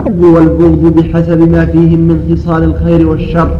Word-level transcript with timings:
الحب 0.00 0.22
والبغض 0.22 0.94
بحسب 0.96 1.50
ما 1.52 1.66
فيهم 1.66 2.00
من 2.00 2.20
خصال 2.30 2.62
الخير 2.62 3.08
والشر 3.08 3.50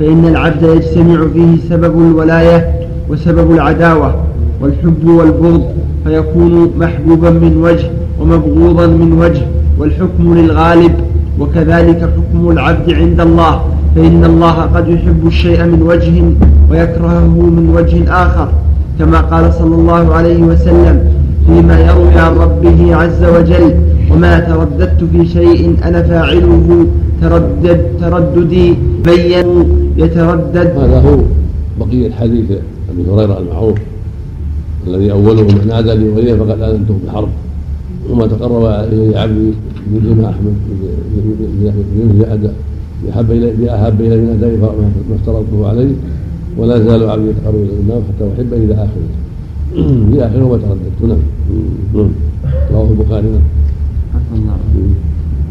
فإن 0.00 0.24
العبد 0.24 0.62
يجتمع 0.62 1.26
فيه 1.32 1.68
سبب 1.68 1.98
الولاية 1.98 2.70
وسبب 3.08 3.50
العداوة 3.50 4.14
والحب 4.60 5.04
والبغض 5.08 5.62
فيكون 6.04 6.70
محبوبا 6.78 7.30
من 7.30 7.56
وجه 7.56 7.90
ومبغوضا 8.20 8.86
من 8.86 9.12
وجه 9.12 9.42
والحكم 9.78 10.34
للغالب 10.34 10.92
وكذلك 11.40 12.00
حكم 12.00 12.50
العبد 12.50 12.92
عند 12.92 13.20
الله 13.20 13.60
فإن 13.96 14.24
الله 14.24 14.52
قد 14.62 14.88
يحب 14.88 15.26
الشيء 15.26 15.64
من 15.64 15.82
وجه 15.82 16.22
ويكرهه 16.70 17.28
من 17.28 17.72
وجه 17.76 18.12
آخر 18.22 18.48
كما 18.98 19.20
قال 19.20 19.54
صلى 19.54 19.74
الله 19.74 20.14
عليه 20.14 20.42
وسلم 20.42 21.00
فيما 21.46 21.80
يروي 21.80 22.14
عن 22.18 22.36
ربه 22.36 22.96
عز 22.96 23.24
وجل 23.24 23.74
وما 24.12 24.40
ترددت 24.40 25.04
في 25.12 25.26
شيء 25.26 25.76
أنا 25.84 26.02
فاعله 26.02 26.86
تردد 27.22 27.80
ترددي 28.00 28.74
بين 29.04 29.64
يتردد 29.96 30.56
هذا 30.78 30.98
هو 31.00 31.18
بقية 31.80 32.10
حديث 32.12 32.50
أبي 32.90 33.10
هريرة 33.10 33.38
المعروف 33.38 33.78
الذي 34.86 35.12
أوله 35.12 35.42
من 35.42 35.64
نادى 35.68 35.94
لي 35.94 36.08
وليه 36.08 36.34
فقد 36.34 36.60
آذنته 36.62 36.94
بالحرب 37.02 37.28
وما 38.10 38.26
تقرب 38.26 38.64
إلي 38.92 39.18
عبدي 39.18 39.52
بمثل 39.86 40.20
ما 40.20 40.30
أحمد 40.30 40.54
بأحب 43.06 43.30
إلي 43.30 43.52
بأحب 43.52 44.00
إلي 44.00 44.16
من 44.16 44.28
أدائي 44.38 44.56
ما 44.56 44.70
افترضته 45.14 45.68
عليه 45.68 45.92
ولا 46.58 46.78
زال 46.78 47.10
عبدي 47.10 47.28
يتقرب 47.28 47.54
إلى 47.54 47.80
النار 47.82 48.02
حتى 48.08 48.28
أحبه 48.34 48.56
إلى 48.56 48.74
آخره 48.74 49.08
في 50.12 50.26
آخره 50.26 50.48
ما 50.48 50.56
ترددت 50.56 51.18
نعم 51.94 52.08
رواه 52.72 52.90
البخاري 52.90 53.26
نعم 53.26 53.59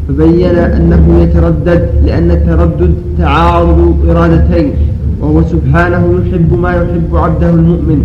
فبين 0.08 0.56
أنه 0.56 1.18
يتردد 1.22 1.88
لأن 2.04 2.30
التردد 2.30 2.94
تعارض 3.18 3.96
إرادتين 4.08 4.72
وهو 5.20 5.42
سبحانه 5.42 6.20
يحب 6.20 6.58
ما 6.58 6.70
يحب 6.70 7.16
عبده 7.16 7.50
المؤمن 7.50 8.00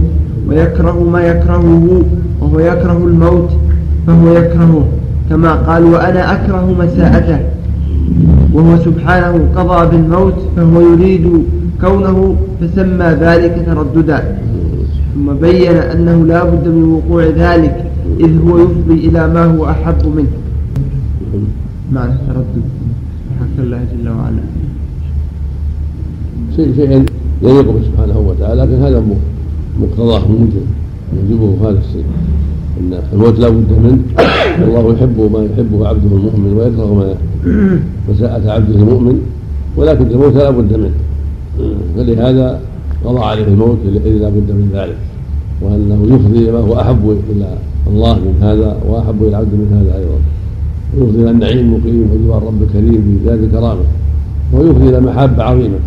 ويكره 0.49 1.09
ما 1.13 1.21
يكرهه 1.21 2.03
وهو 2.41 2.59
يكره 2.59 2.97
الموت 2.97 3.49
فهو 4.07 4.31
يكرهه 4.31 4.85
كما 5.29 5.51
قال 5.53 5.83
وأنا 5.83 6.31
أكره 6.33 6.75
مساءته. 6.79 7.39
وهو 8.53 8.77
سبحانه 8.77 9.47
قضى 9.55 9.97
بالموت 9.97 10.33
فهو 10.55 10.81
يريد 10.81 11.43
كونه 11.81 12.35
فسمى 12.61 13.05
ذلك 13.05 13.63
ترددا. 13.65 14.37
ثم 15.15 15.33
بين 15.33 15.77
أنه 15.77 16.25
لا 16.25 16.43
بد 16.43 16.67
من 16.67 16.83
وقوع 16.83 17.23
ذلك 17.23 17.85
إذ 18.19 18.31
هو 18.47 18.57
يفضي 18.57 19.07
إلى 19.07 19.27
ما 19.27 19.45
هو 19.45 19.69
أحب 19.69 20.01
منه. 20.15 20.44
معنى 21.91 22.13
التردد 22.13 22.65
حق 23.39 23.55
الله 23.59 23.85
جل 23.91 24.09
وعلا. 24.09 24.43
شيء 26.55 26.75
شيء 26.75 27.05
يليق 27.43 27.67
به 27.71 27.81
سبحانه 27.83 28.19
وتعالى 28.19 28.61
لكن 28.61 28.83
هذا 28.83 29.03
مقتضاه 29.81 30.27
موجب 30.27 30.65
يوجبه 31.13 31.69
هذا 31.69 31.79
الشيء. 31.79 32.05
إن 32.79 32.99
الموت 33.13 33.39
لا 33.39 33.49
بد 33.49 33.71
منه. 33.83 33.99
والله 34.61 34.93
يحب 34.93 35.17
ما 35.33 35.39
يحبه 35.43 35.87
عبده 35.87 36.15
المؤمن 36.17 36.53
ويكره 36.57 36.93
ما 36.93 37.15
مساءة 38.09 38.51
عبده 38.51 38.75
المؤمن 38.75 39.21
ولكن 39.77 40.05
الموت 40.11 40.35
لا 40.35 40.49
بد 40.49 40.73
منه. 40.73 40.97
فلهذا 41.95 42.59
قضى 43.05 43.19
عليه 43.19 43.47
الموت 43.47 43.77
اذ 43.85 44.17
لا 44.23 44.29
بد 44.29 44.51
من 44.51 44.69
ذلك. 44.73 44.97
وأنه 45.61 46.15
يفضي 46.15 46.51
ما 46.51 46.59
هو 46.59 46.79
أحب 46.81 47.17
إلى 47.29 47.57
الله 47.87 48.15
من 48.15 48.35
هذا 48.41 48.77
وأحب 48.89 49.21
إلى 49.21 49.29
العبد 49.29 49.53
من 49.53 49.67
هذا 49.77 49.97
أيضا. 49.97 50.19
ويفضي 50.97 51.21
إلى 51.21 51.31
النعيم 51.31 51.59
المقيم 51.59 52.09
وجوار 52.11 52.37
الرب 52.37 52.63
الكريم 52.63 53.19
بذات 53.23 53.39
كرامه 53.51 53.83
ويفضي 54.53 54.89
إلى 54.89 54.99
محبه 54.99 55.43
عظيمة. 55.43 55.79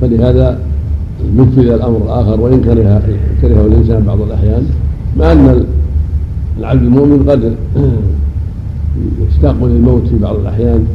فلهذا 0.00 0.58
نفذ 1.36 1.58
الأمر 1.58 1.96
الآخر 1.96 2.40
وإن 2.40 2.60
كره 2.60 3.02
كرهه 3.42 3.66
الإنسان 3.66 4.02
بعض 4.02 4.20
الأحيان 4.20 4.66
مع 5.18 5.32
أن 5.32 5.64
العبد 6.58 6.82
المؤمن 6.82 7.30
قد 7.30 7.54
يشتاق 9.28 9.64
للموت 9.64 10.06
في 10.08 10.18
بعض 10.18 10.36
الأحيان 10.36 10.86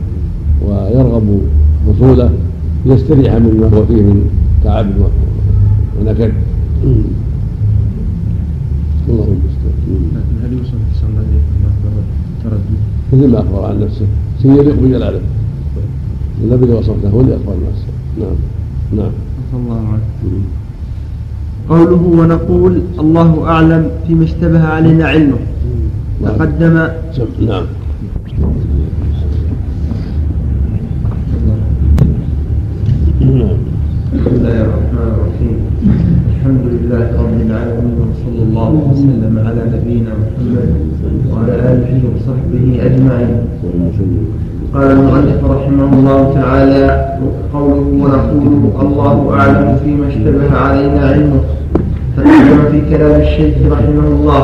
ويرغب 0.68 1.42
وصوله 1.88 2.30
ليستريح 2.86 3.34
مما 3.36 3.68
هو 3.68 3.86
فيه 3.86 4.02
من 4.02 4.30
تعب 4.64 4.88
ونكد. 6.02 6.31
الله 9.10 9.28
المستعان 9.28 9.78
لكن 10.16 10.46
هل 10.46 10.54
يوصف 10.58 10.74
احسن 10.92 11.08
الله 11.08 11.22
اليكم 11.22 11.58
التردد؟ 12.38 12.97
مثل 13.13 13.31
ما 13.31 13.40
أخبر 13.40 13.66
عن 13.66 13.79
نفسه. 13.79 14.06
شيء 14.41 14.51
يليق 14.51 14.75
بجلاله 14.75 15.22
النبي 16.44 16.72
وصفته 16.72 17.09
هو 17.09 17.22
اللي 17.22 17.35
أخبر 17.35 17.53
نفسه. 17.53 17.88
نعم. 18.19 18.35
نعم. 18.97 19.12
الله 19.53 19.88
عنه 19.88 20.01
قوله 21.69 22.03
ونقول 22.22 22.81
الله 23.00 23.44
أعلم 23.47 23.90
فيما 24.07 24.23
اشتبه 24.23 24.63
علينا 24.63 25.07
علمه. 25.07 25.38
تقدم. 26.23 26.73
نعم. 27.40 27.66
بسم 34.13 34.35
الله 34.35 34.62
الرحمن 34.62 35.07
الرحيم. 35.16 35.57
الحمد 36.29 36.63
لله 36.66 37.06
رب 37.22 37.41
العالمين. 37.47 38.17
الله 38.47 38.72
وسلم 38.91 39.34
على 39.47 39.62
نبينا 39.74 40.12
محمد 40.22 40.69
وعلى 41.31 41.53
آله 41.72 42.00
وصحبه 42.09 42.66
أجمعين. 42.88 43.35
قال 44.74 44.91
المؤلف 44.91 45.40
رحمه 45.46 45.90
الله 45.94 46.34
تعالى 46.34 46.86
قوله 47.53 47.88
ونقول 48.03 48.53
الله 48.81 49.16
أعلم 49.34 49.78
فيما 49.84 50.07
اشتبه 50.07 50.57
علينا 50.57 51.02
علمه 51.09 51.40
تقدم 52.18 52.59
في 52.72 52.80
كلام 52.91 53.22
الشيخ 53.22 53.56
رحمه 53.72 54.07
الله 54.16 54.44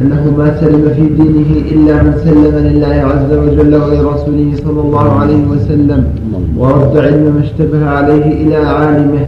أنه 0.00 0.34
ما 0.38 0.60
سلم 0.60 0.84
في 0.96 1.04
دينه 1.22 1.50
إلا 1.72 2.02
من 2.02 2.12
سلم 2.24 2.54
لله 2.66 2.96
عز 3.10 3.30
وجل 3.32 3.74
ولرسوله 3.74 4.48
صلى 4.64 4.80
الله 4.80 5.06
عليه 5.20 5.42
وسلم 5.52 6.04
ورد 6.56 6.96
علم 6.96 7.24
ما 7.36 7.42
اشتبه 7.46 7.82
عليه 7.96 8.26
إلى 8.42 8.56
عالمه 8.56 9.26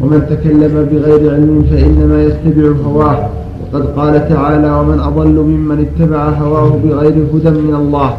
ومن 0.00 0.20
تكلم 0.30 0.74
بغير 0.90 1.22
علم 1.34 1.64
فإنما 1.70 2.22
يتبع 2.22 2.68
هواه. 2.86 3.28
وقد 3.72 3.86
قال 3.86 4.28
تعالى 4.28 4.70
ومن 4.80 4.98
أضل 5.00 5.34
ممن 5.34 5.86
اتبع 5.86 6.28
هواه 6.28 6.78
بغير 6.84 7.14
هدى 7.34 7.50
من 7.50 7.74
الله. 7.74 8.16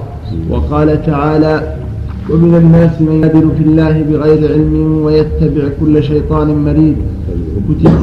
وقال 0.50 1.06
تعالى 1.06 1.76
ومن 2.30 2.56
الناس 2.56 3.02
من 3.02 3.16
يدل 3.24 3.50
في 3.58 3.64
الله 3.64 4.04
بغير 4.12 4.52
علم 4.54 5.02
ويتبع 5.04 5.64
كل 5.80 6.04
شيطان 6.04 6.48
مريد. 6.66 6.96
وكتب 7.58 7.94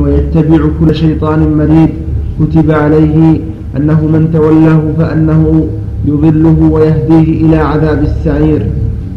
ويتبع 0.00 0.60
كل 0.80 0.94
شيطان 0.94 1.56
مريد. 1.58 1.90
كتب 2.40 2.70
عليه 2.70 3.40
أنه 3.76 4.00
من 4.06 4.30
تولاه 4.32 4.82
فأنه 4.98 5.66
يضله 6.06 6.58
ويهديه 6.72 7.46
إلى 7.46 7.56
عذاب 7.56 8.02
السعير. 8.02 8.66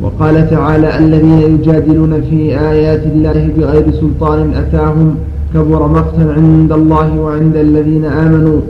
وقال 0.02 0.50
تعالى 0.50 1.00
الذين 1.00 1.40
يجادلون 1.40 2.22
في 2.30 2.60
آيات 2.60 3.04
الله 3.06 3.50
بغير 3.58 3.92
سلطان 3.92 4.54
أتاهم 4.54 5.16
كبر 5.54 5.88
مقتا 5.88 6.34
عند 6.38 6.72
الله 6.72 7.20
وعند 7.20 7.56
الذين 7.56 8.06
آمنوا. 8.06 8.62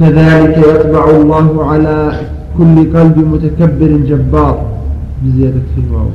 كذلك 0.00 0.58
يطبع 0.58 1.10
الله 1.10 1.64
على 1.64 2.12
كل 2.58 2.76
قلب 2.96 3.18
متكبر 3.18 3.90
جبار. 4.08 4.56
بزيادة 5.24 5.62
في 5.74 5.80
الواو. 5.86 6.10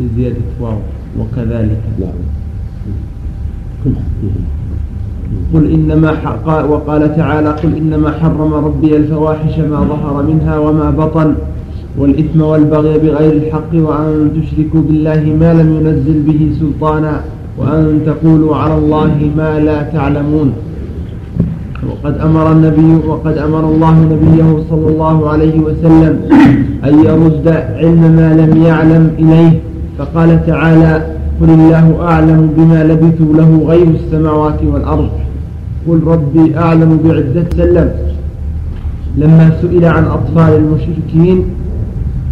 بزيادة 0.00 0.36
واو. 0.60 0.78
وكذلك. 1.18 1.82
نعم. 2.00 2.18
قل 5.54 5.72
إنما 5.72 6.10
وقال 6.70 7.16
تعالى 7.16 7.50
قل 7.50 7.76
إنما 7.76 8.10
حرم 8.10 8.54
ربي 8.54 8.96
الفواحش 8.96 9.58
ما 9.58 9.80
ظهر 9.80 10.22
منها 10.22 10.58
وما 10.58 10.90
بطن 10.90 11.34
والإثم 11.98 12.40
والبغي 12.40 12.98
بغير 12.98 13.32
الحق 13.32 13.72
وأن 13.74 14.30
تشركوا 14.36 14.80
بالله 14.80 15.36
ما 15.40 15.54
لم 15.54 15.68
ينزل 15.76 16.22
به 16.22 16.40
سلطانا. 16.60 17.20
وأن 17.60 18.00
تقولوا 18.06 18.56
على 18.56 18.74
الله 18.74 19.30
ما 19.36 19.60
لا 19.60 19.82
تعلمون. 19.82 20.52
وقد 21.90 22.18
أمر 22.18 22.52
النبي 22.52 23.06
وقد 23.08 23.38
أمر 23.38 23.60
الله 23.60 23.94
نبيه 24.00 24.64
صلى 24.70 24.88
الله 24.88 25.28
عليه 25.28 25.60
وسلم 25.60 26.20
أن 26.84 27.04
يرد 27.04 27.48
علم 27.48 28.00
ما 28.16 28.34
لم 28.34 28.62
يعلم 28.62 29.10
إليه. 29.18 29.52
فقال 29.98 30.46
تعالى 30.46 31.06
قل 31.40 31.50
الله 31.50 31.98
أعلم 32.02 32.50
بما 32.56 32.84
لبثوا 32.84 33.34
له 33.34 33.64
غير 33.66 33.86
السماوات 33.86 34.60
والأرض. 34.72 35.08
قل 35.88 36.00
ربي 36.06 36.58
أعلم 36.58 37.00
بعدة 37.04 37.44
سلم. 37.56 37.90
لما 39.16 39.50
سئل 39.62 39.84
عن 39.84 40.04
أطفال 40.04 40.52
المشركين 40.56 41.44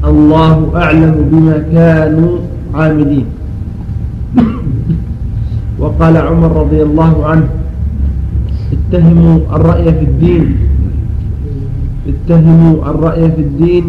الله 0.04 0.72
أعلم 0.76 1.14
بما 1.32 1.64
كانوا 1.72 2.38
عاملين. 2.74 3.24
وقال 5.78 6.16
عمر 6.16 6.50
رضي 6.62 6.82
الله 6.82 7.26
عنه 7.26 7.48
اتهموا 8.72 9.36
الرأي 9.56 9.84
في 9.98 10.04
الدين. 10.04 10.44
اتهموا 12.08 12.74
الرأي 12.90 13.24
في 13.32 13.40
الدين. 13.40 13.84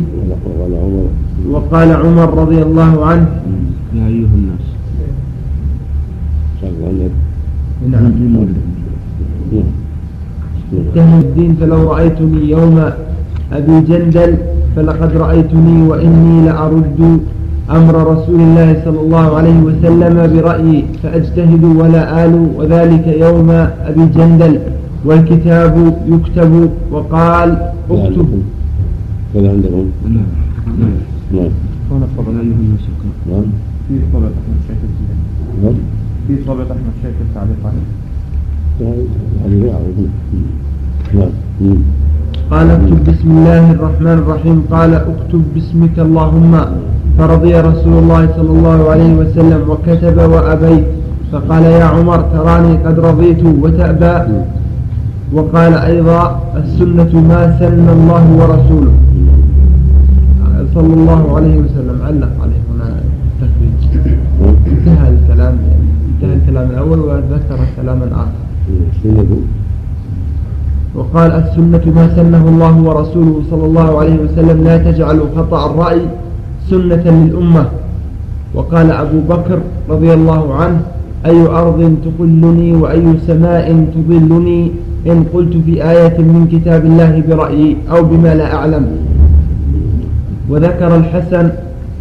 وقال 1.50 1.90
عمر 1.92 2.28
رضي 2.34 2.62
الله 2.62 3.06
عنه 3.06 3.28
يا 3.96 4.06
أيها 4.08 4.36
الناس. 4.40 4.66
نعم 7.90 8.12
اتهم 10.74 11.20
الدين 11.20 11.52
فلو 11.60 11.92
رأيتني 11.92 12.50
يوم 12.50 12.78
أبي 13.54 13.76
جندل 13.90 14.38
فلقد 14.76 15.12
رأيتني 15.18 15.78
وإني 15.90 16.46
لأرد 16.46 17.20
أمر 17.72 17.96
رسول 18.14 18.40
الله 18.42 18.82
صلى 18.86 19.00
الله 19.00 19.38
عليه 19.38 19.60
وسلم 19.60 20.16
برأيي 20.34 20.86
فأجتهد 21.04 21.64
ولا 21.64 22.26
آل 22.26 22.34
وذلك 22.58 23.08
يوم 23.08 23.50
أبي 23.90 24.06
جندل 24.16 24.60
والكتاب 25.06 25.98
يكتب 26.08 26.70
وقال 26.92 27.50
اكتب. 27.92 28.30
كذا 29.34 29.50
عندكم؟ 29.52 29.86
نعم. 30.04 30.24
نعم. 31.32 31.52
هنا 31.92 32.06
الناس 32.42 32.84
نعم. 33.30 33.44
في 33.88 33.96
طبعة 34.14 34.30
أحمد 34.40 34.60
شاكر 34.68 34.90
نعم. 35.64 35.74
في 36.28 36.36
طبعة 36.48 36.64
أحمد 36.64 36.94
شاكر 37.04 37.26
تعليق 37.36 37.62
عليه. 37.66 37.88
نعم. 41.16 41.30
مم. 41.62 41.78
قال 42.52 42.70
اكتب 42.70 43.04
بسم 43.12 43.30
الله 43.32 43.72
الرحمن 43.72 44.08
الرحيم 44.08 44.64
قال 44.72 44.94
اكتب 44.94 45.44
باسمك 45.56 46.00
اللهم. 46.00 46.54
فرضي 47.20 47.54
رسول 47.70 47.96
الله 48.04 48.22
صلى 48.38 48.52
الله 48.58 48.80
عليه 48.92 49.14
وسلم 49.22 49.62
وكتب 49.70 50.18
وأبيت 50.32 50.86
فقال 51.32 51.64
يا 51.64 51.84
عمر 51.84 52.20
تراني 52.34 52.74
قد 52.86 53.00
رضيت 53.00 53.44
وتأبى. 53.64 54.16
وقال 55.34 55.74
أيضا 55.74 56.42
السنة 56.62 57.14
ما 57.30 57.42
سن 57.60 57.88
الله 57.98 58.26
ورسوله. 58.40 58.94
صلى 60.76 60.94
الله 60.94 61.36
عليه 61.36 61.56
وسلم 61.64 61.98
علق 62.08 62.34
عليه 62.44 62.62
هنا 62.70 62.88
التكبير 63.42 64.18
انتهى 64.68 65.08
الكلام. 65.16 65.56
انتهى 66.10 66.34
الكلام 66.40 66.68
الأول 66.70 67.00
وذكر 67.00 67.60
كلاما 67.76 68.08
آخر. 68.24 68.40
وقال 70.96 71.32
السنة 71.32 71.86
ما 71.96 72.06
سنه 72.16 72.44
الله 72.48 72.76
ورسوله 72.88 73.42
صلى 73.52 73.66
الله 73.66 74.00
عليه 74.00 74.18
وسلم 74.24 74.64
لا 74.64 74.78
تجعلوا 74.78 75.28
خطأ 75.38 75.72
الرأي 75.72 76.02
سنة 76.70 77.06
للأمة. 77.06 77.66
وقال 78.56 78.92
أبو 78.92 79.20
بكر 79.30 79.60
رضي 79.90 80.14
الله 80.14 80.54
عنه 80.54 80.82
أي 81.26 81.40
أرض 81.48 81.96
تقلني 82.06 82.74
وأي 82.82 83.04
سماء 83.28 83.86
تضلني 83.94 84.72
إن 85.08 85.24
قلت 85.34 85.54
في 85.66 85.74
آية 85.92 86.18
من 86.18 86.48
كتاب 86.52 86.86
الله 86.86 87.24
برأيي 87.30 87.78
أو 87.92 88.04
بما 88.04 88.36
لا 88.36 88.56
أعلم. 88.56 88.86
وذكر 90.50 90.96
الحسن 90.96 91.50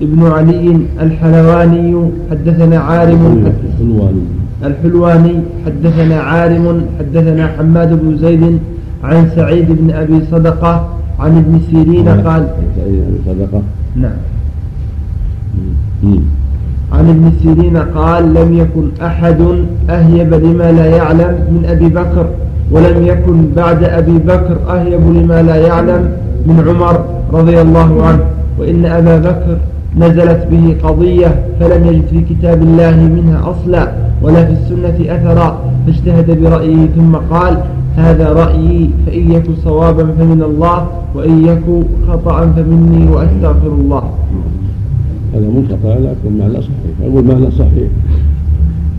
ابن 0.03 0.21
علي 0.27 0.79
الحلواني 1.01 1.93
حدثنا 2.31 2.79
عارم 2.79 3.23
الحلواني. 4.65 5.35
حدثنا 5.67 6.17
عارم 6.21 6.83
حدثنا 6.99 7.45
حماد 7.47 7.91
بن 8.03 8.17
زيد 8.19 8.59
عن 9.05 9.31
سعيد 9.37 9.69
بن 9.81 9.91
أبي 9.91 10.19
صدقة 10.31 10.89
عن 11.19 11.33
ابن 11.43 11.61
سيرين 11.71 12.09
قال 12.09 12.43
سعيد 12.77 12.99
بن 13.09 13.19
صدقة. 13.27 13.63
نعم. 13.97 14.19
عن 16.93 17.09
ابن 17.09 17.33
سيرين 17.43 17.77
قال 17.77 18.35
لم 18.35 18.55
يكن 18.55 19.03
أحد 19.03 19.41
أهيب 19.91 20.35
لما 20.35 20.73
لا 20.73 20.87
يعلم 20.87 21.33
من 21.51 21.63
أبي 21.69 21.89
بكر 21.89 22.27
ولم 22.71 23.07
يكن 23.07 23.37
بعد 23.57 23.85
أبي 23.85 24.19
بكر 24.19 24.57
أهيب 24.69 25.01
لما 25.01 25.43
لا 25.43 25.57
يعلم 25.57 26.11
من 26.47 26.65
عمر 26.69 27.05
رضي 27.33 27.61
الله 27.61 28.03
عنه. 28.03 28.21
وإن 28.59 28.87
أبا 28.87 29.19
بكر 29.19 29.57
نزلت 29.97 30.47
به 30.51 30.77
قضية 30.83 31.45
فلم 31.61 31.87
يجد 31.87 32.07
في 32.11 32.21
كتاب 32.21 32.63
الله 32.63 32.97
منها 32.97 33.51
أصلا 33.51 33.93
ولا 34.23 34.45
في 34.45 34.53
السنة 34.53 35.15
أثرا 35.15 35.59
فاجتهد 35.87 36.43
برأيه 36.43 36.87
ثم 36.97 37.17
قال 37.17 37.59
هذا 37.97 38.33
رأيي 38.33 38.91
فإن 39.07 39.33
يك 39.33 39.45
صوابا 39.65 40.05
فمن 40.19 40.43
الله 40.43 40.87
وإن 41.15 41.47
يك 41.47 41.65
خطأ 42.09 42.47
فمني 42.57 43.11
وأستغفر 43.11 43.67
الله. 43.67 44.03
هذا 45.39 45.49
منقطع 45.49 45.95
لكن 45.95 46.39
معنى 46.39 46.63
صحيح. 46.63 46.95
أقول 47.03 47.25
معنى 47.25 47.51
صحيح. 47.51 47.89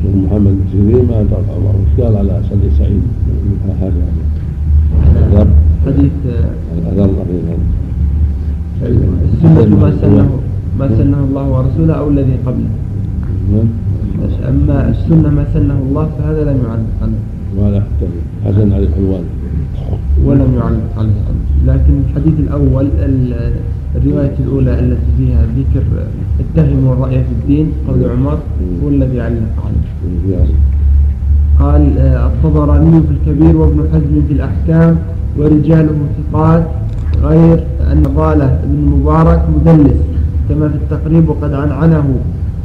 من 0.03 0.25
محمد 0.25 0.51
بن 0.51 0.65
سيرين 0.71 1.05
ما 1.07 1.23
تقع 1.31 1.41
اشكال 1.91 2.17
على 2.17 2.41
سعيد 2.49 2.71
سعيد. 2.77 3.03
هذا 3.81 3.91
الأثر 5.31 5.47
حديث 5.85 6.11
الأثر 6.87 7.25
السنة 9.33 9.75
ما 9.75 9.91
سنه 10.01 10.29
ما 10.79 10.87
سنه 10.87 11.19
الله 11.29 11.45
ورسوله 11.49 11.93
أو 11.93 12.09
الذي 12.09 12.35
قبله. 12.45 12.71
نعم. 13.51 13.67
أما 14.49 14.89
السنة 14.89 15.29
ما 15.29 15.45
سنه 15.53 15.77
الله 15.89 16.09
فهذا 16.19 16.41
لم 16.43 16.57
يعلق 16.65 16.91
عليه 17.01 17.23
وهذا 17.57 17.87
حسن 18.45 18.73
علي 18.73 18.83
الحلوان 18.83 19.23
ولم 20.25 20.53
يعلق 20.57 20.89
عليه 20.97 21.21
لكن 21.67 21.93
الحديث 22.09 22.33
الأول 22.39 22.87
ال- 22.99 23.53
الرواية 23.95 24.35
الأولى 24.39 24.79
التي 24.79 25.09
فيها 25.17 25.41
ذكر 25.57 25.83
اتهموا 26.39 26.93
الرأي 26.93 27.23
في 27.23 27.31
الدين 27.41 27.71
قول 27.87 28.09
عمر 28.09 28.37
هو 28.83 28.89
الذي 28.89 29.21
علق 29.21 29.55
عليه. 29.65 30.53
قال 31.59 31.97
آه، 31.97 32.27
الطبراني 32.27 33.01
في 33.01 33.11
الكبير 33.11 33.57
وابن 33.57 33.83
حزم 33.93 34.21
في 34.27 34.33
الأحكام 34.33 34.97
ورجاله 35.37 35.95
ثقات 36.33 36.63
غير 37.23 37.63
أن 37.91 38.03
ضالة 38.03 38.59
بن 38.65 38.85
مبارك 38.89 39.45
مدلس 39.55 39.97
كما 40.49 40.69
في 40.69 40.75
التقريب 40.75 41.29
وقد 41.29 41.53
عنعنه. 41.53 42.19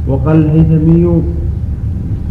وقال 0.07 0.35
الهيثمي 0.45 1.21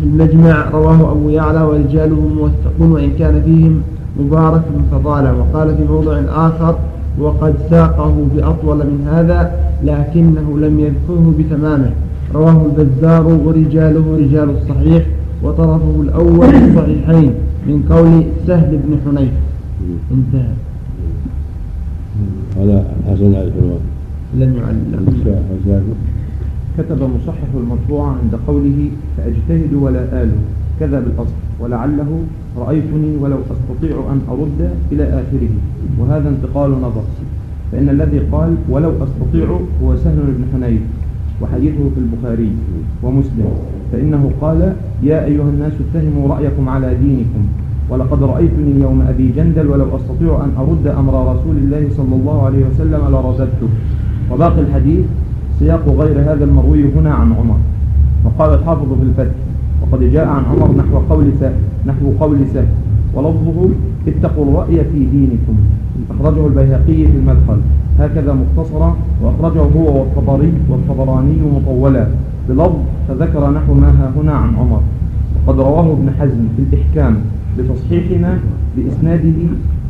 في 0.00 0.04
المجمع 0.06 0.70
رواه 0.70 1.12
أبو 1.12 1.28
يعلى 1.28 1.60
ورجاله 1.62 2.20
موثقون 2.36 2.92
وإن 2.92 3.10
كان 3.18 3.42
فيهم 3.44 3.80
مبارك 4.20 4.62
بن 4.74 4.98
فضالة 4.98 5.38
وقال 5.38 5.76
في 5.76 5.84
موضع 5.84 6.20
آخر 6.28 6.78
وقد 7.18 7.54
ساقه 7.70 8.26
بأطول 8.34 8.76
من 8.76 9.08
هذا 9.12 9.52
لكنه 9.84 10.58
لم 10.58 10.80
يذكره 10.80 11.34
بتمامه. 11.38 11.90
رواه 12.34 12.66
البزار 12.66 13.26
ورجاله 13.26 14.16
رجال 14.16 14.50
الصحيح 14.50 15.06
وطرفه 15.42 16.00
الأول 16.00 16.50
في 16.50 16.64
الصحيحين 16.68 17.34
من 17.66 17.82
قول 17.90 18.24
سهل 18.46 18.80
بن 18.84 18.98
حنيف. 19.06 19.32
انتهى. 20.10 20.54
هذا 22.56 22.84
حسن 23.06 23.26
الحلوان 23.26 23.80
لم 24.34 24.52
الشاهد 25.08 25.82
كتب 26.78 27.02
مصحح 27.02 27.48
المطبوع 27.54 28.08
عند 28.08 28.34
قوله 28.46 28.88
فأجتهد 29.16 29.74
ولا 29.74 30.22
آل 30.22 30.30
كذا 30.80 31.00
بالأصل. 31.00 31.34
ولعله 31.60 32.10
رأيتني 32.58 33.16
ولو 33.20 33.36
أستطيع 33.36 33.96
أن 34.12 34.20
أرد 34.30 34.70
إلى 34.92 35.04
آخره. 35.04 35.48
وهذا 36.00 36.28
انتقال 36.28 36.70
نظر. 36.70 37.02
فإن 37.72 37.88
الذي 37.88 38.18
قال 38.18 38.54
ولو 38.70 38.90
أستطيع 38.90 39.58
هو 39.82 39.96
سهل 39.96 40.16
بن 40.16 40.44
حنيف 40.52 40.80
وحديثه 41.42 41.90
في 41.94 42.00
البخاري 42.00 42.50
ومسلم. 43.02 43.46
فإنه 43.92 44.30
قال 44.40 44.72
يا 45.02 45.24
أيها 45.24 45.48
الناس 45.48 45.72
اتهموا 45.72 46.28
رأيكم 46.34 46.68
على 46.68 46.94
دينكم. 46.94 47.46
ولقد 47.90 48.22
رأيتني 48.22 48.80
يوم 48.80 49.02
أبي 49.02 49.32
جندل 49.36 49.68
ولو 49.68 49.96
أستطيع 49.96 50.44
أن 50.44 50.50
أرد 50.58 50.86
أمر 50.86 51.34
رسول 51.34 51.56
الله 51.56 51.86
صلى 51.96 52.14
الله 52.14 52.46
عليه 52.46 52.66
وسلم 52.66 53.00
لرددته. 53.10 53.68
وباقي 54.32 54.60
الحديث 54.60 55.04
سياق 55.58 55.88
غير 55.88 56.20
هذا 56.20 56.44
المروي 56.44 56.84
هنا 56.96 57.14
عن 57.14 57.32
عمر. 57.32 57.58
وقال 58.24 58.58
الحافظ 58.58 58.92
في 58.92 59.02
الفتح 59.02 59.34
وقد 59.94 60.12
جاء 60.12 60.28
عن 60.28 60.44
عمر 60.44 60.76
نحو 60.76 60.98
قول 60.98 61.32
سهل 61.40 61.54
نحو 61.86 62.12
قول 62.20 62.38
سهل 62.54 62.66
ولفظه 63.14 63.68
اتقوا 64.08 64.44
الرأي 64.44 64.84
في 64.84 65.04
دينكم. 65.04 65.56
أخرجه 66.10 66.46
البيهقي 66.46 67.06
في 67.06 67.16
المدخل. 67.16 67.58
هكذا 67.98 68.34
مختصرا 68.34 68.96
وأخرجه 69.22 69.60
هو 69.60 69.98
والطبري 69.98 70.52
والطبراني 70.68 71.36
مطولا. 71.56 72.06
بلفظ 72.48 72.76
فذكر 73.08 73.50
نحو 73.50 73.74
ما 73.74 73.88
ها 73.88 74.12
هنا 74.16 74.32
عن 74.32 74.54
عمر. 74.56 74.82
وقد 75.46 75.60
رواه 75.60 75.92
ابن 75.92 76.10
حزم 76.20 76.48
في 76.56 76.62
الإحكام. 76.62 77.16
بتصحيحنا 77.58 78.38
بإسناده 78.76 79.32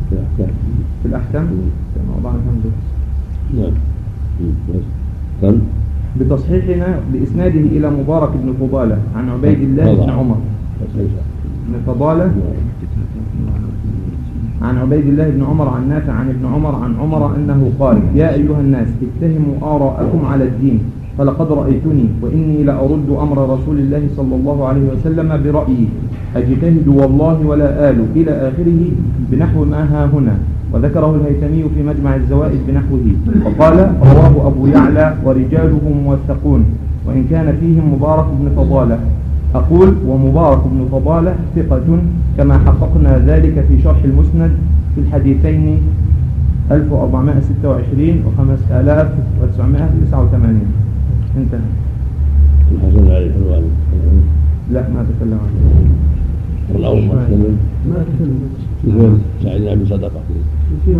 في 0.09 0.15
الأحكام. 0.15 0.55
الأحكام 1.05 1.47
نعم. 3.57 3.71
كم؟ 5.41 5.59
بتصحيحنا 6.19 6.99
بإسناده 7.13 7.59
إلى 7.59 7.89
مبارك 7.89 8.29
بن 8.43 8.53
فضالة 8.59 8.97
عن 9.15 9.29
عبيد 9.29 9.59
الله 9.59 9.93
بن 9.95 10.09
عمر. 10.09 10.37
بن 11.67 11.75
فضالة 11.87 12.31
عن 14.61 14.77
عبيد 14.77 15.07
الله 15.07 15.29
بن 15.29 15.43
عمر 15.43 15.67
عن 15.67 15.89
نافع 15.89 16.13
عن 16.13 16.29
ابن 16.29 16.45
عمر 16.45 16.75
عن 16.75 16.95
عمر 17.01 17.35
أنه 17.35 17.71
قال 17.79 17.97
يا 18.15 18.33
أيها 18.33 18.59
الناس 18.61 18.87
اتهموا 19.05 19.55
آراءكم 19.75 20.25
على 20.25 20.43
الدين 20.43 20.79
فلقد 21.17 21.51
رأيتني 21.51 22.05
وإني 22.21 22.63
لأرد 22.63 23.09
أمر 23.09 23.37
رسول 23.53 23.77
الله 23.79 24.03
صلى 24.17 24.35
الله 24.35 24.67
عليه 24.67 24.81
وسلم 24.93 25.29
برأيي. 25.43 25.87
أجتهد 26.35 26.87
والله 26.87 27.37
ولا 27.45 27.89
آل 27.89 28.05
إلى 28.15 28.31
آخره 28.31 28.81
بنحو 29.31 29.65
ما 29.65 29.83
ها 29.83 30.05
هنا. 30.05 30.35
وذكره 30.73 31.15
الهيثمي 31.15 31.63
في 31.75 31.83
مجمع 31.83 32.15
الزوائد 32.15 32.59
بنحوه. 32.67 33.01
وقال 33.45 33.77
رواه 34.01 34.47
أبو 34.47 34.67
يعلى 34.67 35.13
ورجاله 35.23 35.81
موثقون 36.05 36.65
وإن 37.05 37.25
كان 37.29 37.57
فيهم 37.59 37.93
مبارك 37.93 38.25
بن 38.39 38.49
فضالة. 38.55 38.99
أقول 39.55 39.95
ومبارك 40.07 40.61
بن 40.67 40.87
فضالة 40.91 41.35
ثقة 41.55 41.99
كما 42.37 42.57
حققنا 42.57 43.17
ذلك 43.27 43.65
في 43.67 43.81
شرح 43.83 44.03
المسند 44.03 44.51
في 44.95 45.01
الحديثين 45.01 45.77
1426 46.71 48.23
و 48.25 48.29
5989 48.37 50.61
انتهى. 51.37 51.59
الحسن 52.71 53.07
علي 53.11 53.27
الحلواني 53.27 53.67
لا 54.71 54.81
ما 54.81 55.05
تكلم 55.09 55.39
عنه. 55.43 55.59
الأول 56.75 57.01
ما 57.01 57.25
تكلم 57.25 57.57
ما 57.89 58.03
تكلم 58.09 58.39
مثل 58.83 59.17
سعيد 59.43 59.61
بن 59.61 59.67
أبي 59.67 59.85
صدقة. 59.85 60.21
شيخ 60.85 60.97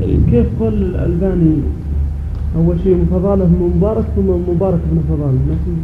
تقريبا 0.00 0.30
كيف 0.30 0.46
قال 0.60 0.74
الألباني؟ 0.74 1.54
أول 2.56 2.76
شيء 2.84 2.94
من 2.94 3.06
مبارك 3.76 4.04
ثم 4.16 4.28
مبارك 4.52 4.80
بن 4.92 4.98
فضالة. 5.08 5.38
لكن 5.50 5.74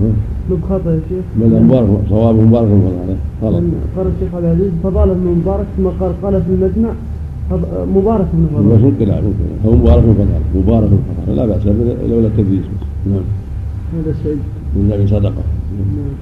مو 0.00 0.56
بخطأ 0.56 0.90
يا 0.90 1.00
شيخ. 1.08 1.24
بل 1.40 1.62
مبارك 1.62 1.88
صواب 2.08 2.34
مبارك 2.34 2.68
فضاله. 2.68 3.16
غلط 3.42 3.64
قال 3.96 4.06
الشيخ 4.06 4.34
عبد 4.34 4.44
العزيز 4.44 4.72
فضالة 4.82 5.12
بن 5.14 5.26
مبارك 5.40 5.66
ثم 5.76 5.86
قال 6.00 6.12
قال 6.22 6.42
في 6.42 6.50
المجمع 6.50 6.92
مبارك 7.96 8.26
بن 8.32 8.44
بس 8.44 8.50
فضالة. 8.52 8.86
ممكن 8.86 9.06
لا 9.06 9.20
ممكن 9.20 9.46
هو 9.66 9.72
مبارك 9.72 10.02
فضاله. 10.02 10.40
مبارك 10.54 10.90
فضاله. 11.26 11.36
لا 11.36 11.46
بأس 11.46 11.66
لولا 12.10 12.26
التدريس 12.26 12.64
نعم. 13.06 13.22
هذا 13.94 14.14
سعيد 14.24 14.38
من 14.76 15.06
صدقة. 15.06 15.42
نعم. 15.96 16.14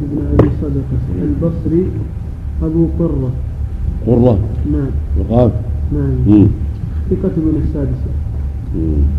سعيد 0.00 0.10
بن 0.12 0.22
أبي 0.38 0.50
صدقة 0.62 1.22
البصري 1.22 1.86
أبو 2.62 2.86
قرة. 2.98 3.30
قرة؟ 4.06 4.38
نعم. 4.72 4.90
وقاف 5.18 5.52
نعم. 5.92 6.46
ثقة 7.10 7.36
من 7.36 7.62
السادسة. 7.64 8.10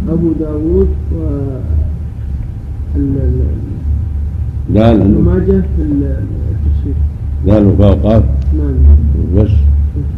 أبو 0.09 0.31
داوود 0.39 0.87
و 1.15 1.17
ال- 2.95 3.17
ال- 3.17 4.77
قال 4.77 5.01
ابن 5.01 5.21
ماجه 5.21 5.61
في 5.75 5.81
ال- 5.81 6.23
التفسير 6.51 6.93
قال 7.47 7.65
وفاء 7.67 7.97
وقاف 7.97 8.23
نعم. 8.57 8.73
بس 9.35 9.49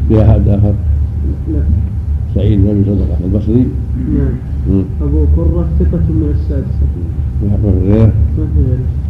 في 0.09 0.21
أحد 0.21 0.47
آخر؟ 0.47 0.73
لا. 1.53 1.63
سعيد 2.35 2.59
بن 2.59 2.69
أبي 2.69 2.83
صدقة 2.83 3.17
البصري؟ 3.25 3.65
نعم. 4.17 4.83
أبو 5.01 5.25
قرة 5.37 5.67
ثقة 5.79 5.97
من 6.09 6.35
السادسة. 6.35 6.87
ما 7.43 7.57
في 7.57 7.79
غيره؟ 7.87 8.05
ما 8.37 8.45
في 8.55 8.59
غيره. 8.67 9.02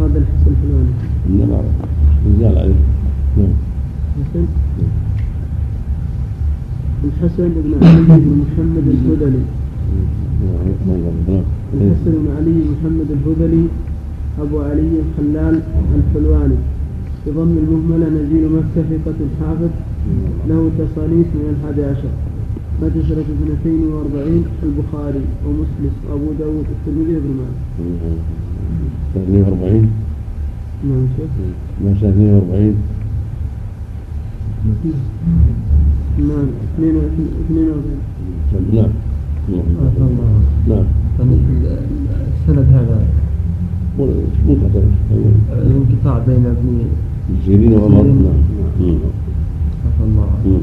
هذا 0.00 0.18
الحسن 0.18 0.50
الحلواني 0.52 0.92
انما 1.28 1.56
قال 2.42 2.56
عليه. 2.58 2.80
نعم. 3.36 3.54
حسن؟ 4.16 4.44
الحسن 7.04 7.48
بن 7.64 7.72
علي 7.86 8.02
بن 8.24 8.32
محمد 8.42 8.86
الهذلي. 8.94 9.44
نعم 10.88 11.44
الحسن 11.74 12.12
بن 12.22 12.28
علي 12.36 12.52
بن 12.52 12.68
محمد 12.74 13.08
الهذلي 13.16 13.64
أبو 14.40 14.56
علي 14.60 14.92
الخلال 15.04 15.56
الحلواني. 15.98 16.58
بضم 17.26 17.54
المهملة 17.62 18.06
نزيل 18.08 18.44
مكة 18.56 18.82
ثقة 18.90 19.20
حافظ 19.40 19.72
له 20.48 20.70
تصانيف 20.78 21.28
من 21.38 21.46
الحادي 21.52 21.82
عشر. 21.84 22.12
مات 22.82 22.92
سنة 22.92 23.24
اثنتين 23.34 23.80
وأربعين 23.92 24.42
البخاري 24.62 25.24
ومسلم. 25.46 25.94
وأبو 26.10 26.28
داود 26.38 26.66
والترمذي 26.70 27.14
وابن 27.16 27.32
ماجه. 27.38 27.58
42 29.16 29.90
نعم. 30.84 31.06
شيخ 31.16 31.30
ما 31.84 31.90
42 31.92 32.74
نعم 36.18 36.46
اثنين 36.74 36.94
وعشرين- 36.96 37.34
اثنين 37.44 37.64
وأربعين. 37.68 38.00
نعم 38.74 38.90
نعم 40.68 40.84
يعني 41.18 41.36
السند 42.34 42.66
هذا؟ 42.72 42.98
منقطع 44.48 44.80
الانقطاع 45.52 46.18
بين 46.26 46.46
ابن 46.46 46.78
سيرين 47.46 47.72
وعمر. 47.72 48.02
نعم. 48.02 48.98
عفى 49.86 50.04
الله. 50.04 50.60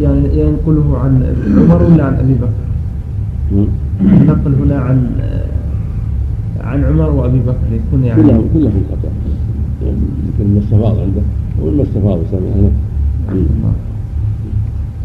يعني 0.00 0.40
ينقله 0.40 0.98
عن 0.98 1.12
عمر 1.58 1.82
ولا 1.82 2.04
عن 2.04 2.14
أبي 2.14 2.34
بكر؟ 2.34 3.66
النقل 4.00 4.54
هنا 4.62 4.78
عن 4.80 5.10
عن 6.60 6.84
عمر 6.84 7.10
وأبي 7.10 7.38
بكر. 7.38 7.66
يكون 7.72 8.04
يعني. 8.04 8.22
كلها 8.22 8.40
منقطع 8.54 9.08
يعني 9.82 9.96
يمكن 10.38 10.54
ما 10.54 10.60
استفاض 10.60 10.98
عنده. 10.98 11.22
وما 11.62 11.82
استفاض 11.82 12.18
سمع 12.30 12.40
أنا. 13.28 13.72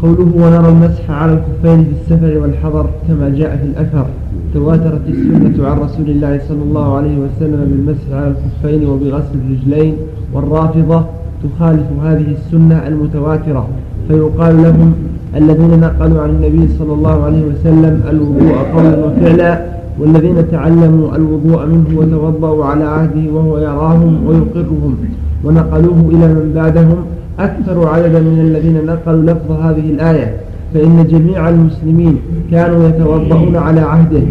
قوله 0.01 0.31
ونرى 0.35 0.69
المسح 0.69 1.11
على 1.11 1.33
الخفين 1.33 1.83
في 1.83 1.91
السفر 2.01 2.37
والحضر 2.37 2.89
كما 3.07 3.29
جاء 3.29 3.57
في 3.57 3.63
الأثر. 3.63 4.07
تواترت 4.53 5.01
السنة 5.07 5.67
عن 5.67 5.79
رسول 5.79 6.09
الله 6.09 6.41
صلى 6.47 6.63
الله 6.63 6.97
عليه 6.97 7.17
وسلم 7.17 7.67
بالمسح 7.69 8.11
على 8.11 8.27
الخفين 8.33 8.89
وبغسل 8.89 9.35
الرجلين 9.35 9.93
والرافضة 10.33 11.05
تخالف 11.43 11.85
هذه 12.03 12.35
السنة 12.37 12.87
المتواترة. 12.87 13.67
فيقال 14.07 14.63
لهم 14.63 14.93
الذين 15.35 15.79
نقلوا 15.79 16.21
عن 16.21 16.29
النبي 16.29 16.67
صلى 16.79 16.93
الله 16.93 17.23
عليه 17.23 17.41
وسلم 17.41 18.01
الوضوء 18.09 18.55
قولا 18.75 19.05
وفعلا 19.05 19.65
والذين 19.99 20.51
تعلموا 20.51 21.15
الوضوء 21.15 21.65
منه 21.65 21.87
وتوضأوا 21.99 22.65
على 22.65 22.83
عهده 22.83 23.31
وهو 23.33 23.57
يراهم 23.57 24.27
ويقرهم 24.27 24.95
ونقلوه 25.43 25.99
إلى 26.09 26.27
من 26.27 26.51
بعدهم 26.55 26.95
أكثر 27.39 27.87
عددا 27.87 28.19
من 28.19 28.39
الذين 28.39 28.85
نقلوا 28.85 29.23
لفظ 29.23 29.51
هذه 29.51 29.89
الآية 29.89 30.35
فإن 30.73 31.07
جميع 31.09 31.49
المسلمين 31.49 32.17
كانوا 32.51 32.87
يتوضؤون 32.89 33.55
على 33.55 33.81
عهده 33.81 34.23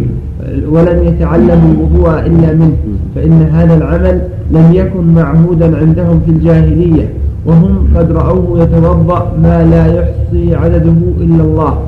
ولم 0.68 1.04
يتعلموا 1.04 1.72
الوضوء 1.74 2.10
إلا 2.26 2.52
منه 2.52 2.76
فإن 3.14 3.42
هذا 3.52 3.74
العمل 3.74 4.20
لم 4.50 4.70
يكن 4.72 5.14
معهودا 5.14 5.76
عندهم 5.78 6.20
في 6.26 6.30
الجاهلية 6.30 7.08
وهم 7.46 7.88
قد 7.96 8.12
رأوه 8.12 8.62
يتوضأ 8.62 9.32
ما 9.42 9.64
لا 9.64 9.86
يحصي 9.86 10.54
عدده 10.54 10.96
إلا 11.20 11.42
الله. 11.44 11.78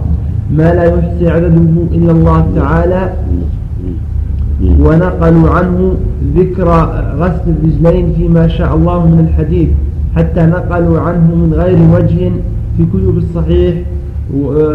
ما 0.57 0.75
لا 0.75 0.85
يحصي 0.85 1.29
عدده 1.29 1.73
إلا 1.93 2.13
الله 2.13 2.47
تعالى. 2.57 3.13
ونقلوا 4.81 5.51
عنه 5.51 5.95
ذكر 6.37 6.69
غسل 7.19 7.55
الرجلين 7.65 8.13
فيما 8.17 8.49
شاء 8.49 8.75
الله 8.77 9.07
من 9.07 9.29
الحديث 9.29 9.69
حتى 10.17 10.43
نقلوا 10.43 11.01
عنه 11.01 11.35
من 11.35 11.55
غير 11.55 11.79
وجه 11.95 12.31
في 12.77 12.85
كتب 12.93 13.17
الصحيح 13.17 13.75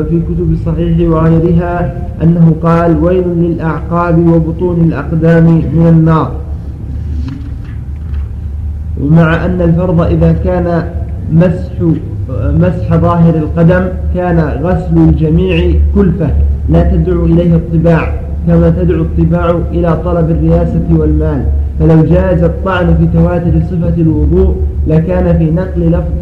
في 0.09 0.21
كتب 0.29 0.51
الصحيح 0.51 1.09
وغيرها 1.09 1.93
أنه 2.23 2.53
قال 2.63 3.03
ويل 3.03 3.27
للأعقاب 3.27 4.27
وبطون 4.27 4.81
الأقدام 4.81 5.45
من 5.45 5.87
النار. 5.89 6.31
ومع 9.01 9.45
أن 9.45 9.61
الفرض 9.61 10.01
إذا 10.01 10.31
كان 10.31 10.83
مسح 11.33 11.71
مسح 12.39 12.95
ظاهر 12.95 13.35
القدم 13.35 13.87
كان 14.15 14.39
غسل 14.63 14.97
الجميع 14.97 15.73
كلفة 15.95 16.29
لا 16.69 16.91
تدعو 16.91 17.25
إليه 17.25 17.55
الطباع 17.55 18.13
كما 18.47 18.69
تدعو 18.69 19.01
الطباع 19.01 19.55
إلى 19.71 19.97
طلب 20.05 20.29
الرياسة 20.29 20.87
والمال. 20.91 21.43
فلو 21.79 22.03
جاز 22.03 22.43
الطعن 22.43 22.95
في 22.95 23.07
تواتر 23.13 23.51
صفة 23.71 24.01
الوضوء 24.01 24.55
لكان 24.87 25.37
في 25.37 25.51
نقل 25.51 25.91
لفظ 25.91 26.13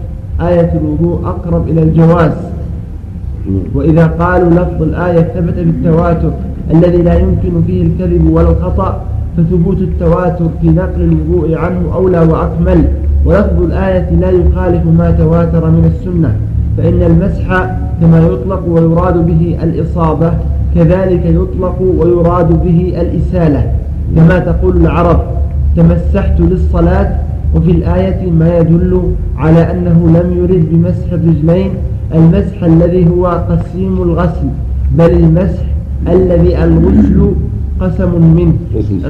آية 0.41 0.73
الوضوء 0.81 1.25
أقرب 1.25 1.67
إلى 1.67 1.83
الجواز. 1.83 2.31
وإذا 3.75 4.07
قالوا 4.07 4.49
لفظ 4.49 4.81
الآية 4.81 5.21
ثبت 5.21 5.53
بالتواتر 5.57 6.31
الذي 6.73 6.97
لا 6.97 7.13
يمكن 7.13 7.61
فيه 7.67 7.83
الكذب 7.83 8.29
ولا 8.29 8.49
الخطأ 8.49 9.01
فثبوت 9.39 9.77
التواتر 9.77 10.45
في 10.61 10.69
نقل 10.69 11.01
الوضوء 11.01 11.55
عنه 11.55 11.93
أولى 11.93 12.19
وأكمل. 12.19 12.83
ولفظ 13.25 13.61
الآية 13.61 14.09
لا 14.09 14.29
يخالف 14.29 14.85
ما 14.85 15.11
تواتر 15.11 15.69
من 15.71 15.91
السنة. 15.95 16.35
فإن 16.77 17.03
المسح 17.03 17.75
كما 18.01 18.19
يطلق 18.19 18.63
ويراد 18.67 19.25
به 19.27 19.57
الإصابة 19.63 20.33
كذلك 20.75 21.25
يطلق 21.25 21.81
ويراد 21.81 22.63
به 22.63 22.93
الإسالة. 23.01 23.71
كما 24.15 24.39
تقول 24.39 24.77
العرب 24.77 25.21
تمسحت 25.75 26.39
للصلاة. 26.39 27.15
وفي 27.55 27.71
الآية 27.71 28.31
ما 28.31 28.57
يدل 28.57 29.01
على 29.37 29.71
أنه 29.71 30.07
لم 30.07 30.37
يرد 30.37 30.65
بمسح 30.71 31.11
الرجلين 31.11 31.71
المسح 32.15 32.63
الذي 32.63 33.09
هو 33.09 33.25
قسيم 33.27 34.01
الغسل 34.01 34.47
بل 34.97 35.11
المسح 35.11 35.63
الذي 36.07 36.63
الغسل 36.63 37.31
قسم 37.81 38.11
منه 38.35 38.53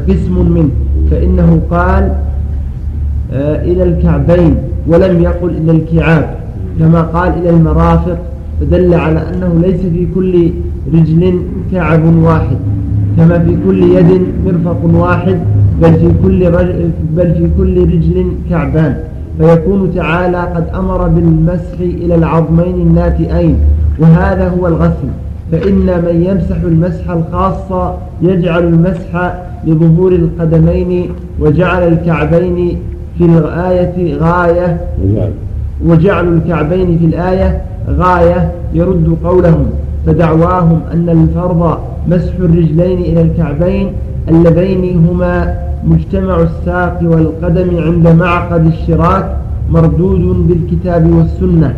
قسم. 0.08 0.36
منه. 0.56 0.70
فإنه 1.12 1.62
قال 1.72 2.14
آه 3.34 3.64
إلى 3.64 3.84
الكعبين 3.84 4.56
ولم 4.88 5.22
يقل 5.22 5.50
إلى 5.50 5.72
الكعاب. 5.72 6.36
كما 6.80 7.02
قال 7.02 7.34
إلى 7.34 7.50
المرافق 7.50 8.18
فدل 8.62 8.94
على 8.94 9.20
أنه 9.20 9.62
ليس 9.62 9.82
في 9.82 10.08
كل 10.16 10.52
رجل 10.94 11.42
كعب 11.72 12.16
واحد. 12.24 12.58
كما 13.18 13.40
في 13.40 13.58
كل 13.66 13.84
يد 13.84 14.22
مرفق 14.46 14.80
واحد 14.84 15.40
بل 15.82 15.94
في 15.94 16.12
كل 16.24 16.50
رجل 16.50 16.90
بل 17.16 17.34
في 17.34 17.50
كل 17.58 17.84
رجل 17.84 18.26
كعبان. 18.50 18.98
فيكون 19.40 19.92
تعالى 19.96 20.42
قد 20.56 20.68
أمر 20.76 21.08
بالمسح 21.08 21.80
إلى 21.80 22.16
العظمين 22.16 22.76
الناتئين 22.76 23.56
وهذا 24.00 24.50
هو 24.50 24.68
الغسل. 24.68 25.10
فإن 25.51 25.86
من 26.06 26.25
يمسح 26.29 26.56
المسح 26.63 27.10
الخاص 27.10 27.94
يجعل 28.22 28.63
المسح 28.63 29.34
لظهور 29.68 30.12
القدمين 30.12 31.10
وجعل 31.39 31.88
الكعبين 31.88 32.77
في 33.18 33.25
الآية 33.25 34.18
غاية. 34.18 34.82
وجعل 35.03 35.32
وجعل 35.86 36.34
الكعبين 36.34 36.98
في 37.00 37.06
الآية 37.06 37.62
غاية. 37.89 38.51
يرد 38.74 39.18
قولهم 39.24 39.65
فدعواهم 40.06 40.82
أن 40.94 41.10
الفرض 41.10 41.77
مسح 42.08 42.34
الرجلين 42.39 43.00
إلى 43.00 43.22
الكعبين 43.22 43.91
اللذين 44.29 45.08
هما 45.08 45.56
مجتمع 45.84 46.38
الساق 46.41 47.00
والقدم 47.03 47.77
عند 47.77 48.08
معقد 48.08 48.65
الشراك 48.65 49.36
مردود 49.72 50.48
بالكتاب 50.48 51.12
والسنة. 51.13 51.74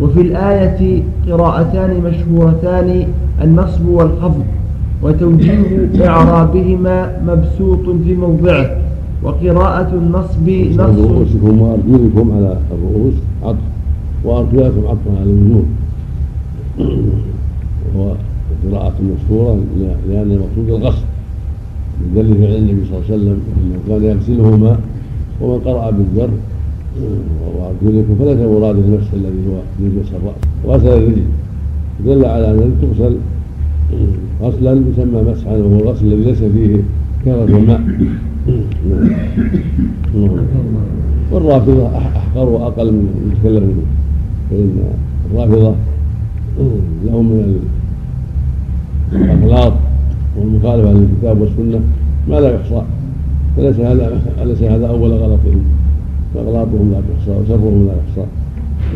وفي 0.00 0.20
الآية 0.20 1.02
قراءتان 1.28 2.00
مشهورتان 2.00 3.06
النصب 3.42 3.88
والخفض 3.88 4.44
وتوجيه 5.02 5.90
إعرابهما 6.08 7.18
مبسوط 7.26 7.96
في 8.04 8.14
موضعه 8.14 8.70
وقراءة 9.22 9.90
النصب 9.94 10.48
نص 10.48 10.98
رؤوسكم 11.10 11.60
وأرجلكم 11.60 12.32
على 12.36 12.56
الرؤوس 12.72 13.14
عطف 13.42 13.58
وأرجلكم 14.24 14.86
عطف 14.86 15.20
على 15.20 15.30
الوجوه 15.30 15.64
وهو 17.96 18.12
قراءة 18.70 18.94
مشهورة 19.02 19.60
لأن 20.08 20.30
المقصود 20.32 20.68
الغسل 20.82 21.02
بدل 22.14 22.34
فعل 22.34 22.56
النبي 22.56 22.84
صلى 22.84 22.96
الله 22.98 23.04
عليه 23.10 23.14
وسلم 23.14 23.40
أنه 23.56 23.78
كان 23.88 24.04
يغسلهما 24.04 24.78
ومن 25.40 25.60
قرأ 25.60 25.90
بالذر 25.90 26.30
وأرجلكم 27.58 28.14
فليس 28.18 28.38
مراد 28.38 28.76
المسح 28.76 29.12
الذي 29.12 29.42
هو 29.48 29.58
يلبس 29.80 30.08
الرأس. 30.08 30.40
غسل 30.66 30.88
الرجل 30.88 31.22
دل 32.06 32.24
على 32.24 32.50
أن 32.50 32.72
تغسل 32.82 33.16
غسلا 34.42 34.72
يسمى 34.72 35.22
مسحا 35.22 35.56
وهو 35.56 35.80
الغسل 35.80 36.06
الذي 36.06 36.24
ليس 36.24 36.38
فيه 36.38 36.76
كثرة 37.26 37.56
الماء 37.56 37.80
والرافضة 41.32 41.96
أحقر 41.98 42.48
وأقل 42.48 42.92
من 42.92 43.08
المتكلم 43.22 43.82
فإن 44.50 44.78
الرافضة 45.30 45.74
لهم 47.06 47.26
من 47.26 47.58
الأغلاط 49.12 49.72
والمخالفة 50.36 50.92
للكتاب 50.92 51.40
والسنة 51.40 51.80
ما 52.28 52.40
لا 52.40 52.54
يحصى. 52.54 52.82
فليس 53.56 53.76
هذا 53.80 54.20
ليس 54.44 54.62
هذا 54.62 54.86
أول 54.86 55.12
غلطهم. 55.12 55.62
فأغلاطهم 56.34 56.92
لا 56.92 57.00
تحصى 57.00 57.30
وشرهم 57.30 57.86
لا 57.86 57.92
يحصى. 57.92 58.26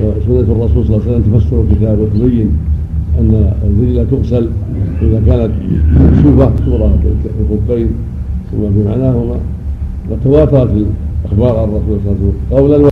وسنة 0.03 0.53
الرسول 0.53 0.85
صلى 0.85 0.97
الله 0.97 1.07
عليه 1.07 1.17
وسلم 1.17 1.33
تفسر 1.33 1.63
الكتاب 1.63 1.99
وتبين 1.99 2.51
أن 3.19 3.53
الرجل 3.65 4.11
تغسل 4.11 4.49
إذا 5.03 5.23
كانت 5.27 5.53
مكشوفة 6.01 6.53
صورة 6.65 6.99
الخفين 7.41 7.89
وما 8.57 8.71
في 8.71 8.89
معناهما. 8.89 9.37
وتواترت 10.11 10.71
الأخبار 11.25 11.57
عن 11.57 11.69
الرسول 11.69 11.99
صلى 12.05 12.13
الله 12.13 12.17
عليه 12.17 12.27
وسلم 12.27 12.35
قولا 12.51 12.91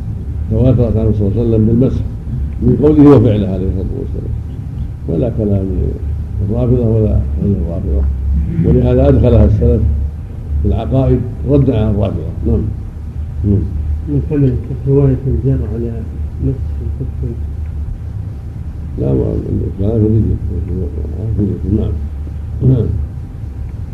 تواترت 0.50 0.96
عنه 0.96 1.12
صلى 1.18 1.28
الله 1.28 1.40
عليه 1.40 1.42
وسلم 1.42 1.66
بالمسح 1.66 2.00
من 2.62 2.76
قوله 2.82 3.16
وفعله 3.16 3.48
عليه 3.48 3.66
الصلاة 3.66 3.94
والسلام. 4.00 4.34
ولا 5.08 5.30
كلام 5.38 5.66
الرافضة 6.50 6.88
ولا 6.88 7.18
غير 7.42 7.56
الرافضة 7.66 8.02
ولهذا 8.66 9.08
أدخلها 9.08 9.44
السلف 9.44 9.82
في 10.62 10.68
العقائد 10.68 11.20
ردا 11.50 11.78
على 11.78 11.90
الرافضة. 11.90 12.30
نعم. 12.46 12.60
من 14.10 14.22
رواية 14.88 15.16
الجار 15.26 15.58
على 15.74 15.92
مسح 16.44 16.74
الكفين 16.82 17.36
لا 18.98 19.06
كلام 19.78 20.00
في 21.36 21.42
الرجل 21.42 21.76
نعم. 21.76 21.92
نعم. 22.62 22.86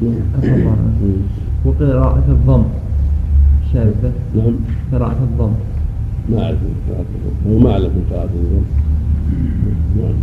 نعم 0.02 1.16
وقراءة 1.64 2.24
الضم. 2.28 2.64
شاذة 3.72 4.12
نعم. 4.36 4.54
قراءة 4.92 5.18
الضم. 5.22 5.52
ما 6.30 6.42
أعرف. 6.44 6.58
قراءة 6.88 7.04
الضم 7.14 7.52
هو 7.52 7.58
ما 7.58 7.72
أعلم 7.72 7.90
في 7.90 8.14
قراءة 8.14 8.24
الضم 8.34 8.64
نعم. 9.98 10.14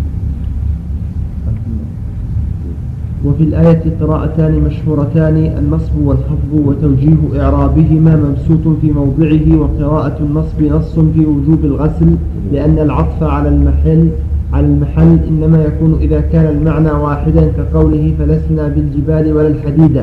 وفي 3.26 3.44
الآية 3.44 3.84
قراءتان 4.02 4.60
مشهورتان 4.60 5.36
النصب 5.60 5.98
والخفض 6.06 6.54
وتوجيه 6.54 7.42
إعرابهما 7.42 8.16
مبسوط 8.16 8.78
في 8.82 8.92
موضعه 8.92 9.60
وقراءة 9.60 10.18
النصب 10.20 10.62
نص 10.62 11.00
في 11.00 11.26
وجوب 11.26 11.66
الغسل 11.66 12.16
لأن 12.52 12.80
العطف 12.80 13.24
على 13.24 13.50
المحل 13.50 14.08
على 14.54 14.66
المحل 14.66 15.18
إنما 15.30 15.64
يكون 15.64 15.98
إذا 16.02 16.22
كان 16.22 16.58
المعنى 16.58 16.92
واحدا 16.92 17.52
كقوله 17.58 18.14
فلسنا 18.20 18.68
بالجبال 18.68 19.34
ولا 19.34 19.48
الحديد 19.48 20.02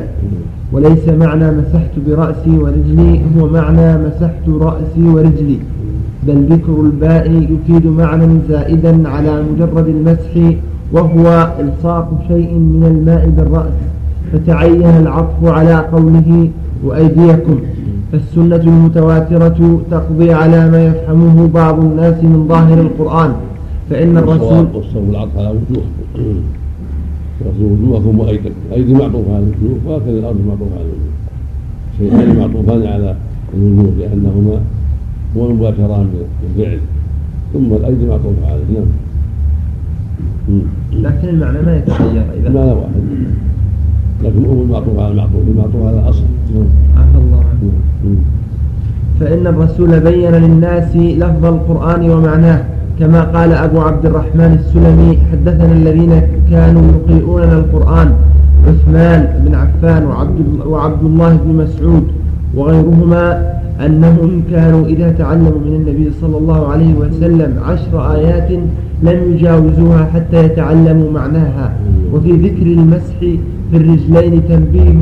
وليس 0.72 1.08
معنى 1.08 1.50
مسحت 1.50 1.90
برأسي 2.06 2.58
ورجلي 2.58 3.20
هو 3.38 3.48
معنى 3.48 3.98
مسحت 3.98 4.48
رأسي 4.48 5.08
ورجلي. 5.14 5.58
بل 6.26 6.46
ذكر 6.50 6.80
الباء 6.80 7.30
يفيد 7.50 7.86
معنى 7.86 8.38
زائدا 8.48 9.08
على 9.08 9.42
مجرد 9.42 9.88
المسح 9.88 10.54
وهو 10.92 11.52
إلصاق 11.60 12.08
شيء 12.28 12.52
من 12.54 12.84
الماء 12.92 13.28
بالرأس 13.28 13.72
فتعين 14.32 14.96
العطف 15.02 15.44
على 15.44 15.74
قوله 15.92 16.48
وأيديكم. 16.84 17.58
فالسنة 18.12 18.56
المتواترة 18.56 19.80
تقضي 19.90 20.32
على 20.32 20.70
ما 20.70 20.84
يفهمه 20.84 21.48
بعض 21.54 21.80
الناس 21.80 22.24
من 22.24 22.46
ظاهر 22.48 22.80
القرآن 22.80 23.32
فإن 23.90 24.18
الرسول 24.18 24.66
والصوم 24.74 25.10
العطف 25.10 25.38
على 25.38 25.48
وجوه 25.48 25.84
وجوهكم 27.60 28.18
وأيديكم. 28.18 28.54
أيدي 28.72 28.94
معطوفة 28.94 29.34
على 29.34 29.44
الوجوه 29.44 29.78
وهكذا 29.86 30.10
الأرض 30.10 30.36
معطوفة 30.48 30.74
على 30.74 30.84
الوجوه 30.84 31.14
شيئان 31.98 32.38
معطوفان 32.38 32.86
على 32.92 33.16
الوجوه 33.54 33.92
لأنهما 33.98 34.60
هو 35.36 35.50
المباشران 35.50 36.06
بالفعل. 36.42 36.78
ثم 37.52 37.72
الأيدي 37.72 38.06
معطوفة 38.06 38.46
عليه. 38.46 38.64
نعم. 38.74 38.86
لكن 40.92 41.28
المعنى 41.28 41.62
ما 41.62 41.76
يتغير 41.76 42.24
إذا. 42.40 42.48
المعنى 42.48 42.70
واحد 42.70 42.92
لكن 44.24 44.44
هو 44.44 44.62
المعطوف 44.62 44.98
على 44.98 45.12
المعطوف 45.12 45.42
المعطوف 45.48 45.82
على 45.86 46.00
الأصل. 46.00 46.22
عفى 46.96 47.18
الله 47.18 47.38
عنه. 47.38 47.70
فإن 49.20 49.46
الرسول 49.46 50.00
بين 50.00 50.32
للناس 50.32 50.96
لفظ 50.96 51.44
القرآن 51.44 52.10
ومعناه 52.10 52.64
كما 52.98 53.22
قال 53.22 53.52
أبو 53.52 53.80
عبد 53.80 54.06
الرحمن 54.06 54.58
السلمي 54.60 55.18
حدثنا 55.32 55.72
الذين 55.72 56.22
كانوا 56.50 56.82
يقرئوننا 56.92 57.58
القرآن 57.58 58.12
عثمان 58.68 59.42
بن 59.46 59.54
عفان 59.54 60.04
وعبد, 60.06 60.40
وعبد 60.66 61.04
الله 61.04 61.36
بن 61.44 61.54
مسعود 61.54 62.04
وغيرهما 62.54 63.52
أنهم 63.86 64.42
كانوا 64.50 64.86
إذا 64.86 65.12
تعلموا 65.12 65.58
من 65.64 65.74
النبي 65.74 66.10
صلى 66.20 66.36
الله 66.38 66.68
عليه 66.68 66.94
وسلم 66.94 67.58
عشر 67.64 68.12
آيات 68.14 68.50
لم 69.02 69.32
يجاوزوها 69.32 70.04
حتى 70.04 70.44
يتعلموا 70.44 71.10
معناها. 71.10 71.76
وفي 72.12 72.32
ذكر 72.32 72.66
المسح 72.66 73.18
في 73.70 73.76
الرجلين 73.76 74.42
تنبيه 74.48 74.92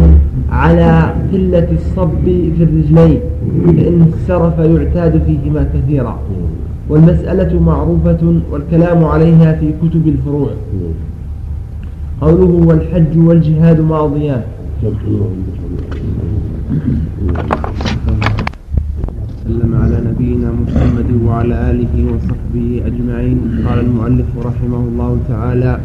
على 0.51 1.13
قلة 1.33 1.69
الصب 1.73 2.25
في 2.25 2.63
الرجلين 2.63 3.21
فإن 3.67 4.07
السرف 4.13 4.59
يعتاد 4.59 5.23
فيهما 5.27 5.69
كثيرا. 5.75 6.19
والمسألة 6.89 7.61
معروفة 7.61 8.41
والكلام 8.53 9.05
عليها 9.05 9.53
في 9.53 9.71
كتب 9.83 10.09
الفروع. 10.09 10.51
قوله 12.21 12.67
والحج 12.67 13.19
والجهاد 13.19 13.81
ماضيان. 13.81 14.43
وسلم 19.49 19.75
على 19.75 19.99
نبينا 20.11 20.49
محمد 20.53 21.11
وعلى 21.27 21.71
آله 21.71 21.95
وصحبه 22.13 22.69
أجمعين. 22.87 23.39
قال 23.67 23.79
المؤلف 23.81 24.29
رحمه 24.45 24.83
الله 24.89 25.19
تعالى 25.29 25.79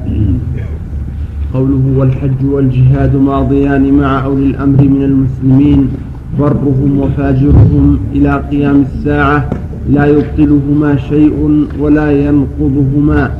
قوله 1.53 1.83
والحج 1.97 2.39
والجهاد 2.43 3.15
ماضيان 3.15 3.93
مع 3.93 4.25
أولي 4.25 4.45
الأمر 4.45 4.79
من 4.83 5.03
المسلمين 5.03 5.81
برهم 6.39 6.99
وفاجرهم 6.99 7.99
إلى 8.15 8.31
قيام 8.51 8.81
الساعة 8.81 9.49
لا 9.89 10.05
يبطلهما 10.05 10.97
شيء 10.97 11.65
ولا 11.79 12.11
ينقضهما. 12.11 13.31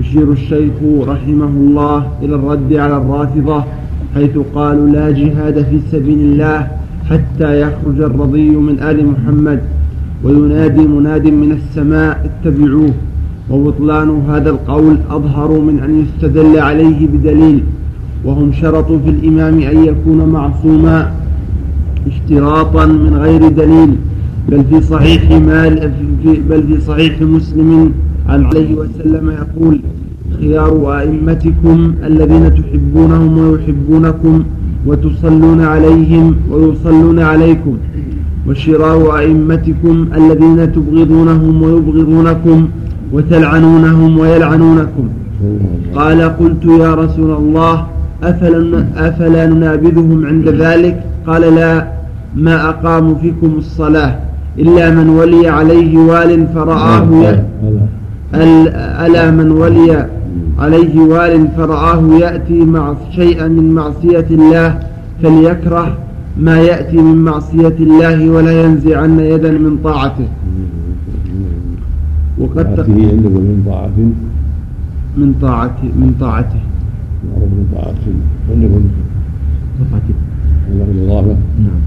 يشير 0.00 0.32
الشيخ 0.32 0.76
رحمه 1.12 1.52
الله 1.64 1.98
إلى 2.22 2.34
الرد 2.34 2.72
على 2.72 2.96
الرافضة 2.96 3.64
حيث 4.14 4.38
قالوا 4.54 4.88
لا 4.88 5.10
جهاد 5.10 5.56
في 5.62 5.80
سبيل 5.92 6.18
الله 6.18 6.79
حتى 7.10 7.60
يخرج 7.60 8.00
الرضي 8.00 8.50
من 8.50 8.80
آل 8.80 9.06
محمد 9.06 9.60
وينادي 10.24 10.86
مناد 10.86 11.26
من 11.26 11.52
السماء 11.52 12.30
اتبعوه 12.30 12.90
وبطلان 13.50 14.22
هذا 14.28 14.50
القول 14.50 14.96
أظهر 15.10 15.60
من 15.60 15.78
أن 15.78 16.00
يستدل 16.00 16.58
عليه 16.58 17.08
بدليل 17.08 17.62
وهم 18.24 18.52
شرطوا 18.52 18.98
في 18.98 19.10
الإمام 19.10 19.54
أن 19.60 19.84
يكون 19.84 20.28
معصوما 20.28 21.12
اشتراطا 22.06 22.86
من 22.86 23.16
غير 23.16 23.48
دليل 23.48 23.90
بل 24.48 24.64
في 24.70 24.80
صحيح 24.80 25.30
مال 25.30 25.92
بل 26.50 26.62
في 26.62 26.80
صحيح 26.80 27.22
مسلم 27.22 27.92
عن 28.28 28.44
عليه 28.44 28.74
وسلم 28.74 29.30
يقول 29.30 29.80
خيار 30.40 30.98
أئمتكم 31.00 31.94
الذين 32.06 32.54
تحبونهم 32.54 33.38
ويحبونكم 33.38 34.44
وتصلون 34.86 35.60
عليهم 35.64 36.36
ويصلون 36.50 37.18
عليكم 37.20 37.76
وشرار 38.46 39.18
أئمتكم 39.18 40.08
الذين 40.16 40.72
تبغضونهم 40.72 41.62
ويبغضونكم 41.62 42.68
وتلعنونهم 43.12 44.18
ويلعنونكم. 44.18 45.08
قال 45.94 46.20
قلت 46.22 46.64
يا 46.64 46.94
رسول 46.94 47.30
الله 47.30 47.86
أفلا, 48.22 48.84
أفلا 48.96 49.46
ننابذهم 49.46 50.26
عند 50.26 50.48
ذلك؟ 50.48 51.02
قال 51.26 51.42
لا 51.54 51.86
ما 52.36 52.68
أقاموا 52.68 53.14
فيكم 53.14 53.54
الصلاة 53.58 54.18
إلا 54.58 54.90
من 54.90 55.08
ولي 55.08 55.48
عليه 55.48 55.98
وال 55.98 56.46
فرآه. 56.54 57.08
ألا 59.04 59.30
من 59.30 59.50
ولي 59.50 60.06
عليه 60.58 61.00
وآل 61.00 61.48
فرآه 61.56 62.02
يأتي 62.20 62.64
مع 62.64 62.94
شيئا 63.10 63.48
من 63.48 63.74
معصية 63.74 64.26
الله 64.30 64.78
فليكره 65.22 65.98
ما 66.38 66.60
يأتي 66.60 66.96
من 66.96 67.16
معصية 67.24 67.76
الله 67.80 68.30
ولا 68.30 68.64
ينزعن 68.64 69.20
يدا 69.20 69.50
من 69.50 69.78
طاعته. 69.84 70.28
وقد 72.38 72.64
طاعته 72.64 72.92
عندكم 73.12 73.42
من 73.50 73.62
طاعة 73.66 73.98
من 75.16 75.34
طاعته 75.42 75.84
من 75.84 76.14
طاعته. 76.20 76.60
من 77.24 77.66
طاعته. 77.74 78.12
عندكم 78.50 78.82
طاعته. 79.90 80.14
الإضافة 80.70 81.36
نعم. 81.58 81.80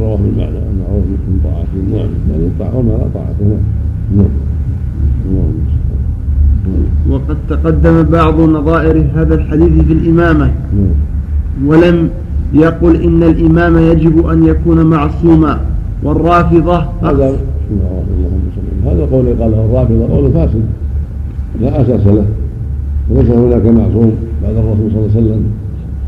رواه 0.00 0.16
بالمعنى 0.16 0.58
المعروف 0.72 1.04
من 1.28 1.40
طاعته. 1.44 1.78
نعم 1.92 2.10
يعني 2.30 2.46
الطاعة 2.46 2.76
وما 2.76 2.92
لا 2.92 3.08
طاعته 3.14 3.44
نعم 3.44 3.58
نعم. 4.16 4.51
وقد 7.10 7.36
تقدم 7.48 8.02
بعض 8.02 8.40
نظائر 8.40 9.06
هذا 9.14 9.34
الحديث 9.34 9.84
في 9.86 9.92
الإمامة. 9.92 10.52
ولم 11.66 12.08
يقل 12.52 13.02
إن 13.02 13.22
الإمام 13.22 13.78
يجب 13.78 14.26
أن 14.26 14.46
يكون 14.46 14.86
معصوما 14.86 15.60
والرافضة 16.02 16.76
هذا 17.02 17.36
هذا 18.86 19.06
قول 19.12 19.26
قاله 19.40 19.64
الرافضة 19.64 20.08
قول 20.08 20.32
فاسد 20.32 20.62
لا 21.60 21.82
أساس 21.82 22.06
له. 22.06 22.24
وليس 23.10 23.30
هناك 23.30 23.66
معصوم 23.66 24.12
بعد 24.42 24.56
الرسول 24.56 24.90
صلى 24.90 24.98
الله 24.98 25.10
عليه 25.16 25.20
وسلم. 25.20 25.42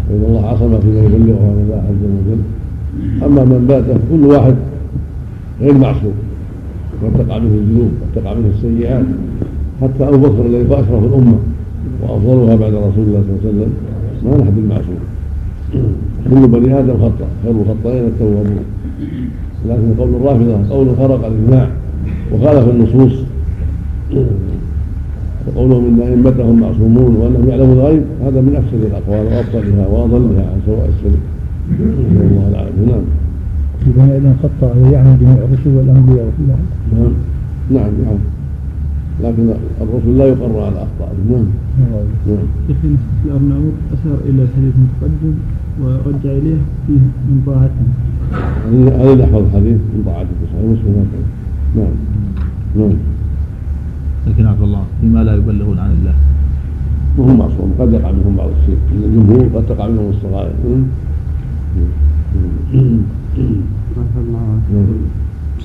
فإن 0.09 0.25
الله 0.29 0.47
عصم 0.47 0.81
فيما 0.81 1.01
يبلغه 1.05 1.45
عن 1.51 1.59
الله 1.65 1.83
عز 1.89 2.05
وجل. 2.05 2.41
أما 3.25 3.45
من 3.45 3.67
بات 3.69 3.85
كل 4.11 4.27
واحد 4.27 4.55
غير 5.61 5.79
معصوم. 5.79 6.13
قد 7.03 7.27
تقع 7.27 7.39
منه 7.39 7.55
الذنوب 7.55 7.91
قد 8.01 8.23
تقع 8.23 8.35
منه 8.35 8.51
السيئات. 8.57 9.07
حتى 9.83 10.09
أبو 10.09 10.17
بكر 10.17 10.47
الذي 10.47 10.71
هو 10.71 10.75
أشرف 10.75 11.05
الأمة 11.05 11.39
وأفضلها 12.03 12.57
بعد 12.57 12.73
رسول 12.75 13.05
الله 13.07 13.23
صلى 13.27 13.31
الله 13.31 13.41
عليه 13.43 13.49
وسلم 13.49 13.73
ما 14.25 14.37
نحن 14.37 14.51
بالمعصوم 14.57 15.01
كل 16.31 16.49
بني 16.49 16.79
آدم 16.79 16.95
خطأ 16.95 17.27
خير 17.43 17.53
الخطائين 17.53 18.05
التوابون. 18.05 18.65
لكن 19.69 19.95
قول 19.99 20.09
الرافضة 20.09 20.69
قول 20.71 20.87
فرق 20.97 21.27
الإجماع 21.27 21.69
وخالف 22.33 22.69
النصوص. 22.69 23.13
وقولهم 25.47 25.85
إن 25.87 26.09
أئمتهم 26.09 26.61
معصومون 26.61 27.17
وأنهم 27.17 27.49
يعلمون 27.49 27.79
الغيب 27.79 28.03
هذا 28.25 28.41
من 28.41 28.57
أفسد 28.57 28.85
الأقوال 28.85 29.27
وأبطلها 29.27 29.87
وأضلها 29.89 30.45
عن 30.51 30.61
سواء 30.67 30.89
السبيل. 30.89 31.21
نسال 31.71 32.27
الله 32.27 32.49
العافيه 32.51 32.93
نعم. 32.93 33.05
إذا 33.87 34.05
إذا 34.17 34.37
خطأ 34.43 34.75
يعني 34.93 35.17
جميع 35.21 35.35
الرسل 35.35 35.77
والأنبياء 35.77 36.33
نعم. 36.49 37.13
نعم 37.71 37.93
نعم. 38.05 38.19
لكن 39.23 39.55
الرسل 39.81 40.19
لا 40.19 40.25
يقر 40.25 40.61
على 40.61 40.87
أخطائهم 40.87 41.29
نعم. 41.31 42.07
نعم. 42.27 42.47
يخي 42.69 42.89
الأرناؤوط 43.25 43.73
أشار 43.93 44.19
إلى 44.29 44.43
الحديث 44.43 44.75
المتقدم 44.77 45.35
ورجع 45.83 46.31
إليه 46.39 46.61
فيه 46.87 47.05
من 47.29 47.43
طاعته. 47.47 47.87
هذا 49.03 49.15
نحفظ 49.15 49.43
الحديث 49.47 49.77
من 49.95 50.03
طاعته؟ 50.07 50.29
في 50.41 50.47
صحيح 50.53 50.65
مسلم 50.65 51.07
نعم. 51.77 51.95
نعم. 52.77 52.97
لكن 54.27 54.47
عفى 54.47 54.65
الله 54.65 54.83
فيما 55.01 55.25
لا 55.25 55.35
يبلغون 55.35 55.79
عن 55.79 55.91
الله. 55.91 56.15
وهم 57.19 57.39
معصوم. 57.39 57.75
قد 57.79 57.93
يقع 57.93 58.11
منهم 58.11 58.37
بعض 58.37 58.51
الشيء. 58.61 58.79
الجمهور 58.93 59.49
قد 59.55 59.67
تقع 59.67 59.89
منهم 59.89 60.11
الصغائر. 60.11 60.53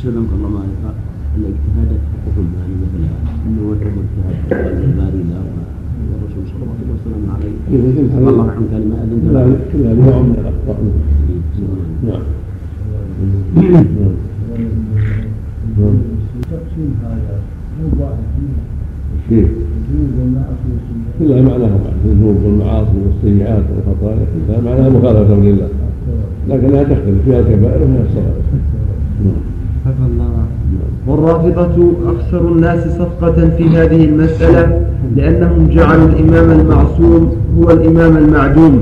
سلمك 0.03 0.31
الله 0.37 0.49
ما 0.49 0.63
الاجتهاد 1.37 1.91
حقهم 2.09 2.47
يعني 2.57 2.73
مثلا 2.81 3.09
إنه 3.47 3.61
وجب 3.69 3.93
اجتهاد 4.03 4.83
الباري 4.83 5.23
لا 5.29 5.39
والرسول 6.09 6.43
صلى 6.49 6.61
الله 6.63 6.75
عليه 6.79 6.89
وسلم 6.95 7.23
عليه 7.35 7.55
الله 8.29 8.51
عن 8.51 8.63
كلمه 8.71 8.95
اذن 9.03 9.19
لا 9.33 9.41
لا 9.83 9.93
نوع 9.93 10.17
من 10.21 10.35
الاخطاء 10.41 10.79
نعم 12.03 12.23
تقسيم 16.51 16.91
هذا 17.03 17.35
مو 17.81 18.03
واحد 18.03 18.23
كيف؟ 19.29 19.49
كلها 21.19 21.41
معناها 21.41 21.79
الذنوب 22.05 22.37
والمعاصي 22.43 22.97
والسيئات 23.05 23.63
والخطايا 23.75 24.25
كلها 24.47 24.61
معناها 24.61 24.89
مخالفة 24.89 25.35
لله 25.35 25.69
لكنها 26.49 26.83
تختلف 26.83 27.23
فيها 27.25 27.39
الكبائر 27.39 27.81
وفيها 27.83 28.03
الصغائر 28.09 28.33
والرافضة 31.07 31.91
أخسر 32.05 32.47
الناس 32.47 32.79
صفقة 32.79 33.49
في 33.57 33.69
هذه 33.69 34.05
المسألة 34.05 34.81
لأنهم 35.15 35.67
جعلوا 35.71 36.05
الإمام 36.05 36.59
المعصوم 36.59 37.35
هو 37.57 37.71
الإمام 37.71 38.17
المعدوم. 38.17 38.81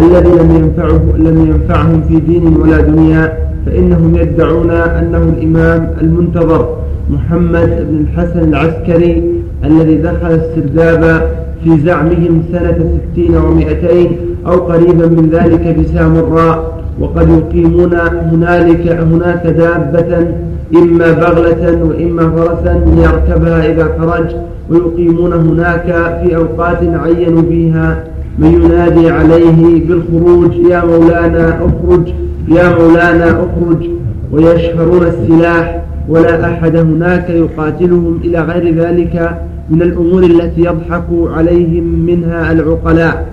الذي 0.00 0.28
لم 0.28 0.50
ينفعه 0.56 1.00
لم 1.18 1.46
ينفعهم 1.50 2.02
في 2.08 2.20
دين 2.20 2.56
ولا 2.56 2.80
دنيا 2.80 3.32
فإنهم 3.66 4.16
يدعون 4.16 4.70
أنه 4.70 5.18
الإمام 5.18 5.90
المنتظر 6.00 6.76
محمد 7.10 7.86
بن 7.90 7.96
الحسن 8.00 8.48
العسكري 8.48 9.22
الذي 9.64 9.96
دخل 9.96 10.26
السرداب 10.30 11.30
في 11.64 11.80
زعمهم 11.80 12.42
سنة 12.52 12.98
ستين 13.12 13.36
ومائتين 13.36 14.16
أو 14.46 14.52
قريبا 14.52 15.06
من 15.06 15.30
ذلك 15.32 15.76
بسامراء 15.78 16.75
وقد 17.00 17.28
يقيمون 17.28 17.94
هنالك 18.32 18.88
هناك 18.88 19.46
دابة 19.46 20.28
إما 20.76 21.12
بغلة 21.12 21.84
وإما 21.84 22.30
فرسا 22.30 22.84
ليركبها 22.96 23.72
إذا 23.72 23.88
خرج 23.98 24.26
ويقيمون 24.70 25.32
هناك 25.32 25.86
في 26.22 26.36
أوقات 26.36 26.78
عينوا 26.82 27.42
فيها 27.42 28.04
من 28.38 28.52
ينادي 28.52 29.10
عليه 29.10 29.86
بالخروج 29.86 30.54
يا 30.54 30.84
مولانا 30.84 31.48
أخرج 31.48 32.08
يا 32.48 32.78
مولانا 32.78 33.30
أخرج. 33.30 33.88
ويشهرون 34.32 35.02
السلاح 35.02 35.82
ولا 36.08 36.52
أحد 36.52 36.76
هناك 36.76 37.30
يقاتلهم 37.30 38.20
إلى 38.24 38.40
غير 38.40 38.74
ذلك 38.74 39.38
من 39.70 39.82
الأمور 39.82 40.22
التي 40.22 40.60
يضحك 40.60 41.06
عليهم 41.10 41.84
منها 42.06 42.52
العقلاء. 42.52 43.26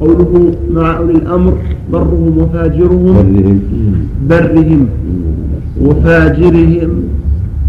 وقوله 0.00 0.54
مع 0.74 0.96
أولي 0.96 1.12
الأمر 1.12 1.52
برهم 1.92 2.38
وفاجرهم. 2.38 3.16
برهم. 4.30 4.88
وفاجرهم. 5.82 6.90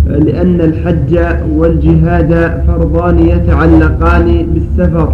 لأن 0.08 0.62
الحج 0.62 1.20
والجهاد 1.56 2.62
فرضان 2.68 3.20
يتعلقان 3.20 4.46
بالسفر 4.54 5.14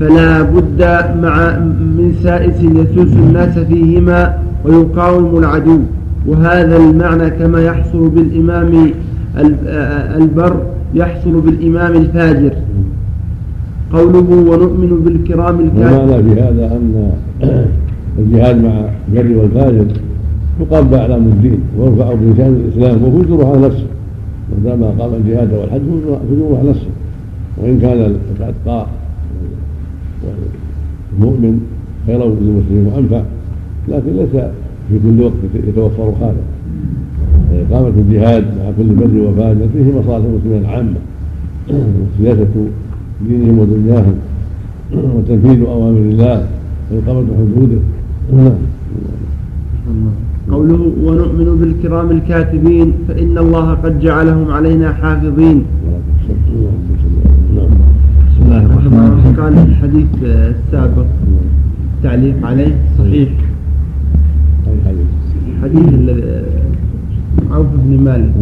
فلا 0.00 0.42
بد 0.42 0.82
مع 1.22 1.58
من 1.96 2.14
سائس 2.22 2.62
يسوس 2.62 3.12
الناس 3.12 3.58
فيهما 3.58 4.38
ويقاوم 4.64 5.38
العدو. 5.38 5.78
وهذا 6.26 6.76
المعنى 6.76 7.30
كما 7.30 7.60
يحصل 7.62 8.08
بالإمام 8.08 8.90
البر 10.16 10.56
يحصل 10.94 11.40
بالإمام 11.40 11.92
الفاجر. 11.92 12.52
قوله 13.92 14.28
ونؤمن 14.50 15.02
بالكرام 15.04 15.60
الكاتب 15.60 16.02
المعنى 16.02 16.22
في 16.22 16.40
هذا 16.40 16.66
أن 16.76 17.12
الجهاد 18.18 18.64
مع 18.64 18.84
البر 19.08 19.36
والفاجر 19.38 19.86
يقام 20.60 20.88
بأعلام 20.88 21.22
الدين 21.26 21.60
ويرفع 21.78 22.14
بشأن 22.14 22.54
الإسلام 22.64 23.04
وفجره 23.04 23.48
على 23.50 23.66
نفسه. 23.66 23.86
ما 24.50 24.70
دام 24.70 24.84
قام 24.84 25.14
الجهاد 25.14 25.52
والحج 25.52 25.80
فجوره 26.30 26.58
على 26.58 26.70
نفسه. 26.70 26.86
وإن 27.58 27.78
كان 27.80 28.16
الأتقاء 28.38 28.88
والمؤمن 31.18 31.60
خيرا 32.06 32.24
للمسلم 32.24 32.90
وأنفع 32.94 33.22
لكن 33.88 34.16
ليس 34.16 34.44
في 34.88 34.98
كل 35.04 35.22
وقت 35.22 35.68
يتوفر 35.68 36.12
هذا 36.20 36.42
إقامة 37.70 37.88
الجهاد 37.88 38.44
مع 38.44 38.70
كل 38.78 38.94
بر 38.94 39.28
وفاجر 39.30 39.66
فيه 39.72 39.98
مصالح 40.00 40.24
المسلمين 40.24 40.60
العامة. 40.60 40.96
وسياسة 42.20 42.46
دينهم 43.28 43.58
ودنياهم 43.58 44.14
وتنفيذ 44.92 45.60
أوامر 45.66 45.98
الله 45.98 46.46
وإقامة 46.90 47.26
حدوده. 47.38 47.80
نعم 48.32 48.52
قوله 50.50 50.92
ونؤمن 51.04 51.48
بالكرام 51.60 52.10
الكاتبين 52.10 52.92
فإن 53.08 53.38
الله 53.38 53.74
قد 53.74 54.00
جعلهم 54.00 54.50
علينا 54.50 54.92
حافظين. 54.92 55.62
بسم 58.28 58.42
الله 58.44 58.62
الرحمن 58.66 59.06
الرحيم. 59.12 59.34
في 59.54 59.70
الحديث 59.70 60.08
السابق 60.24 61.06
تعليق 62.02 62.46
عليه 62.46 62.74
صحيح. 62.98 63.28
حديث 65.62 65.88
الذي 65.94 66.22
عوف 67.50 67.66
بن 67.84 68.04
مالك. 68.04 68.32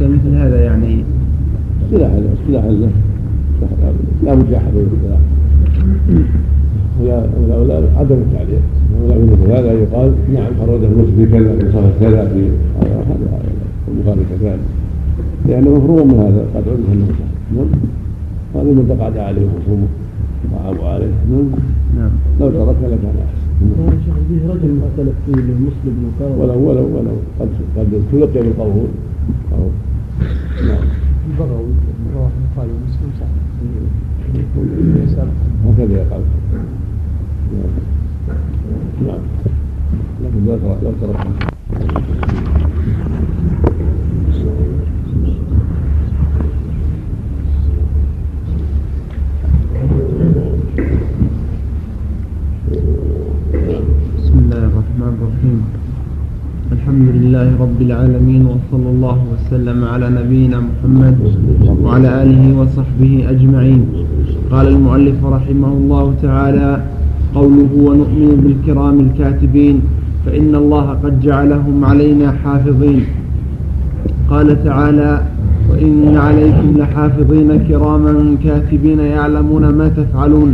مثل 0.00 0.36
هذا 0.36 0.60
يعني. 0.64 1.04
اصطلاح 1.84 2.10
اصطلاح 2.10 2.64
له 2.64 2.90
لا 4.24 4.34
مجاحة 4.34 4.70
بين 4.70 4.86
الاصطلاح 4.92 5.20
ولا 7.00 7.56
ولا 7.58 7.74
عدم 7.98 8.14
التعليق. 8.14 8.62
ولا 9.02 9.14
مثل 9.24 9.50
هذا 9.52 9.72
يقال 9.72 10.12
نعم 10.34 10.52
فرده 10.58 10.86
النص 10.86 11.08
في 11.16 11.26
كذا 11.26 11.56
في 11.58 11.72
صفحه 11.72 11.90
كذا 12.00 12.28
في 12.28 12.50
هذا 12.80 13.40
البخاري 13.88 14.20
كذلك 14.30 14.58
لأنه 15.48 15.70
مفروغ 15.70 16.04
من 16.04 16.18
هذا 16.18 16.46
قد 16.54 16.68
عرف 16.68 16.92
انه 16.92 17.06
صح 17.06 17.56
نعم. 17.56 17.68
هذا 18.54 18.72
من 18.72 18.96
تقعد 18.98 19.18
عليه 19.18 19.46
خصومه 19.54 19.86
وعابوا 20.52 20.88
عليه. 20.88 21.14
نعم. 21.30 21.50
نعم. 21.98 22.10
لو 22.40 22.50
ترك 22.50 22.76
لكان 22.82 23.16
أحسن. 23.26 23.44
فيه 24.28 24.48
رجل 24.48 24.74
مختلف 24.82 25.14
فيه 25.26 25.32
مسلم 25.66 26.12
ولو 26.38 26.68
ولو 26.68 26.86
ولو 26.96 27.16
قد 27.40 27.48
قد 27.76 28.02
تلقي 28.12 28.42
بالقبول. 28.42 28.88
أو 29.52 29.64
نعم. 30.68 30.84
البغوي 31.30 31.72
رواه 32.14 32.30
البخاري 32.40 32.70
ومسلم 32.70 33.10
صح 33.20 33.43
هكذا 35.64 35.92
يقال 35.92 36.22
نعم. 39.06 39.20
لو 40.82 40.92
بسم 54.16 54.38
الله 54.38 54.64
الرحمن 54.64 55.12
الرحيم. 55.18 55.73
الحمد 56.84 57.08
لله 57.16 57.48
رب 57.64 57.80
العالمين 57.82 58.42
وصلى 58.52 58.88
الله 58.94 59.18
وسلم 59.32 59.84
على 59.92 60.06
نبينا 60.20 60.58
محمد 60.68 61.16
وعلى 61.84 62.08
آله 62.22 62.42
وصحبه 62.60 63.12
أجمعين. 63.32 63.82
قال 64.52 64.66
المؤلف 64.68 65.18
رحمه 65.36 65.72
الله 65.80 66.14
تعالى 66.22 66.70
قوله 67.34 67.70
ونؤمن 67.86 68.30
بالكرام 68.42 68.96
الكاتبين 69.00 69.76
فإن 70.26 70.54
الله 70.54 70.86
قد 71.04 71.20
جعلهم 71.20 71.84
علينا 71.84 72.28
حافظين. 72.44 73.00
قال 74.30 74.64
تعالى 74.64 75.12
وإن 75.70 76.16
عليكم 76.26 76.68
لحافظين 76.80 77.48
كراما 77.68 78.36
كاتبين 78.44 79.00
يعلمون 79.00 79.64
ما 79.78 79.88
تفعلون. 79.88 80.50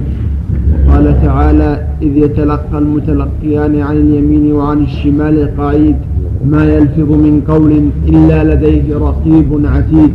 قال 0.91 1.07
تعالى 1.27 1.71
إذ 2.03 2.13
يتلقى 2.25 2.79
المتلقيان 2.79 3.75
عن 3.81 3.97
اليمين 4.05 4.53
وعن 4.53 4.79
الشمال 4.89 5.37
قعيد 5.59 5.97
ما 6.45 6.65
يلفظ 6.65 7.11
من 7.13 7.43
قول 7.49 7.73
إلا 8.09 8.55
لديه 8.55 8.97
رقيب 8.97 9.67
عتيد. 9.67 10.13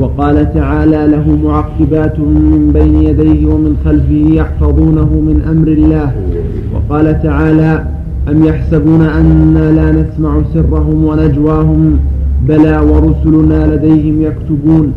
وقال 0.00 0.54
تعالى 0.54 1.06
له 1.06 1.38
معقبات 1.44 2.18
من 2.18 2.70
بين 2.72 2.94
يديه 2.94 3.46
ومن 3.46 3.76
خلفه 3.84 4.34
يحفظونه 4.40 5.04
من 5.04 5.42
أمر 5.50 5.68
الله. 5.68 6.12
وقال 6.74 7.22
تعالى 7.22 7.84
أم 8.30 8.44
يحسبون 8.44 9.00
أنا 9.00 9.72
لا 9.72 9.92
نسمع 9.92 10.42
سرهم 10.54 11.04
ونجواهم 11.04 11.98
بلى 12.48 12.78
ورسلنا 12.78 13.74
لديهم 13.74 14.22
يكتبون. 14.22 14.92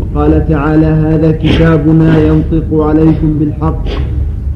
وقال 0.00 0.48
تعالى 0.48 0.86
هذا 0.86 1.30
كتابنا 1.32 2.18
ينطق 2.18 2.82
عليكم 2.82 3.38
بالحق. 3.38 3.84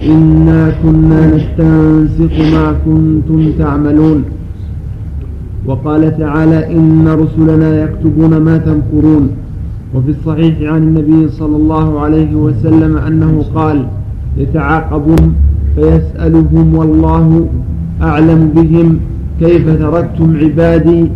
إنا 0.03 0.73
كنا 0.83 1.37
نستنسق 1.37 2.35
ما 2.55 2.75
كنتم 2.85 3.53
تعملون. 3.59 4.25
وقال 5.67 6.19
تعالى 6.19 6.77
إن 6.77 7.09
رسلنا 7.09 7.83
يكتبون 7.83 8.37
ما 8.37 8.59
تمكرون. 8.59 9.29
وفي 9.95 10.11
الصحيح 10.11 10.73
عن 10.73 10.83
النبي 10.83 11.29
صلى 11.29 11.57
الله 11.57 12.01
عليه 12.01 12.35
وسلم 12.35 12.97
أنه 12.97 13.45
قال 13.55 13.87
يتعاقبون 14.37 15.35
فيسألهم 15.75 16.75
والله 16.75 17.49
أعلم 18.03 18.51
بهم 18.57 18.99
كيف 19.41 19.79
تركتم 19.79 20.37
عبادي. 20.37 21.11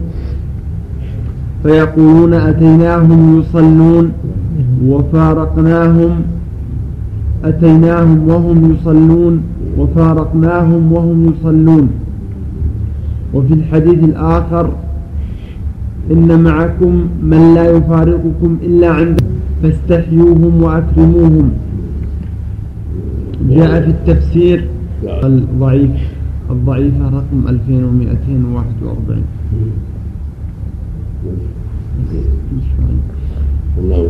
فيقولون 1.62 2.34
أتيناهم 2.34 3.40
يصلون 3.40 4.12
وفارقناهم 4.86 6.10
أتيناهم 7.44 8.28
وهم 8.28 8.74
يصلون 8.74 9.42
وفارقناهم 9.78 10.92
وهم 10.92 11.32
يصلون. 11.32 11.88
وفي 13.34 13.54
الحديث 13.54 14.04
الآخر 14.04 14.72
إن 16.10 16.42
معكم 16.42 17.06
من 17.22 17.54
لا 17.54 17.70
يفارقكم 17.70 18.56
إلا 18.62 18.90
عند 18.90 19.20
فاستحيوهم 19.62 20.62
وأكرموهم. 20.62 21.50
جاء 23.50 23.80
في 23.80 23.90
التفسير 23.90 24.68
الضعيف 25.24 25.90
الضعيفة 26.50 27.08
رقم 27.08 27.48
2241 27.48 29.22
الله 33.78 34.08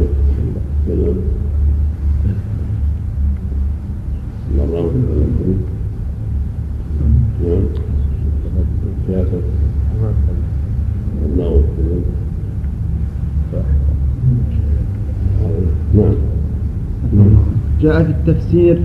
جاء 17.82 18.04
في 18.04 18.10
التفسير 18.10 18.78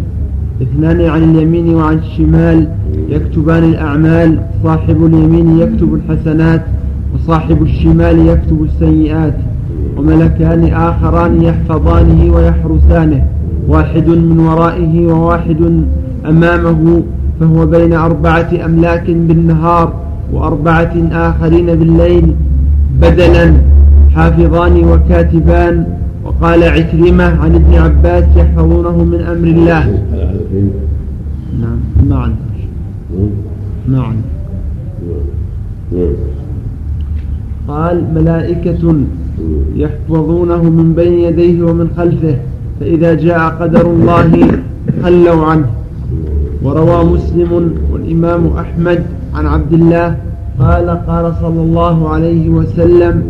اثنان 0.61 1.01
عن 1.01 1.23
اليمين 1.23 1.75
وعن 1.75 1.97
الشمال 1.97 2.67
يكتبان 3.09 3.63
الأعمال 3.63 4.39
صاحب 4.63 5.05
اليمين 5.05 5.59
يكتب 5.59 5.93
الحسنات 5.93 6.65
وصاحب 7.15 7.61
الشمال 7.61 8.27
يكتب 8.27 8.63
السيئات 8.63 9.37
وملكان 9.97 10.73
آخران 10.73 11.41
يحفظانه 11.41 12.33
ويحرسانه. 12.33 13.37
واحد 13.67 14.08
من 14.08 14.39
ورائه 14.39 15.08
وواحد 15.08 15.84
أمامه 16.25 17.03
فهو 17.39 17.65
بين 17.65 17.93
أربعة 17.93 18.49
أملاك 18.65 19.06
بالنهار 19.12 19.93
وأربعة 20.34 20.93
آخرين 21.12 21.65
بالليل 21.65 22.36
بدلا 23.01 23.53
حافظان 24.15 24.75
وكاتبان. 24.84 25.86
وقال 26.25 26.63
عكرمة 26.63 27.23
عن 27.23 27.56
ابن 27.56 27.73
عباس 27.73 28.25
يحفظونه 28.36 29.03
من 29.03 29.21
أمر 29.21 29.47
الله. 29.47 29.86
نعم 31.62 31.80
معا. 32.10 32.30
معا. 33.88 34.15
قال 37.67 37.95
ملائكة 38.15 38.95
يحفظونه 39.75 40.63
من 40.63 40.93
بين 40.93 41.13
يديه 41.13 41.63
ومن 41.63 41.88
خلفه. 41.97 42.36
فإذا 42.79 43.13
جاء 43.13 43.49
قدر 43.59 43.81
الله 43.81 44.31
خلوا 45.03 45.45
عنه. 45.45 45.65
وروى 46.63 47.03
مسلم 47.03 47.73
والإمام 47.91 48.47
أحمد 48.47 49.03
عن 49.33 49.45
عبد 49.45 49.73
الله 49.73 50.15
قال 50.59 50.89
قال 50.89 51.33
صلى 51.41 51.61
الله 51.61 52.09
عليه 52.09 52.49
وسلم 52.49 53.23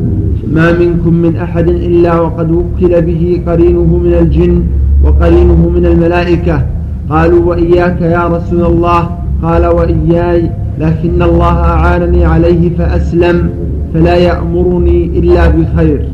ما 0.52 0.72
منكم 0.72 1.14
من 1.14 1.36
أحد 1.36 1.68
إلا 1.70 2.20
وقد 2.20 2.52
وكل 2.52 3.02
به 3.02 3.42
قرينه 3.48 3.98
من 3.98 4.14
الجن 4.14 4.64
وقرينه 5.04 5.70
من 5.70 5.86
الملائكة. 5.86 6.62
قالوا 7.10 7.46
وإياك 7.46 8.02
يا 8.02 8.28
رسول 8.28 8.66
الله؟ 8.66 9.10
قال 9.44 9.66
وإياي 9.66 10.50
لكن 10.80 11.22
الله 11.22 11.54
أعانني 11.54 12.26
عليه 12.26 12.78
فأسلم 12.78 13.50
فلا 13.94 14.16
يأمرني 14.16 15.06
إلا 15.20 15.48
بخير. 15.48 16.10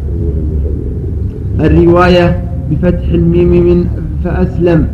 الرواية 1.60 2.44
بفتح 2.74 3.10
الميم 3.14 3.50
من 3.50 3.86
فأسلم 4.24 4.88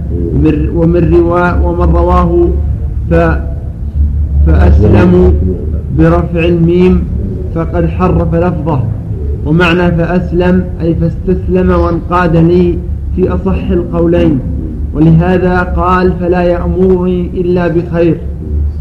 ومن 0.76 1.14
روا 1.14 1.54
ومن 1.66 1.96
رواه 1.96 2.50
ف 3.10 3.14
فأسلموا 4.48 5.30
برفع 5.98 6.46
الميم 6.46 7.04
فقد 7.56 7.86
حرف 7.86 8.36
لفظه. 8.36 8.84
ومعنى 9.46 9.92
فأسلم 9.92 10.64
أي 10.82 10.96
فاستسلم 10.96 11.72
وانقاد 11.72 12.36
لي 12.36 12.78
في 13.16 13.30
أصح 13.30 13.70
القولين. 13.70 14.40
ولهذا 14.94 15.60
قال 15.60 16.14
فلا 16.20 16.42
يأمرني 16.42 17.30
إلا 17.34 17.68
بخير. 17.68 18.18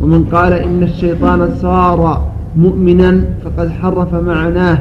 ومن 0.02 0.24
قال 0.24 0.52
إن 0.52 0.82
الشيطان 0.82 1.48
صار 1.62 2.22
مؤمنا 2.56 3.20
فقد 3.44 3.70
حرف 3.70 4.14
معناه 4.14 4.78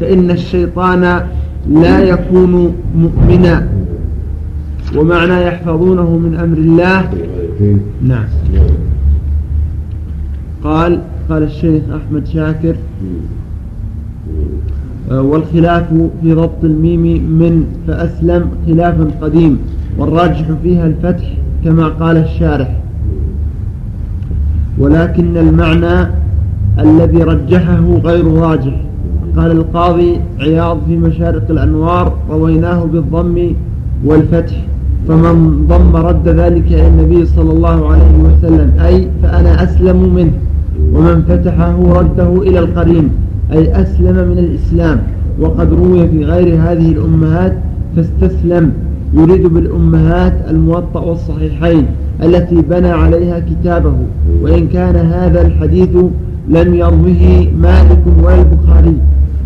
فإن 0.00 0.30
الشيطان 0.30 1.20
لا 1.68 2.00
يكون 2.00 2.74
مؤمنا. 2.98 3.68
ومعنى 4.96 5.42
يحفظونه 5.46 6.16
من 6.18 6.34
أمر 6.34 6.58
الله. 6.58 7.08
نعم. 8.02 8.24
قال 10.64 11.00
قال 11.30 11.42
الشيخ 11.42 11.82
أحمد 11.96 12.26
شاكر 12.26 12.76
آه، 15.10 15.22
والخلاف 15.22 15.88
في 16.22 16.34
ضبط 16.34 16.64
الميم 16.64 17.02
من 17.38 17.64
فأسلم 17.86 18.50
خلاف 18.66 18.94
قديم 19.22 19.58
والراجح 19.98 20.46
فيها 20.62 20.86
الفتح 20.86 21.32
كما 21.64 21.88
قال 21.88 22.16
الشارح. 22.16 22.80
ولكن 24.78 25.36
المعنى 25.36 26.08
الذي 26.78 27.22
رجحه 27.22 28.00
غير 28.04 28.32
راجح. 28.32 28.87
قال 29.38 29.50
القاضي 29.50 30.20
عياض 30.40 30.78
في 30.86 30.96
مشارق 30.96 31.50
الأنوار 31.50 32.12
رويناه 32.30 32.84
بالضم 32.84 33.52
والفتح 34.04 34.64
فمن 35.08 35.66
ضم 35.68 35.96
رد 35.96 36.28
ذلك 36.28 36.66
إلى 36.66 36.86
النبي 36.86 37.26
صلى 37.26 37.52
الله 37.52 37.92
عليه 37.92 38.14
وسلم 38.24 38.72
أي 38.80 39.08
فأنا 39.22 39.62
أسلم 39.62 40.14
منه 40.14 40.32
ومن 40.92 41.22
فتحه 41.28 41.76
رده 42.00 42.42
إلى 42.42 42.58
القرين 42.58 43.10
أي 43.52 43.82
أسلم 43.82 44.28
من 44.28 44.38
الإسلام 44.38 45.02
وقد 45.40 45.72
روي 45.72 46.08
في 46.08 46.24
غير 46.24 46.54
هذه 46.62 46.92
الأمهات 46.92 47.54
فاستسلم 47.96 48.72
يريد 49.14 49.46
بالأمهات 49.46 50.34
الموطأ 50.50 51.00
والصحيحين 51.00 51.86
التي 52.22 52.62
بنى 52.70 52.90
عليها 52.90 53.40
كتابه 53.40 53.94
وإن 54.42 54.68
كان 54.68 54.96
هذا 54.96 55.46
الحديث 55.46 55.96
لم 56.48 56.74
يروه 56.74 57.46
مالك 57.60 58.02
ولا 58.22 58.34
البخاري 58.42 58.96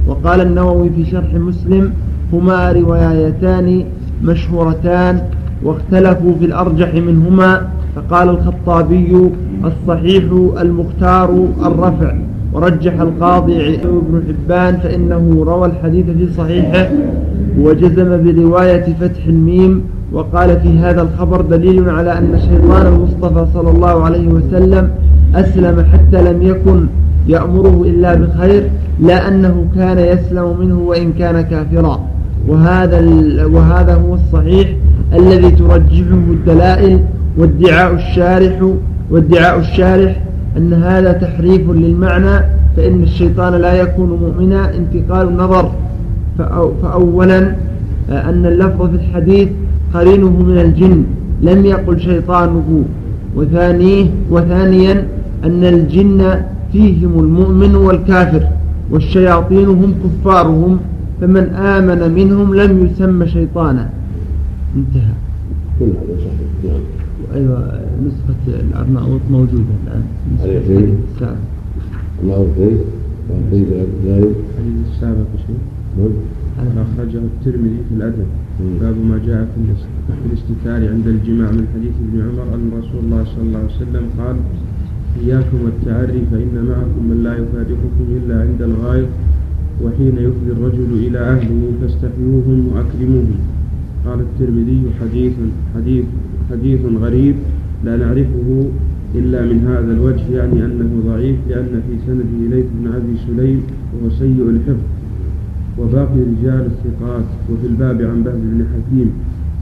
وقال 0.07 0.41
النووي 0.41 0.91
في 0.91 1.05
شرح 1.05 1.35
مسلم 1.35 1.93
هما 2.33 2.73
روايتان 2.73 3.85
مشهورتان 4.25 5.21
واختلفوا 5.63 6.35
في 6.39 6.45
الأرجح 6.45 6.95
منهما 6.95 7.69
فقال 7.97 8.29
الخطابي 8.29 9.31
الصحيح 9.65 10.25
المختار 10.61 11.47
الرفع 11.67 12.15
ورجح 12.53 13.01
القاضي 13.01 13.75
ابن 13.75 14.23
حبان 14.29 14.77
فإنه 14.77 15.45
روى 15.47 15.67
الحديث 15.67 16.07
في 16.07 16.33
صحيحه 16.33 16.89
وجزم 17.59 18.25
برواية 18.25 18.95
فتح 19.01 19.27
الميم 19.27 19.83
وقال 20.13 20.61
في 20.61 20.79
هذا 20.79 21.03
الخبر 21.03 21.41
دليل 21.41 21.91
على 21.91 22.19
أن 22.19 22.41
شيطان 22.41 22.87
المصطفى 22.87 23.47
صلى 23.55 23.71
الله 23.71 24.05
عليه 24.05 24.29
وسلم 24.29 24.91
أسلم 25.35 25.85
حتى 25.93 26.33
لم 26.33 26.43
يكن 26.43 26.87
يأمره 27.29 27.83
إلا 27.87 28.15
بخير 28.15 28.71
لا 29.01 29.29
أنه 29.29 29.67
كان 29.75 29.99
يسلم 29.99 30.57
منه 30.61 30.79
وإن 30.79 31.13
كان 31.13 31.41
كافرا. 31.41 32.01
وهذا, 32.49 33.01
وهذا 33.47 33.95
هو 33.95 34.15
الصحيح 34.15 34.69
الذي 35.15 35.51
ترجحه 35.51 36.15
الدلائل 36.31 37.01
وادعاء 37.39 37.95
الشارح 37.95 38.69
وادعاء 39.11 39.59
الشارح 39.59 40.21
أن 40.57 40.73
هذا 40.73 41.13
تحريف 41.13 41.71
للمعنى 41.71 42.45
فإن 42.77 43.03
الشيطان 43.03 43.55
لا 43.55 43.73
يكون 43.75 44.09
مؤمنا 44.09 44.71
انتقال 44.75 45.29
النظر 45.29 45.73
فأولا 46.83 47.39
أن 48.11 48.47
اللفظ 48.47 48.91
في 48.91 48.95
الحديث 48.95 49.49
قرينه 49.95 50.31
من 50.31 50.59
الجن 50.59 51.05
لم 51.43 51.67
يقل 51.67 52.01
شيطانه. 52.01 52.85
وثانيه 53.37 54.07
وثانيا 54.31 55.07
أن 55.45 55.65
الجن 55.65 56.41
فيهم 56.73 57.19
المؤمن 57.19 57.75
والكافر. 57.75 58.43
والشياطين 58.93 59.69
هم 59.69 59.95
كفارهم 60.05 60.79
فمن 61.21 61.45
آمن 61.55 62.15
منهم 62.15 62.55
لم 62.55 62.87
يسمى 62.87 63.27
شيطانا. 63.27 63.91
انتهى. 64.77 65.15
كل 65.79 65.85
هذا 65.85 66.17
صحيح. 66.19 66.49
نعم. 66.65 66.81
أيوة 67.35 67.81
نسخة 68.07 68.61
الأرناؤوط 68.61 69.21
موجودة 69.31 69.75
الآن. 69.87 70.05
نسخة 70.35 70.59
السابق 71.15 71.37
الله 72.23 72.37
لا 74.05 74.17
الحديث 74.19 74.87
السابق 74.95 75.31
شيء؟ 75.47 75.61
نعم. 75.99 76.85
أخرجه 76.85 77.19
الترمذي 77.19 77.81
في 77.89 77.95
الأدب. 77.97 78.27
باب 78.81 78.97
ما 79.11 79.19
جاء 79.27 79.49
في 79.55 79.61
الاستتار 80.27 80.93
عند 80.93 81.07
الجماع 81.07 81.51
من 81.51 81.67
حديث 81.75 81.93
ابن 82.07 82.21
عمر 82.21 82.55
أن 82.55 82.71
رسول 82.79 83.01
الله 83.05 83.25
صلى 83.25 83.43
الله 83.43 83.59
عليه 83.59 83.77
وسلم 83.77 84.05
قال 84.19 84.37
إياكم 85.21 85.57
والتعري 85.65 86.23
فإن 86.31 86.55
معكم 86.69 87.03
من 87.11 87.21
لا 87.25 87.33
يفارقكم 87.33 88.05
إلا 88.17 88.41
عند 88.41 88.63
الغائط 88.63 89.09
وحين 89.85 90.15
يفضي 90.27 90.51
الرجل 90.57 90.91
إلى 91.07 91.19
أهله 91.19 91.63
فاستحيوهم 91.81 92.59
وأكرموهم. 92.69 93.39
قال 94.07 94.21
الترمذي 94.21 94.83
حديث 95.01 95.33
حديث 95.75 96.05
حديث 96.51 96.81
غريب 97.01 97.35
لا 97.85 97.97
نعرفه 97.97 98.49
إلا 99.15 99.43
من 99.43 99.59
هذا 99.69 99.93
الوجه 99.93 100.25
يعني 100.37 100.65
أنه 100.65 100.91
ضعيف 101.07 101.37
لأن 101.49 101.83
في 101.87 101.95
سنده 102.07 102.57
ليث 102.57 102.67
بن 102.81 102.87
أبي 102.93 103.15
سليم 103.27 103.63
وهو 103.93 104.11
سيء 104.11 104.51
الحفظ. 104.51 104.87
وباقي 105.79 106.21
رجال 106.33 106.65
الثقات 106.73 107.25
وفي 107.51 107.67
الباب 107.67 108.03
عن 108.03 108.23
بهز 108.23 108.43
بن 108.53 108.65
حكيم. 108.73 109.11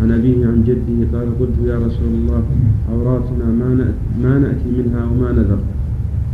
عن 0.02 0.12
أبيه 0.12 0.46
عن 0.46 0.64
جده 0.66 0.98
قال 1.18 1.28
قلت 1.40 1.56
يا 1.66 1.76
رسول 1.76 2.12
الله 2.20 2.42
عوراتنا 2.90 3.46
ما 3.60 3.68
ما 4.22 4.38
نأتي 4.38 4.68
منها 4.78 5.04
وما 5.10 5.32
نذر. 5.32 5.58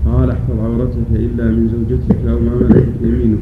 قال 0.07 0.31
أحفظ 0.31 0.59
عورتك 0.65 1.11
إلا 1.13 1.45
من 1.45 1.65
زوجتك 1.73 2.21
أو 2.31 2.39
ما 2.47 2.55
ملكت 2.61 2.97
يمينك. 3.03 3.39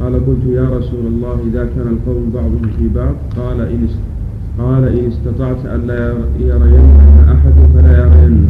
قال 0.00 0.14
قلت 0.26 0.44
يا 0.48 0.66
رسول 0.78 1.04
الله 1.06 1.36
إذا 1.48 1.64
كان 1.64 1.88
القوم 1.94 2.30
بعضهم 2.34 2.70
في 2.78 2.88
بعض 2.88 3.14
قال 3.36 3.60
إن 3.60 3.88
قال 4.58 4.84
إن 4.84 5.04
استطعت 5.12 5.66
ألا 5.66 6.14
يرين 6.40 6.86
أحد 7.34 7.56
فلا 7.74 7.92
يرين. 8.02 8.46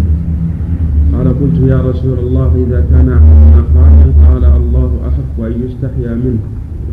قال 1.14 1.28
قلت 1.40 1.58
يا 1.72 1.80
رسول 1.90 2.18
الله 2.18 2.50
إذا 2.68 2.80
كان 2.90 3.08
أحدنا 3.08 4.26
قال 4.26 4.44
الله 4.44 4.90
أحق 5.08 5.36
أن 5.46 5.54
يستحيا 5.66 6.14
منه. 6.14 6.42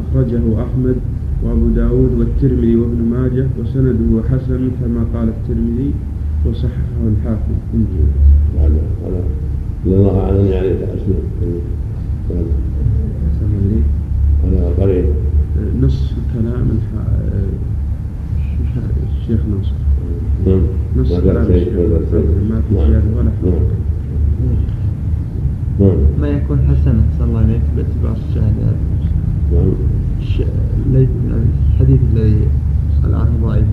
أخرجه 0.03 0.43
أحمد. 0.65 0.95
وأبو 1.43 1.67
داود 1.76 2.12
والترمذي 2.19 2.76
وابن 2.76 3.02
ماجه 3.12 3.47
وسنده 3.60 4.21
حسن 4.30 4.69
كما 4.80 5.02
قال 5.13 5.28
الترمذي 5.30 5.91
وصححه 6.45 7.02
الحاكم. 7.08 7.56
انجيل 7.73 8.10
هذا 8.60 8.82
هذا 9.06 9.23
الله 9.86 10.19
أعلم 10.19 10.45
يعني 10.45 10.67
أسلم 10.67 11.23
هذا 14.43 14.73
قريب. 14.80 15.06
نص 15.82 16.13
كلام 16.34 16.67
الشيخ 19.17 19.39
ناصر. 19.52 19.78
نعم. 20.47 20.62
نص 20.97 21.12
كلام 21.19 21.45
الشيخ 21.45 21.73
ما 22.50 22.62
في 22.62 22.76
نعم. 22.76 22.88
زيادة 22.88 23.17
ولا 23.17 23.32
نعم. 23.43 23.63
نعم. 25.80 25.97
ما 26.21 26.28
يكون 26.28 26.60
حسنا 26.60 27.02
صلى 27.19 27.28
الله 27.28 27.39
عليه 27.39 27.60
باعتبار 27.76 28.17
الشهادات. 28.30 28.76
نعم. 29.54 29.73
الحديث 30.36 32.00
الذي 32.13 32.48
الآن 33.06 33.28
ضعيف 33.44 33.66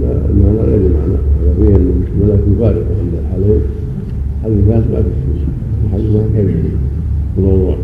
لا 0.00 0.12
المعنى 0.30 0.60
غير 0.60 0.86
المعنى 0.86 1.18
هذا 1.40 1.54
فيه 1.56 1.76
ان 1.76 2.02
الملك 2.14 2.40
يفارق 2.56 2.86
عند 3.00 3.14
الحالين 3.24 3.62
هذا 4.42 4.52
الفاس 4.52 4.84
ما 4.90 5.02
في 5.02 5.08
الحديث 5.86 6.10
ما 6.10 6.22
كيف 6.36 6.64
الموضوع 7.38 7.76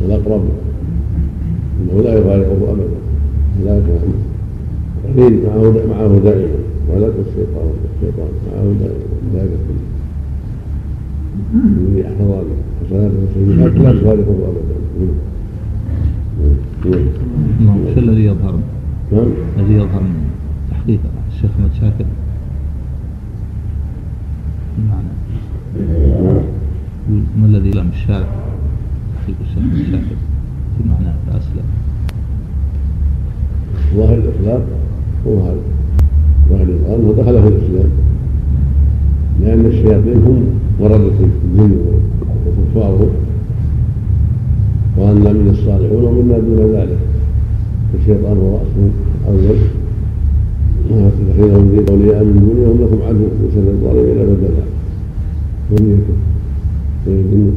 والاقرب 0.00 0.42
انه 1.80 2.02
لا 2.02 2.18
يفارقه 2.18 2.72
ابدا 2.72 2.98
لا 3.64 3.74
قرين 3.74 5.42
معه 5.44 5.72
معه 5.88 6.18
دائما 6.24 6.58
ولا 6.88 7.06
الشيطان 7.06 7.70
الشيطان 7.94 8.28
معه 8.46 8.64
دائما 8.80 9.04
لا 9.34 9.42
يكفي 9.42 9.93
يحفظ 11.96 12.44
حسناته 12.80 13.14
وسيئاته 13.24 13.82
لا 13.82 13.92
تفارقه 13.92 14.38
ابدا 14.48 14.74
نعم 17.60 17.78
شو 17.94 18.00
الذي 18.00 18.24
يظهر 18.24 18.58
نعم 19.12 19.26
الذي 19.58 19.74
يظهر 19.74 20.00
من 20.00 20.30
تحقيق 20.70 21.00
الشيخ 21.32 21.50
احمد 21.50 21.70
شاكر 21.80 22.06
المعنى 24.78 25.08
ما 27.40 27.46
الذي 27.46 27.70
يعلم 27.70 27.90
الشارع 27.92 28.26
تحقيق 29.16 29.36
الشيخ 29.40 29.58
احمد 29.58 29.84
شاكر 29.92 30.16
في 30.78 30.88
معناه 30.88 31.14
فاسلم 31.26 31.64
ظاهر 33.96 34.14
الاسلام 34.14 34.62
هو 35.26 35.40
هذا 35.40 36.62
الاسلام 36.62 37.12
دخل 37.12 37.42
في 37.42 37.48
الاسلام 37.48 37.90
لأن 39.44 39.66
الشياطين 39.66 40.22
هم 40.26 40.44
وردة 40.80 41.18
الجن 41.44 41.76
وكفاره 42.46 43.10
وأنا 44.98 45.32
من 45.32 45.48
الصالحون 45.50 46.04
ومنا 46.04 46.38
دون 46.38 46.74
ذلك. 46.76 46.98
الشيطان 47.94 48.36
هو 48.38 48.56
رأسه 48.56 48.90
الأول 49.28 49.58
وتتخذهم 50.90 51.64
ذي 51.72 51.92
اولياء 51.92 52.24
من 52.24 52.36
دوني 52.44 52.60
وهم 52.66 52.78
لكم 52.82 53.00
عدو 53.08 53.24
وسد 53.44 53.66
الظالمين 53.68 54.14
بدلا 54.14 54.64
ونيته 55.70 56.14
من 57.06 57.16
الجن 57.16 57.52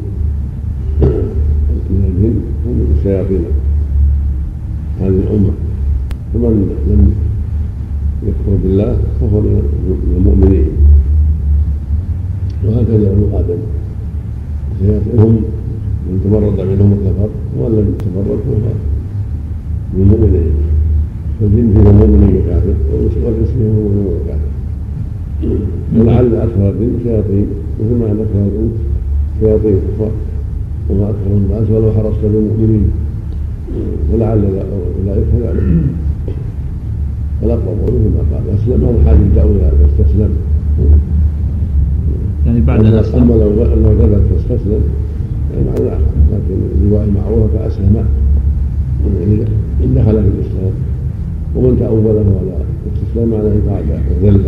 من 1.90 2.02
الجن 2.08 2.36
هم 2.66 2.76
الشياطين. 2.98 3.44
هذه 5.00 5.08
الأمة. 5.08 5.52
فمن 6.34 6.54
لم 6.88 7.12
يكفر 8.26 8.54
بالله 8.62 8.96
فهو 9.20 9.40
من 9.40 9.62
المؤمنين. 10.16 10.66
وهكذا 12.64 13.06
ابن 13.12 13.24
آدم. 13.34 13.60
شياطينهم 14.78 15.34
من 16.06 16.16
تمرد 16.24 16.58
منهم 16.70 16.90
وكفر 16.92 17.30
ومن 17.58 17.72
لم 17.76 17.86
يتمرد 17.94 18.40
فهو 18.44 18.72
من 19.94 20.02
المؤمنين 20.02 20.54
فالجن 21.40 21.68
فيهم 21.74 21.94
مؤمن 21.98 22.22
وكافر 22.36 22.76
والانس 22.90 23.50
فيهم 23.56 23.74
مؤمن 23.78 24.04
وكافر 24.14 24.50
ولعل 25.96 26.34
أكثر 26.34 26.70
الجن 26.70 26.92
شياطين. 27.04 27.46
مثل 27.80 27.94
ما 28.00 28.06
ان 28.06 28.18
أكثر 28.24 28.42
الجن 28.48 28.70
شياطين 29.40 29.76
كفار 29.86 30.12
وما 30.90 31.04
أكثر 31.10 31.30
الناس 31.40 31.66
ولو 31.70 31.92
حرصت 31.92 32.22
بالمؤمنين. 32.22 32.90
ولعل 34.12 34.40
اولئك 34.44 35.24
كذلك 35.32 35.68
والاقرب 37.42 37.78
مثل 37.84 38.10
ما 38.16 38.22
قال. 38.30 38.42
أسلم 38.56 38.80
هذا 38.84 39.00
حاجة 39.06 39.26
دعوه 39.36 39.50
إلى 39.50 39.86
استسلم. 39.90 40.32
يعني 42.48 42.60
بعد 42.60 42.84
ان 42.84 42.94
اسلم 42.94 43.22
أما 43.22 43.32
لو 43.32 43.50
لو 43.64 43.88
غلبت 44.00 44.26
فاستسلم 44.30 44.80
يعني 45.54 45.66
معنى 45.66 45.88
اخر 45.94 46.04
لكن 46.32 46.90
روايه 46.90 47.10
معروفه 47.10 47.58
فاسلم 47.58 47.94
يعني 47.94 49.42
ان 49.84 49.94
دخل 49.94 50.12
في 50.12 50.28
الإسلام. 50.38 50.72
ومن 51.56 51.76
تأوله 51.80 52.08
على 52.40 52.54
الاستسلام 52.86 53.28
معناه 53.28 53.56
بعد 53.70 53.84
وذل 54.22 54.40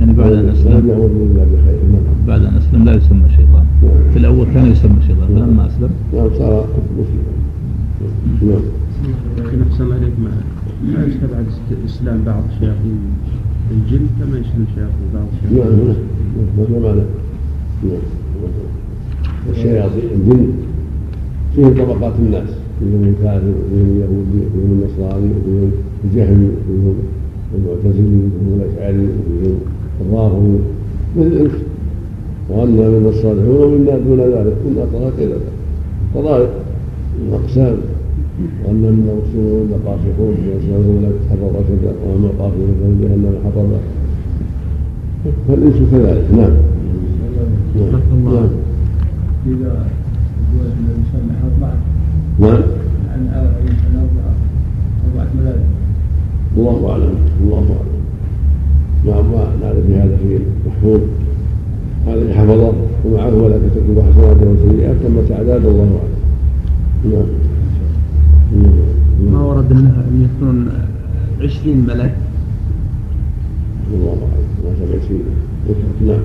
يعني 0.00 0.12
بعد 0.12 0.32
أن 0.32 0.42
لم 0.42 0.48
اسلم 0.48 0.88
يأمر 0.88 1.06
الا 1.06 1.44
بخير. 1.44 1.78
نعم 1.92 2.26
بعد 2.26 2.40
أن 2.44 2.54
أسلم 2.56 2.84
لا 2.84 2.94
يسمى 2.94 3.28
شيطان. 3.36 3.64
في 4.12 4.18
الأول 4.18 4.46
كان 4.54 4.66
يسمى 4.72 4.96
شيطان 5.06 5.28
فلما 5.28 5.66
أسلم. 5.66 5.90
نعم 6.14 6.28
صار 6.38 6.66
مسلما. 6.98 8.52
نعم. 8.52 8.62
لكن 9.38 9.62
احسن 9.70 9.84
الله 9.84 9.94
عليك 9.94 10.12
ما 10.24 10.30
ما 10.92 11.04
يستبعد 11.06 11.44
است- 11.48 11.84
اسلام 11.94 12.22
بعض 12.26 12.42
شياطين 12.60 12.98
الجن 13.70 14.06
كما 14.18 14.38
يسلم 14.38 14.66
شياطين 14.74 15.08
بعض 15.14 15.26
نعم 15.52 15.68
الشياطين 15.68 15.94
مثل 16.58 16.82
معنى 16.82 17.02
نعم 17.82 18.02
الشياطين 19.50 20.02
الجن 20.14 20.46
فيه 21.54 21.84
طبقات 21.84 22.12
الناس 22.18 22.48
فيهم 22.80 23.04
الكافر 23.04 23.46
وفيهم 23.48 23.88
اليهودي 23.96 24.38
وفيهم 24.46 24.70
النصراني 24.82 25.30
وفيهم 25.36 25.70
الجهمي 26.04 26.48
وفيهم 26.48 26.94
المعتزلي 27.54 28.18
وفيهم 28.26 28.60
الاشعري 28.60 29.06
وفيهم 29.06 29.58
الرافضي 30.00 30.58
مثل 31.16 31.26
الانس 31.26 31.52
وأنا 32.50 32.88
من 32.88 33.06
الصالحون 33.08 33.72
ومنا 33.74 33.98
دون 33.98 34.20
ذلك 34.20 34.54
كنا 34.64 34.84
طرائق 34.92 35.14
إلى 35.18 35.26
ذلك 35.34 35.52
طرائق 36.14 36.50
أقسام 37.32 37.76
وأن 38.64 38.74
منا 38.74 39.12
مسلمون 39.20 39.70
قاسحون 39.86 40.34
يسألون 40.48 41.02
لا 41.02 41.08
تحرر 41.20 41.50
رشدا 41.60 41.92
وأما 42.06 42.26
القاسحون 42.26 42.74
فهم 42.80 42.98
جهنم 43.02 43.34
فالإنس 45.22 45.74
كذلك. 45.90 46.24
نعم. 46.32 46.52
نعم. 48.24 48.48
إذا 49.46 49.86
هو 50.52 50.60
الإنسان 50.60 51.26
أربعة 51.44 51.76
نعم. 52.38 52.62
يعني 53.08 53.26
الإنسان 53.62 53.92
أربعة 53.96 54.34
أربعة 55.06 55.28
ملائكة 55.40 55.64
الله 56.56 56.90
أعلم. 56.90 57.14
الله 57.40 57.56
أعلم. 57.58 57.92
نعم 59.06 59.32
ما 59.32 59.46
نعرف 59.60 59.86
في 59.86 59.94
هذا 59.94 60.16
شيء 60.16 60.40
محفوظ. 60.66 61.00
هذا 62.06 62.34
حفظه. 62.34 62.72
ومعه 63.04 63.34
ولا 63.34 63.58
تكتب 63.58 64.02
حسنات 64.10 64.36
وسيئات 64.42 64.96
تم 64.96 65.16
تعداد 65.28 65.66
الله 65.66 65.98
أعلم. 66.00 66.12
نعم. 67.12 67.26
ما 69.32 69.40
ورد 69.42 69.72
انها 69.72 70.04
أن 70.10 70.28
يكون 70.28 70.68
عشرين 71.40 71.86
ملك. 71.86 72.14
الله 73.94 74.08
أعلم. 74.08 74.51
شيء 75.08 75.24
نعم 76.06 76.20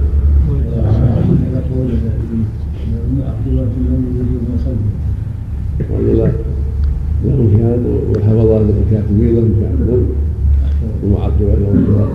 يقول 2.94 3.20
أقوات 3.24 3.68
من 3.78 4.16
يريدون 4.16 4.58
خلفه 4.66 5.94
قالوا 5.96 6.14
لا 6.14 6.32
لهم 7.26 7.58
كان 7.58 7.86
والحفظة 8.10 8.58
الكاتبين 8.58 9.36
لهم 9.36 9.54
كان 9.62 10.06
ومعقبين 11.04 11.48
لهم 11.48 11.86
كان 11.86 12.10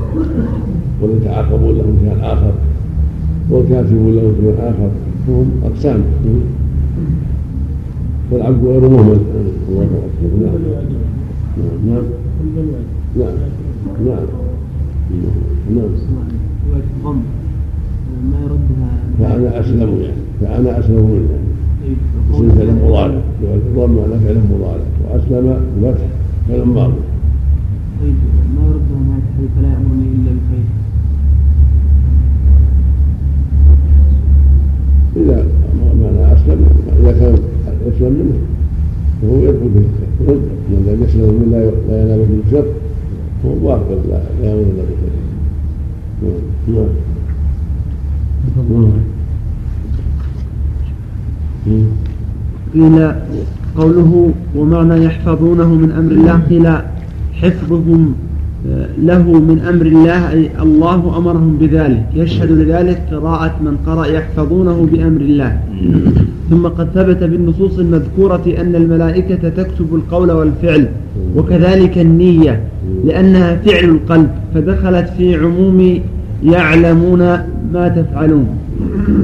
والمتعاقبون 1.02 1.78
لهم 1.78 1.98
كان 2.04 2.20
آخر 2.20 2.52
والكاتبون 3.50 4.14
لهم 4.14 4.34
كان 4.42 4.66
آخر 4.68 4.90
فهم 5.26 5.50
أقسام 5.64 6.04
والعبد 8.30 8.64
غير 8.64 8.88
مهمل 8.88 9.18
الله 9.68 9.82
أكبر 9.82 10.36
نعم 10.40 10.54
نعم 11.86 12.02
نعم 13.16 13.34
نعم 14.06 14.26
نعم 15.76 16.31
ضم 17.04 17.20
ما 18.30 18.38
يردها 18.44 18.90
فأنا 19.18 19.60
أسلم 19.60 19.90
يعني 20.02 20.22
فأنا 20.40 20.78
أسلم 20.78 20.96
منه 20.96 21.30
يعني 21.32 21.52
اسم 22.32 22.48
فعل 22.48 22.70
مضارع. 22.84 23.20
والضم 23.42 23.98
على 23.98 24.20
فعل 24.20 24.38
مضارع. 24.52 24.86
وأسلم 25.04 25.46
بفتح 25.82 26.06
فعل 26.48 26.62
ماضي. 26.62 26.94
طيب 28.00 28.14
ما 28.56 28.62
يردها 28.68 28.98
نهاية 29.06 29.22
الحديث 29.30 29.50
فلا 29.56 29.68
يأمرني 29.68 30.06
إلا 30.14 30.30
بخير. 30.38 30.66
إذا 35.16 35.46
معنى 36.02 36.34
أسلم 36.34 36.60
إذا 37.00 37.12
كان 37.12 37.34
يسلم 37.86 38.12
منه 38.12 38.38
فهو 39.22 39.36
يدخل 39.40 39.70
في 39.72 39.78
الخير. 40.20 40.40
من 40.70 40.80
لم 40.86 41.04
يسلم 41.04 41.28
منه 41.34 41.58
لا 41.58 41.70
لا 41.88 42.02
ينال 42.02 42.26
به 42.26 42.38
الشر 42.46 42.66
فهو 43.42 43.54
باطل 43.54 43.98
لا 44.10 44.20
لا 44.42 44.50
ينال 44.50 44.60
إلا 44.60 44.82
بخير. 44.82 45.21
قيل 52.74 53.12
قوله 53.76 54.30
ومعنى 54.56 55.04
يحفظونه 55.04 55.74
من 55.74 55.90
أمر 55.92 56.10
الله 56.10 56.40
قيل 56.48 56.66
حفظهم 57.32 58.14
له 59.02 59.22
من 59.22 59.58
أمر 59.68 59.86
الله 59.86 60.32
أي 60.32 60.50
الله 60.62 61.18
أمرهم 61.18 61.56
بذلك 61.60 62.04
يشهد 62.14 62.50
لذلك 62.50 63.02
قراءة 63.12 63.54
من 63.64 63.76
قرأ 63.86 64.06
يحفظونه 64.06 64.88
بأمر 64.92 65.20
الله. 65.20 65.60
ثم 66.50 66.66
قد 66.66 66.88
ثبت 66.94 67.24
بالنصوص 67.24 67.78
المذكورة 67.78 68.42
أن 68.60 68.74
الملائكة 68.74 69.48
تكتب 69.48 69.94
القول 69.94 70.32
والفعل 70.32 70.88
وكذلك 71.36 71.98
النية 71.98 72.60
لأنها 73.04 73.56
فعل 73.56 73.84
القلب 73.84 74.28
فدخلت 74.54 75.08
في 75.18 75.36
عموم 75.36 76.00
يعلمون 76.44 77.18
ما 77.72 77.88
تفعلون. 77.88 78.46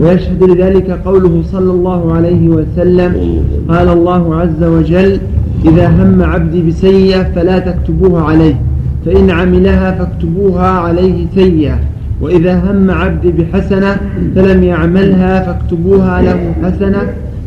ويشهد 0.00 0.42
لذلك 0.42 0.90
قوله 0.90 1.42
صلى 1.52 1.70
الله 1.70 2.12
عليه 2.12 2.48
وسلم 2.48 3.40
قال 3.68 3.88
الله 3.88 4.36
عز 4.36 4.62
وجل 4.62 5.18
إذا 5.64 5.88
هم 5.88 6.22
عبدي 6.22 6.62
بسيئة 6.62 7.22
فلا 7.22 7.58
تكتبوها 7.58 8.22
عليه. 8.22 8.60
فإن 9.06 9.30
عملها 9.30 9.90
فاكتبوها 9.92 10.68
عليه 10.68 11.26
سيئة. 11.34 11.78
وإذا 12.20 12.58
هم 12.58 12.90
عبدي 12.90 13.32
بحسنة 13.32 13.96
فلم 14.34 14.62
يعملها 14.62 15.42
فاكتبوها 15.42 16.22
له 16.22 16.54
حسنة. 16.62 17.02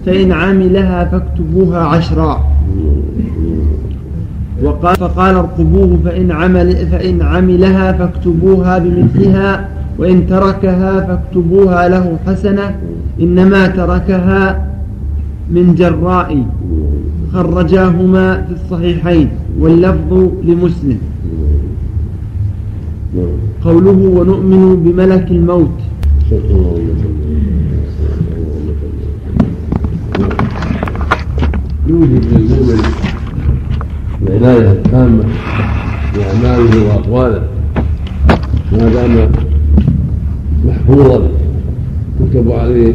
فإن 0.06 0.32
عملها 0.32 1.06
فاكتبوها 1.06 1.80
عشرا. 1.80 2.52
وقال 4.64 4.96
فقال 4.96 5.36
ارقبوه 5.36 6.00
فإن 6.06 6.32
عمل 6.32 6.76
فإن 6.76 7.22
عملها 7.22 7.92
فاكتبوها 7.92 8.78
بمثلها. 8.80 9.70
وإن 10.00 10.28
تركها 10.28 11.02
فاكتبوها 11.02 11.90
له 11.90 12.18
حسنة. 12.28 12.76
إنما 13.22 13.68
تركها 13.68 14.68
من 15.52 15.76
جراء. 15.76 16.44
خرجاهما 17.34 18.42
في 18.42 18.54
الصحيحين. 18.54 19.30
واللفظ 19.60 20.30
لمسلم. 20.44 20.98
قوله 23.64 24.00
ونؤمن 24.18 24.84
بملك 24.84 25.32
الموت. 25.32 25.78
يوجب 31.88 32.24
للمؤمن 32.32 32.82
العناية 34.28 34.72
التامة 34.72 35.24
بأعماله 36.16 36.88
وأقواله. 36.88 37.44
ما 38.72 38.90
دام 38.90 39.32
محفوظا 40.66 41.28
يكتب 42.22 42.52
عليه 42.52 42.94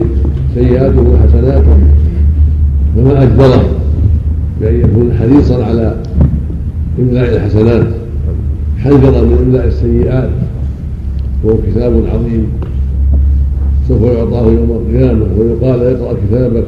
سيئاته 0.55 1.01
وحسناته 1.01 1.79
فما 2.97 3.23
أجبره 3.23 3.65
بأن 4.61 4.81
يكون 4.81 5.13
حريصا 5.19 5.65
على 5.65 6.03
إملاء 6.99 7.37
الحسنات. 7.37 8.06
حذرا 8.87 9.23
من 9.23 9.39
إملاء 9.47 9.67
السيئات 9.67 10.31
وهو 11.45 11.57
كتاب 11.67 11.93
عظيم. 12.15 12.47
سوف 13.89 14.03
يعطاه 14.03 14.47
يوم 14.47 14.71
القيامة 14.71 15.27
ويقال 15.39 15.81
اقرأ 15.83 16.17
كتابك. 16.29 16.65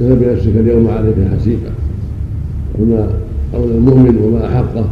كفى 0.00 0.14
بنفسك 0.14 0.56
اليوم 0.56 0.88
عليك 0.88 1.14
حسيبا. 1.34 1.70
وما 2.80 3.08
أولى 3.54 3.74
المؤمن 3.74 4.16
وما 4.24 4.46
أحقه 4.46 4.84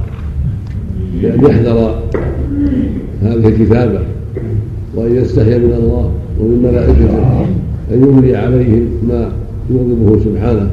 بأن 1.23 1.45
يحذر 1.45 1.95
هذه 3.23 3.49
الكتابة 3.49 4.01
وأن 4.95 5.17
يستحي 5.17 5.59
من 5.59 5.73
الله 5.73 6.11
ومن 6.41 6.63
ملائكته 6.63 7.47
أن 7.93 8.03
يملي 8.03 8.37
عليهم 8.37 8.89
ما 9.09 9.29
يغضبه 9.71 10.25
سبحانه 10.25 10.71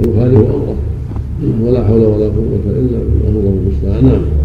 ويخالف 0.00 0.38
أمره. 0.38 0.76
ولا 1.62 1.84
حول 1.84 2.00
ولا 2.00 2.24
قوة 2.24 2.64
إلا 2.66 2.98
بالله 2.98 3.28
الله 3.28 3.54
المستعان. 3.62 4.04
نعم. 4.04 4.41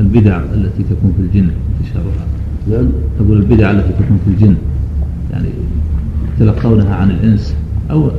البدع 0.00 0.40
التي 0.54 0.82
تكون 0.82 1.12
في 1.16 1.22
الجن 1.22 1.50
انتشارها. 1.80 2.26
نعم. 2.70 2.86
تقول 3.18 3.36
البدع 3.36 3.70
التي 3.70 3.92
تكون 3.92 4.18
في 4.24 4.30
الجن 4.30 4.54
يعني 5.32 5.48
يتلقونها 6.36 6.94
عن 6.94 7.10
الإنس 7.10 7.54
أو 7.90 8.10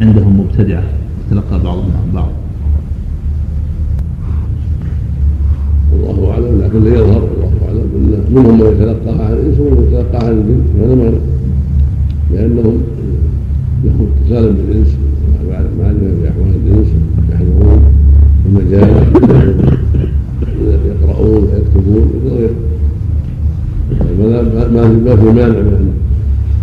عندهم 0.00 0.40
مبتدعة 0.40 0.82
يتلقى 1.26 1.62
بعضهم 1.62 1.90
عن 1.90 2.14
بعض. 2.14 2.30
والله 5.92 6.30
أعلم 6.30 6.62
لكن 6.62 6.84
لا 6.84 6.90
يظهر. 6.90 7.22
والله 7.22 7.66
أعلم 7.68 7.80
أن 7.80 8.34
منهم 8.34 8.60
من 8.60 8.66
يتلقاها 8.66 9.26
عن 9.26 9.32
الإنس 9.32 9.60
ومنهم 9.60 9.84
يتلقاها 9.84 10.28
عن 10.28 10.32
الجن. 10.32 10.62
هذا 10.82 10.94
معنى 10.94 11.16
لأنهم 12.32 12.82
لهم 13.84 14.08
اتصالا 14.22 14.50
بالإنس 14.50 14.96
معرفه 15.48 15.92
باحوال 16.22 16.54
الإنس. 16.66 16.86
يحضرون 16.86 17.09
المجال 18.50 18.90
يقرؤون 20.86 21.42
ويكتبون 21.44 22.10
وغيره. 22.24 22.54
ما 25.04 25.16
في 25.16 25.24
مانع 25.24 25.60
من 25.60 25.74
أن 25.80 25.92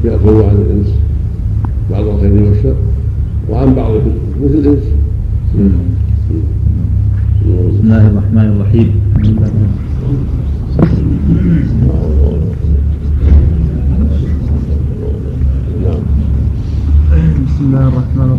يأخذوا 0.06 0.46
عن 0.48 0.56
الإنس 0.56 0.90
بعض 1.92 2.04
الخير 2.08 2.44
والشر 2.44 2.76
وعن 3.50 3.76
بعض 3.76 3.92
مثل 4.44 4.54
الإنس. 4.54 4.84
بسم 7.46 7.84
الله 7.84 8.08
الرحمن 8.08 8.48
الرحيم. 8.56 8.90
بسم 17.48 17.64
الله 17.66 17.88
الرحمن 17.88 18.24
الرحيم 18.24 18.37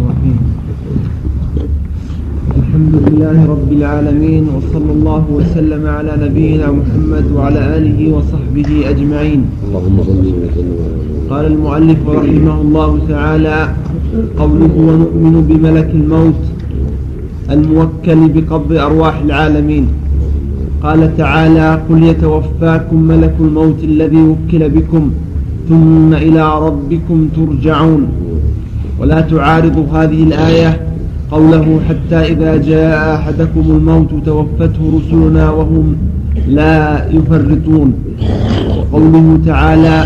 الحمد 2.89 3.09
لله 3.13 3.47
رب 3.55 3.73
العالمين 3.73 4.45
وصلى 4.57 4.93
الله 4.93 5.25
وسلم 5.39 5.87
على 5.87 6.13
نبينا 6.25 6.73
محمد 6.73 7.25
وعلى 7.37 7.77
آله 7.77 7.99
وصحبه 8.17 8.91
أجمعين. 8.91 9.41
اللهم 9.69 9.97
صل 10.03 10.25
وسلم. 10.45 10.77
قال 11.31 11.45
المؤلف 11.47 11.99
رحمه 12.09 12.61
الله 12.61 12.99
تعالى 13.09 13.69
قوله 14.39 14.75
ونؤمن 14.89 15.35
بملك 15.49 15.91
الموت 15.95 16.43
الموكل 17.51 18.21
بقبض 18.35 18.73
أرواح 18.73 19.21
العالمين. 19.21 19.87
قال 20.83 21.17
تعالى 21.17 21.81
قل 21.89 22.03
يتوفاكم 22.03 23.03
ملك 23.03 23.35
الموت 23.41 23.85
الذي 23.85 24.23
وكل 24.23 24.69
بكم 24.69 25.11
ثم 25.69 26.15
إلى 26.15 26.45
ربكم 26.67 27.29
ترجعون. 27.37 28.03
ولا 29.01 29.21
تعارض 29.21 29.77
هذه 29.95 30.23
الآية 30.23 30.88
قوله 31.31 31.81
حتى 31.89 32.17
إذا 32.33 32.57
جاء 32.57 33.15
أحدكم 33.15 33.65
الموت 33.71 34.11
توفته 34.27 34.83
رسلنا 34.97 35.51
وهم 35.51 35.97
لا 36.49 37.05
يفرطون. 37.11 37.93
وقوله 38.69 39.39
تعالى 39.47 40.05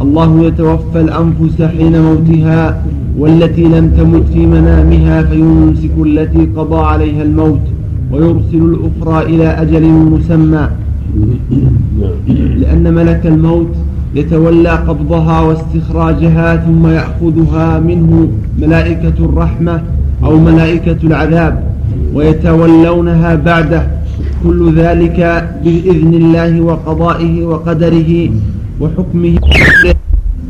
الله 0.00 0.44
يتوفى 0.46 1.00
الأنفس 1.00 1.62
حين 1.62 2.02
موتها 2.02 2.82
والتي 3.18 3.64
لم 3.64 3.86
تمت 3.98 4.24
في 4.32 4.46
منامها 4.46 5.22
فيمسك 5.22 5.90
التي 6.06 6.48
قضى 6.56 6.80
عليها 6.86 7.22
الموت 7.22 7.60
ويرسل 8.12 8.62
الأخرى 8.72 9.34
إلى 9.34 9.48
أجل 9.48 9.84
مسمى. 9.88 10.68
لأن 12.60 12.94
ملك 12.94 13.26
الموت 13.26 13.74
يتولى 14.14 14.70
قبضها 14.70 15.40
واستخراجها 15.40 16.56
ثم 16.56 16.86
يأخذها 16.86 17.80
منه 17.80 18.28
ملائكة 18.58 19.18
الرحمة 19.20 19.80
أو 20.24 20.38
ملائكة 20.38 20.96
العذاب 21.04 21.64
ويتولونها 22.14 23.34
بعده 23.34 23.86
كل 24.42 24.74
ذلك 24.74 25.48
بإذن 25.64 26.14
الله 26.14 26.60
وقضائه 26.60 27.44
وقدره 27.44 28.30
وحكمه. 28.80 29.38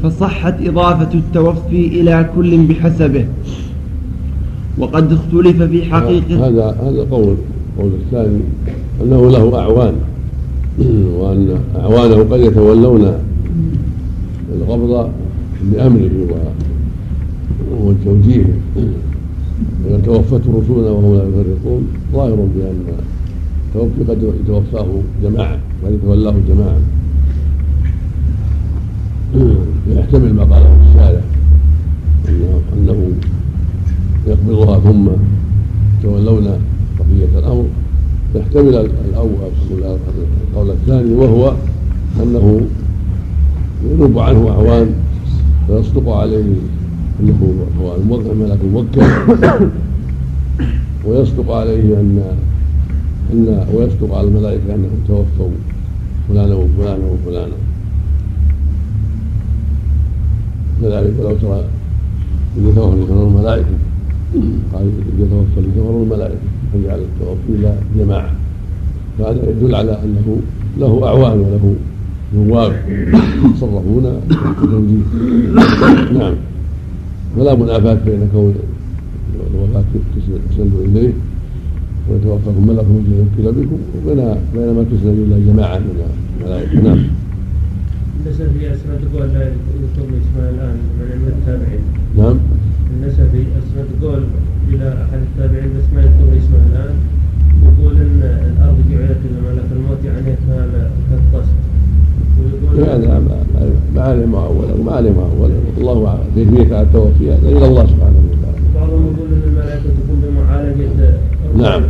فصحت 0.02 0.54
إضافة 0.66 1.08
التوفي 1.14 1.86
إلى 1.86 2.30
كل 2.36 2.66
بحسبه. 2.66 3.24
وقد 4.78 5.12
اختلف 5.12 5.62
في 5.62 5.84
حقيقة 5.84 6.48
هذا 6.48 6.76
هذا 6.82 7.06
قول 7.10 7.36
قول 7.78 7.90
الثاني 8.04 8.40
أنه 9.02 9.30
له 9.30 9.58
أعوان. 9.58 9.92
وأن 11.18 11.58
أعوانه 11.80 12.16
قد 12.16 12.40
يتولون 12.40 13.12
القبض 14.54 15.10
بأمره 15.62 16.10
وتوجيهه. 17.80 18.44
وإذا 19.84 20.00
توفته 20.04 20.62
رسولنا 20.62 20.90
وهم 20.90 21.14
لا 21.14 21.22
يفرقون 21.22 21.86
ظاهر 22.12 22.34
بأن 22.34 22.84
التوفي 23.66 24.10
قد 24.10 24.34
يتوفاه 24.44 24.86
جماعة 25.22 25.58
قد 25.84 25.92
يتولاه 25.92 26.34
جماعة. 26.48 26.80
يحتمل 29.90 30.34
ما 30.34 30.42
قاله 30.42 30.76
الشارع 30.88 31.20
أنه 32.72 33.10
يقبضها 34.26 34.80
ثم 34.80 35.08
يتولون 35.98 36.44
بقية 36.98 37.38
الأمر. 37.38 37.66
يحتمل 38.34 38.90
الأول 39.10 39.50
القول 40.50 40.70
الثاني 40.70 41.14
وهو 41.14 41.52
أنه 42.22 42.60
ينوب 43.90 44.18
عنه 44.18 44.48
أعوان 44.48 44.94
فيصدق 45.66 46.08
عليه 46.08 46.54
إنه 47.20 47.54
هو 47.80 47.96
الموكل 47.96 48.34
ملك 48.34 48.58
الموكل 48.64 49.02
ويصدق 51.06 51.50
عليه 51.52 52.00
أن 52.00 52.22
أن 53.32 53.66
ويصدق 53.74 54.14
على 54.14 54.28
الملائكة 54.28 54.74
أنهم 54.74 54.98
توفوا 55.08 55.50
فلانا 56.28 56.54
وفلانا 56.54 57.04
وفلانا 57.06 57.54
كذلك 60.82 61.12
ولو 61.20 61.36
ترى 61.36 61.64
إذا 62.58 62.72
توفى 62.74 62.96
لتمر 63.00 63.26
الملائكة 63.26 63.66
قال 64.72 64.90
إذا 65.18 65.26
توفى 65.30 65.68
لتمر 65.68 66.02
الملائكة 66.02 66.38
فجعل 66.72 66.98
التوفي 66.98 67.48
إلى 67.48 67.74
جماعة. 67.98 68.30
فهذا 69.18 69.50
يدل 69.50 69.74
على 69.74 69.98
أنه 70.04 70.36
له 70.78 71.06
أعوان 71.06 71.38
وله 71.40 71.74
نواب 72.34 72.72
يتصرفون 73.44 74.20
نعم. 76.12 76.34
ولا 77.36 77.54
منافاة 77.54 77.94
بين 78.06 78.28
كون 78.32 78.54
الوفاة 79.54 79.84
تسند 80.50 80.72
إليه 80.84 81.12
ويتوفاكم 82.10 82.66
ملك 82.68 82.84
الذي 82.90 83.16
يوكل 83.18 83.60
بكم 83.60 83.78
وبين 83.96 84.20
بين 84.54 84.70
ما 84.76 84.84
تسند 84.90 85.18
إلى 85.26 85.52
جماعة 85.52 85.78
من 85.78 86.02
الملائكة 86.40 86.80
نعم. 86.82 86.98
النسفي 88.26 88.72
أسمى 88.72 88.94
تقول 89.04 89.28
لا 89.28 89.42
يذكر 89.42 90.06
اسمه 90.20 90.48
الآن 90.50 90.76
من 90.98 91.06
علم 91.12 91.26
التابعين. 91.38 91.82
نعم. 92.18 92.36
النسفي 92.94 93.42
أسمى 93.58 93.82
تقول 94.00 94.22
إلى 94.68 94.88
أحد 95.04 95.18
التابعين 95.28 95.70
بس 95.76 95.86
ما 95.94 96.00
يذكر 96.00 96.38
اسمه 96.38 96.58
الآن 96.70 96.94
يقول 97.66 97.94
إن 97.96 98.22
الأرض 98.50 98.78
جعلت 98.90 99.20
لملك 99.32 99.68
الموت 99.76 100.00
يعني 100.04 100.36
كالطست. 101.10 101.52
هذا 103.96 104.26
معول 104.26 104.64
ما 104.84 104.92
عليه 104.92 105.10
معول 105.10 105.50
الله 105.78 106.08
أعلم. 106.08 106.20
كيفيه 106.34 106.80
التوفي 106.80 107.32
هذا 107.32 107.48
إلى 107.48 107.66
الله 107.66 107.86
سبحانه 107.86 108.20
وتعالى. 108.30 108.60
بعضهم 108.74 109.02
يقول 109.06 109.28
ان 109.32 109.42
الملائكة 109.48 109.82
تقوم 109.82 110.18
بمعالجة 110.22 110.86
نعم. 111.56 111.82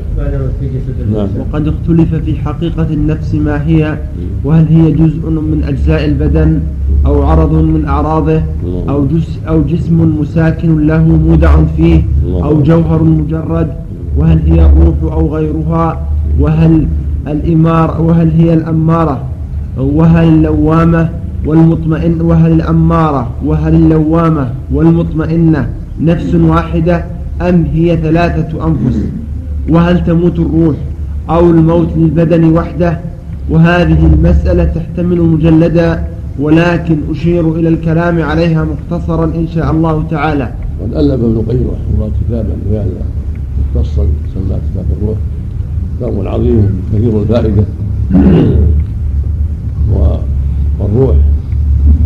نعم. 1.13 1.29
وقد 1.41 1.69
اختلف 1.69 2.15
في 2.15 2.37
حقيقة 2.37 2.87
النفس 2.91 3.35
ما 3.35 3.67
هي 3.67 3.99
وهل 4.45 4.67
هي 4.69 4.93
جزء 4.93 5.31
من 5.31 5.65
أجزاء 5.69 6.05
البدن 6.05 6.61
أو 7.07 7.23
عرض 7.23 7.53
من 7.53 7.85
أعراضه 7.85 8.43
أو 8.89 9.07
جزء 9.07 9.49
أو 9.49 9.63
جسم 9.63 10.19
مساكن 10.21 10.87
له 10.87 11.03
مودع 11.03 11.65
فيه 11.77 12.03
أو 12.27 12.63
جوهر 12.63 13.03
مجرد 13.03 13.69
وهل 14.19 14.39
هي 14.47 14.67
الروح 14.67 15.13
أو 15.13 15.35
غيرها 15.37 16.07
وهل 16.41 16.87
الإمار 17.27 18.03
وهل 18.03 18.31
هي 18.31 18.55
الأمارة. 18.55 19.25
وهل 19.77 20.29
اللوامة 20.29 21.09
والمطمئن 21.47 22.21
وهل 22.21 22.53
الأمارة 22.53 23.31
وهل 23.45 23.75
اللوامة 23.75 24.51
والمطمئنة 24.73 25.69
نفس 26.01 26.35
واحدة 26.35 27.05
أم 27.43 27.65
هي 27.73 27.97
ثلاثة 27.97 28.67
أنفس؟ 28.67 28.99
وهل 29.69 30.05
تموت 30.05 30.39
الروح 30.39 30.77
أو 31.31 31.51
الموت 31.51 31.89
للبدن 31.97 32.45
وحده؟ 32.45 32.99
وهذه 33.51 34.07
المسألة 34.07 34.65
تحتمل 34.65 35.21
مجلدا 35.21 36.05
ولكن 36.41 36.97
أشير 37.11 37.55
إلى 37.55 37.69
الكلام 37.69 38.23
عليها 38.23 38.65
مختصرا 38.65 39.25
إن 39.25 39.47
شاء 39.55 39.71
الله 39.71 40.05
تعالى. 40.11 40.53
قد 40.83 40.95
ألف 40.95 41.13
ابن 41.13 41.25
القيم 41.25 41.67
رحمه 41.73 41.95
الله 41.95 42.11
كتابا 42.29 42.55
في 42.69 42.77
هذا 42.77 43.05
مختصا 43.75 44.07
سماه 44.35 44.59
كتاب 44.73 44.85
الروح 45.03 45.19
كتاب 45.99 46.27
عظيم 46.27 46.83
كثير 46.95 47.21
الفائدة. 47.23 47.65
والروح 50.97 51.17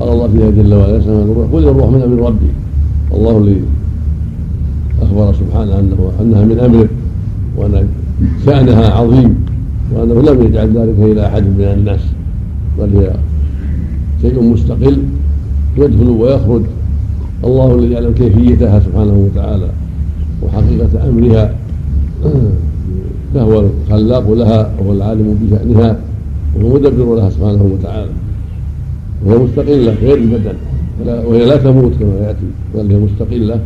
قال 0.01 0.09
الله 0.09 0.29
فيها 0.29 0.51
جل 0.51 0.75
وعلا 0.75 1.01
سماه 1.01 1.23
الروح 1.23 1.47
قل 1.53 1.69
الروح 1.69 1.91
من 1.91 2.03
أمر 2.03 2.27
ربي. 2.27 2.51
الله 3.15 3.39
الذي 3.39 3.63
أخبر 5.03 5.33
سبحانه 5.33 5.79
أنه 5.79 6.13
أنها 6.21 6.45
من 6.45 6.59
أمره 6.59 6.89
وأن 7.57 7.89
شأنها 8.47 8.91
عظيم 8.91 9.45
وأنه 9.95 10.15
لم 10.23 10.43
يجعل 10.43 10.69
ذلك 10.69 10.95
إلى 10.99 11.27
أحد 11.27 11.43
من 11.43 11.65
الناس 11.65 12.01
بل 12.79 12.97
هي 12.97 13.13
شيء 14.23 14.43
مستقل 14.43 14.99
يدخل 15.79 16.09
ويخرج. 16.09 16.63
الله 17.45 17.75
الذي 17.75 17.93
يعلم 17.93 18.13
كيفيتها 18.13 18.81
سبحانه 18.81 19.29
وتعالى 19.31 19.69
وحقيقة 20.43 21.09
أمرها. 21.09 21.55
فهو 23.35 23.61
الخلاق 23.61 24.33
لها 24.33 24.71
وهو 24.79 24.93
العالم 24.93 25.39
بشأنها 25.43 25.97
وهو 26.57 26.75
مدبر 26.75 27.15
لها 27.17 27.31
سبحانه 27.31 27.71
وتعالى. 27.75 28.11
وهي 29.27 29.39
مستقلة 29.39 29.93
غير 30.03 30.17
البدن 30.17 30.55
وهي 31.07 31.45
لا 31.45 31.57
تموت 31.57 31.93
كما 32.01 32.15
يأتي 32.27 32.49
بل 32.75 32.93
هي 32.93 32.99
مستقلة. 32.99 33.61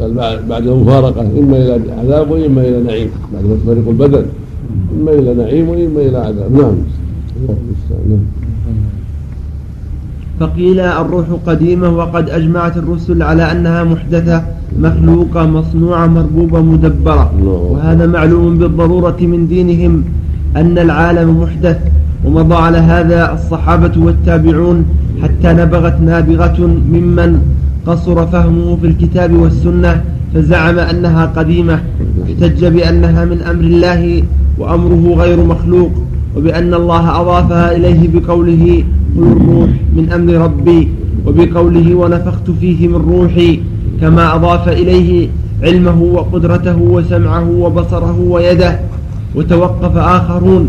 بل 0.00 0.14
بعد 0.48 0.66
المفارقة 0.66 1.20
إما 1.20 1.56
إلى 1.56 1.80
عذاب 2.00 2.30
وإما 2.30 2.60
إلى 2.60 2.82
نعيم. 2.82 3.10
بعد 3.34 3.44
ما 3.44 3.54
تفرق 3.54 3.88
البدن. 3.88 4.24
إما 4.96 5.10
إلى 5.12 5.34
نعيم 5.34 5.68
وإما 5.68 6.00
إلى 6.00 6.18
عذاب. 6.18 6.52
نعم. 6.52 6.74
نعم 7.48 8.18
فقيل 10.40 10.80
الروح 10.80 11.26
قديمة 11.46 11.88
وقد 11.96 12.30
أجمعت 12.30 12.76
الرسل 12.76 13.22
على 13.22 13.52
أنها 13.52 13.84
محدثة 13.84 14.42
مخلوقة 14.78 15.46
مصنوعة 15.46 16.06
مربوبة 16.06 16.60
مدبرة. 16.60 17.32
وهذا 17.44 18.06
معلوم 18.06 18.58
بالضرورة 18.58 19.16
من 19.20 19.48
دينهم 19.48 20.04
أن 20.56 20.78
العالم 20.78 21.40
محدث. 21.40 21.78
ومضى 22.24 22.54
على 22.54 22.78
هذا 22.78 23.32
الصحابة 23.32 23.92
والتابعون 23.96 24.84
حتى 25.22 25.52
نبغت 25.52 26.00
نابغة 26.00 26.58
ممن 26.92 27.40
قصر 27.86 28.26
فهمه 28.26 28.76
في 28.76 28.86
الكتاب 28.86 29.32
والسنة 29.32 30.04
فزعم 30.34 30.78
أنها 30.78 31.26
قديمة 31.26 31.80
احتج 32.24 32.64
بأنها 32.64 33.24
من 33.24 33.42
أمر 33.42 33.60
الله 33.60 34.22
وأمره 34.58 35.14
غير 35.22 35.44
مخلوق 35.44 35.90
وبأن 36.36 36.74
الله 36.74 37.20
أضافها 37.20 37.76
إليه 37.76 38.08
بقوله 38.14 38.84
قل 39.16 39.22
الروح 39.22 39.70
من 39.96 40.12
أمر 40.12 40.32
ربي 40.32 40.88
وبقوله 41.26 41.94
ونفخت 41.94 42.50
فيه 42.60 42.88
من 42.88 42.94
روحي 42.94 43.60
كما 44.00 44.34
أضاف 44.34 44.68
إليه 44.68 45.28
علمه 45.62 46.02
وقدرته 46.02 46.76
وسمعه 46.76 47.50
وبصره 47.50 48.20
ويده 48.20 48.80
وتوقف 49.34 49.96
آخرون. 49.96 50.68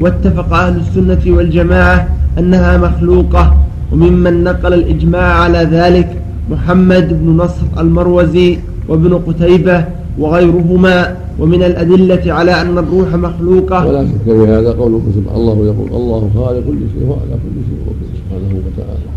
واتفق 0.00 0.54
أهل 0.54 0.76
السنة 0.80 1.36
والجماعة 1.36 2.08
أنها 2.38 2.78
مخلوقة 2.78 3.56
وممن 3.92 4.44
نقل 4.44 4.74
الإجماع 4.74 5.34
على 5.34 5.58
ذلك 5.58 6.22
محمد 6.50 7.08
بن 7.22 7.36
نصر 7.36 7.66
المروزي 7.78 8.58
وابن 8.88 9.14
قتيبة 9.14 9.84
وغيرهما 10.18 11.16
ومن 11.38 11.62
الأدلة 11.62 12.32
على 12.32 12.60
أن 12.60 12.78
الروح 12.78 13.14
مخلوقة. 13.14 13.86
ولا 13.86 14.06
شك 14.06 14.22
في 14.24 14.30
هذا 14.30 14.70
سبحانه 15.14 15.36
الله 15.36 15.66
يقول 15.66 15.88
الله 16.00 16.30
خالق 16.34 16.66
كل 16.66 16.78
شيء 16.94 17.08
وعلى 17.08 17.34
كل 17.44 17.56
شيء 17.68 17.80
وكل 17.86 18.08
سبحانه 18.18 18.60
وتعالى. 18.66 19.12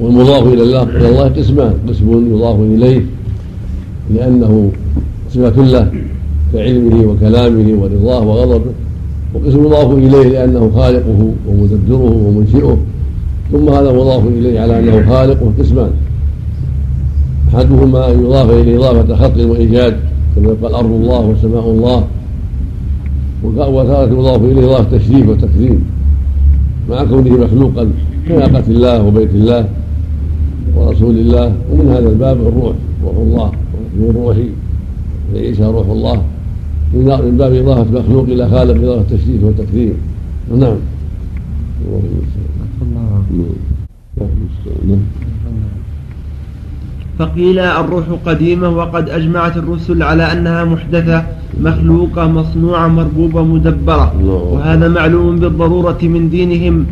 والمضاف 0.00 0.46
إلى 0.46 0.62
الله 0.62 0.82
إلى 0.82 1.08
الله 1.08 1.28
قسمان 1.28 1.74
قسم 1.88 2.34
يضاف 2.34 2.60
إليه 2.60 3.04
لأنه 4.14 4.70
صفة 5.30 5.62
له 5.62 5.92
كعلمه 6.52 7.06
وكلامه 7.06 7.82
ورضاه 7.82 8.26
وغضبه. 8.26 8.72
وقسم 9.34 9.64
يضاف 9.64 9.92
إليه 9.92 10.28
لأنه 10.28 10.70
خالقه 10.74 11.30
ومدبره 11.48 12.22
ومنشئه. 12.26 12.78
ثم 13.52 13.68
هذا 13.68 13.92
مضاف 13.92 14.26
إليه 14.26 14.60
على 14.60 14.78
أنه 14.78 15.08
خالق 15.08 15.52
قسمان. 15.58 15.90
أحدهما 17.54 18.10
أن 18.10 18.24
يضاف 18.24 18.50
إليه 18.50 18.76
إضافة 18.76 19.16
خلق 19.16 19.50
وإيجاد 19.50 19.96
كما 20.36 20.48
يقال 20.48 20.74
أرض 20.74 20.92
الله 20.92 21.20
وسماء 21.26 21.70
الله. 21.70 22.04
وتارة 23.44 24.12
يضاف 24.12 24.44
إليه 24.44 24.64
إضافة 24.64 24.98
تشريف 24.98 25.28
وتكريم. 25.28 25.84
مع 26.90 27.04
كونه 27.04 27.30
مخلوقا 27.30 27.90
كناقة 28.28 28.64
الله 28.68 29.02
وبيت 29.06 29.30
الله 29.30 29.68
ورسول 30.76 31.18
الله. 31.18 31.52
ومن 31.72 31.88
هذا 31.88 32.08
الباب 32.08 32.36
الروح 32.36 32.74
روح 33.04 33.16
الله 33.16 33.52
من 33.96 34.16
روحي 34.16 34.48
عيسى 35.34 35.64
روح 35.64 35.86
الله. 35.88 36.22
من 36.94 37.36
باب 37.38 37.52
إضافة 37.54 38.00
مخلوق 38.00 38.24
إلى 38.24 38.48
خالق 38.48 38.76
إضافة 38.82 39.16
تشريف 39.16 39.44
وتكريم 39.44 39.94
نعم. 40.56 40.76
فقيل 47.18 47.58
الروح 47.58 48.04
قديمة 48.26 48.68
وقد 48.68 49.08
أجمعت 49.08 49.56
الرسل 49.56 50.02
على 50.02 50.32
أنها 50.32 50.64
محدثة 50.64 51.22
مخلوقة 51.60 52.26
مصنوعة 52.28 52.88
مربوبة 52.88 53.42
مدبرة. 53.42 54.12
وهذا 54.52 54.88
معلوم 54.88 55.36
بالضرورة 55.36 55.98
من 56.02 56.30
دينهم 56.30 56.86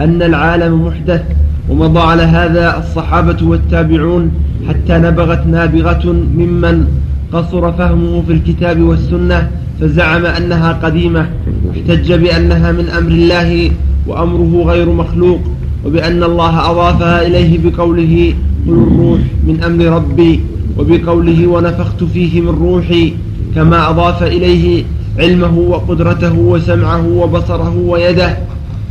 أن 0.00 0.22
العالم 0.22 0.86
محدث 0.86 1.22
ومضى 1.70 2.00
على 2.00 2.22
هذا 2.22 2.78
الصحابة 2.78 3.48
والتابعون 3.48 4.30
حتى 4.68 4.98
نبغت 4.98 5.46
نابغة 5.46 6.12
ممن 6.12 6.86
قصر 7.32 7.72
فهمه 7.72 8.22
في 8.26 8.32
الكتاب 8.32 8.80
والسنة 8.80 9.50
فزعم 9.80 10.26
أنها 10.26 10.72
قديمة. 10.72 11.30
احتج 11.70 12.12
بأنها 12.12 12.72
من 12.72 12.88
أمر 12.88 13.10
الله 13.10 13.70
وأمره 14.06 14.64
غير 14.66 14.90
مخلوق 14.92 15.40
وبأن 15.86 16.22
الله 16.22 16.70
أضافها 16.70 17.26
إليه 17.26 17.58
بقوله 17.64 18.34
قل 18.66 18.72
الروح 18.72 19.20
من 19.46 19.62
أمر 19.64 19.84
ربي 19.84 20.40
وبقوله 20.78 21.46
ونفخت 21.46 22.04
فيه 22.04 22.40
من 22.40 22.48
روحي 22.48 23.12
كما 23.54 23.90
أضاف 23.90 24.22
إليه 24.22 24.84
علمه 25.18 25.58
وقدرته 25.58 26.38
وسمعه 26.38 27.06
وبصره 27.08 27.76
ويده. 27.76 28.36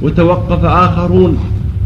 وتوقف 0.01 0.65
آخرون 0.65 1.37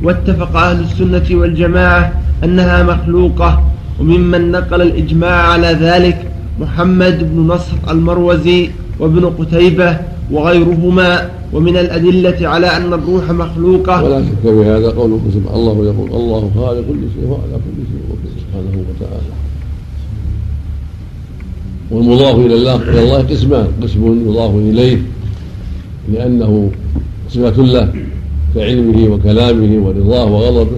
واتفق 0.04 0.58
أهل 0.58 0.80
السنة 0.80 1.40
والجماعة 1.40 2.12
أنها 2.44 2.84
مخلوقة 2.84 3.64
وممن 4.00 4.52
نقل 4.52 4.82
الإجماع 4.82 5.48
على 5.52 5.68
ذلك 5.68 6.28
محمد 6.60 7.34
بن 7.34 7.48
نصر 7.48 7.76
المروزي 7.90 8.70
وابن 9.00 9.26
قتيبة 9.26 9.98
وغيرهما 10.32 11.30
ومن 11.54 11.78
الأدلة 11.78 12.48
على 12.48 12.68
أن 12.68 12.94
الروح 12.94 13.32
مخلوقة. 13.32 14.04
ولا 14.04 14.22
شك 14.22 14.42
في 14.42 14.66
هذا 14.66 14.90
قوله 14.90 15.22
سبحانه 15.34 15.56
الله 15.56 15.86
يقول 15.86 16.10
الله 16.22 16.52
خالق 16.56 16.82
كل 16.88 17.04
شيء 17.16 17.30
وعلى 17.30 17.56
كل 17.66 17.80
شيء 17.92 18.04
وكل 18.10 18.30
سبحانه 18.42 18.84
وتعالى. 18.90 19.34
والمضاف 21.92 22.36
إلى 22.36 22.56
الله 22.56 22.76
إلى 22.76 23.04
الله 23.04 23.18
قسمان 23.18 23.68
قسم 23.84 24.30
يضاف 24.30 24.56
إليه 24.56 24.98
لأنه 26.14 26.72
صفة 27.30 27.64
له 27.64 27.94
كعلمه 28.56 29.14
وكلامه 29.14 29.88
ورضاه 29.88 30.26
وغضبه 30.26 30.78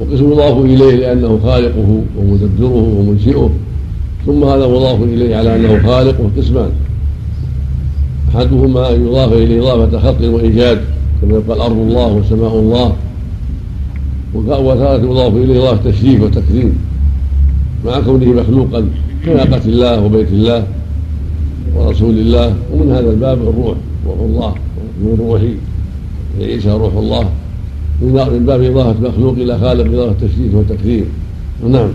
وقسم 0.00 0.32
يضاف 0.32 0.64
إليه 0.64 0.96
لأنه 0.96 1.40
خالقه 1.42 2.02
ومدبره 2.18 2.94
ومنشئه. 2.98 3.50
ثم 4.26 4.44
هذا 4.44 4.66
مضاف 4.66 5.02
إليه 5.02 5.36
على 5.36 5.56
أنه 5.56 5.82
خالق 5.86 6.30
قسمان 6.36 6.70
أحدهما 8.36 8.94
أن 8.94 9.06
يضاف 9.06 9.32
إليه 9.32 9.60
إضافة 9.60 9.98
خلق 9.98 10.34
وإيجاد 10.34 10.80
كما 11.22 11.32
يقال 11.34 11.60
أرض 11.60 11.76
الله 11.76 12.12
وسماء 12.12 12.58
الله. 12.58 12.92
وتارة 14.34 15.02
يضاف 15.04 15.36
إليه 15.36 15.58
إضافة 15.58 15.90
تشريف 15.90 16.22
وتكريم. 16.22 16.78
مع 17.86 18.00
كونه 18.00 18.26
مخلوقا 18.26 18.88
كناقة 19.24 19.64
الله 19.66 20.04
وبيت 20.04 20.28
الله 20.28 20.66
ورسول 21.76 22.18
الله. 22.18 22.54
ومن 22.72 22.90
هذا 22.90 23.10
الباب 23.10 23.38
الروح 23.38 23.76
روح 24.06 24.18
الله 24.20 24.54
من 25.00 25.16
روحي. 25.20 25.54
عيسى 26.40 26.70
روح 26.70 26.94
الله. 26.94 27.28
من 28.02 28.44
باب 28.46 28.62
إضافة 28.62 29.08
مخلوق 29.08 29.34
إلى 29.34 29.58
خالق 29.58 29.86
إضافة 29.92 30.26
تشريف 30.26 30.54
وتكريم. 30.54 31.04
نعم. 31.68 31.90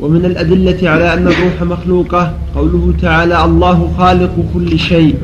ومن 0.00 0.24
الأدلة 0.24 0.90
على 0.90 1.14
أن 1.14 1.26
الروح 1.28 1.62
مخلوقة 1.62 2.32
قوله 2.54 2.92
تعالى 3.02 3.44
الله 3.44 3.92
خالق 3.98 4.34
كل 4.54 4.78
شيء 4.78 5.14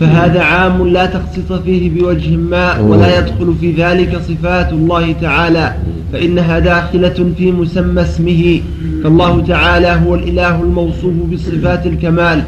فهذا 0.00 0.40
عام 0.42 0.88
لا 0.88 1.06
تخصيص 1.06 1.52
فيه 1.64 1.90
بوجه 1.90 2.36
ما 2.36 2.80
ولا 2.80 3.18
يدخل 3.18 3.54
في 3.60 3.72
ذلك 3.72 4.20
صفات 4.28 4.72
الله 4.72 5.12
تعالى 5.12 5.74
فإنها 6.12 6.58
داخلة 6.58 7.32
في 7.38 7.52
مسمى 7.52 8.02
اسمه 8.02 8.60
فالله 9.04 9.40
تعالى 9.46 10.00
هو 10.06 10.14
الإله 10.14 10.62
الموصوف 10.62 11.14
بصفات 11.32 11.86
الكمال 11.86 12.42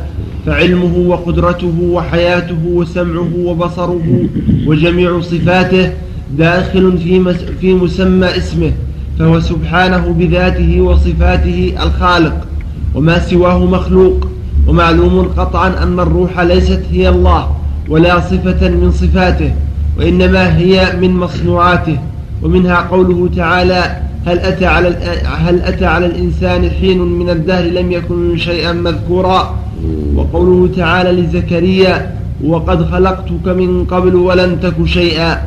فعلمه 0.46 0.96
وقدرته 0.96 1.74
وحياته 1.80 2.58
وسمعه 2.66 3.30
وبصره 3.38 4.26
وجميع 4.66 5.20
صفاته 5.20 5.92
داخل 6.38 6.98
في 7.60 7.74
مسمى 7.74 8.26
اسمه. 8.36 8.72
فهو 9.18 9.40
سبحانه 9.40 10.14
بذاته 10.18 10.80
وصفاته 10.80 11.72
الخالق 11.82 12.46
وما 12.94 13.18
سواه 13.18 13.64
مخلوق 13.64 14.28
ومعلوم 14.66 15.28
قطعا 15.36 15.68
أن 15.82 16.00
الروح 16.00 16.40
ليست 16.40 16.82
هي 16.92 17.08
الله 17.08 17.50
ولا 17.88 18.20
صفة 18.20 18.68
من 18.68 18.90
صفاته 18.92 19.52
وإنما 19.98 20.56
هي 20.56 20.96
من 21.00 21.10
مصنوعاته 21.10 21.98
ومنها 22.42 22.76
قوله 22.80 23.28
تعالى 23.36 23.96
هل 24.26 24.38
أتى 24.38 24.66
على 24.66 24.96
هل 25.24 25.60
أتى 25.60 25.86
على 25.86 26.06
الإنسان 26.06 26.70
حين 26.70 26.98
من 26.98 27.30
الدهر 27.30 27.64
لم 27.64 27.92
يكن 27.92 28.36
شيئا 28.38 28.72
مذكورا؟ 28.72 29.54
وقوله 30.14 30.74
تعالى 30.76 31.22
لزكريا 31.22 32.16
وقد 32.44 32.84
خلقتك 32.84 33.48
من 33.48 33.84
قبل 33.84 34.14
ولم 34.14 34.56
تك 34.56 34.84
شيئا. 34.84 35.42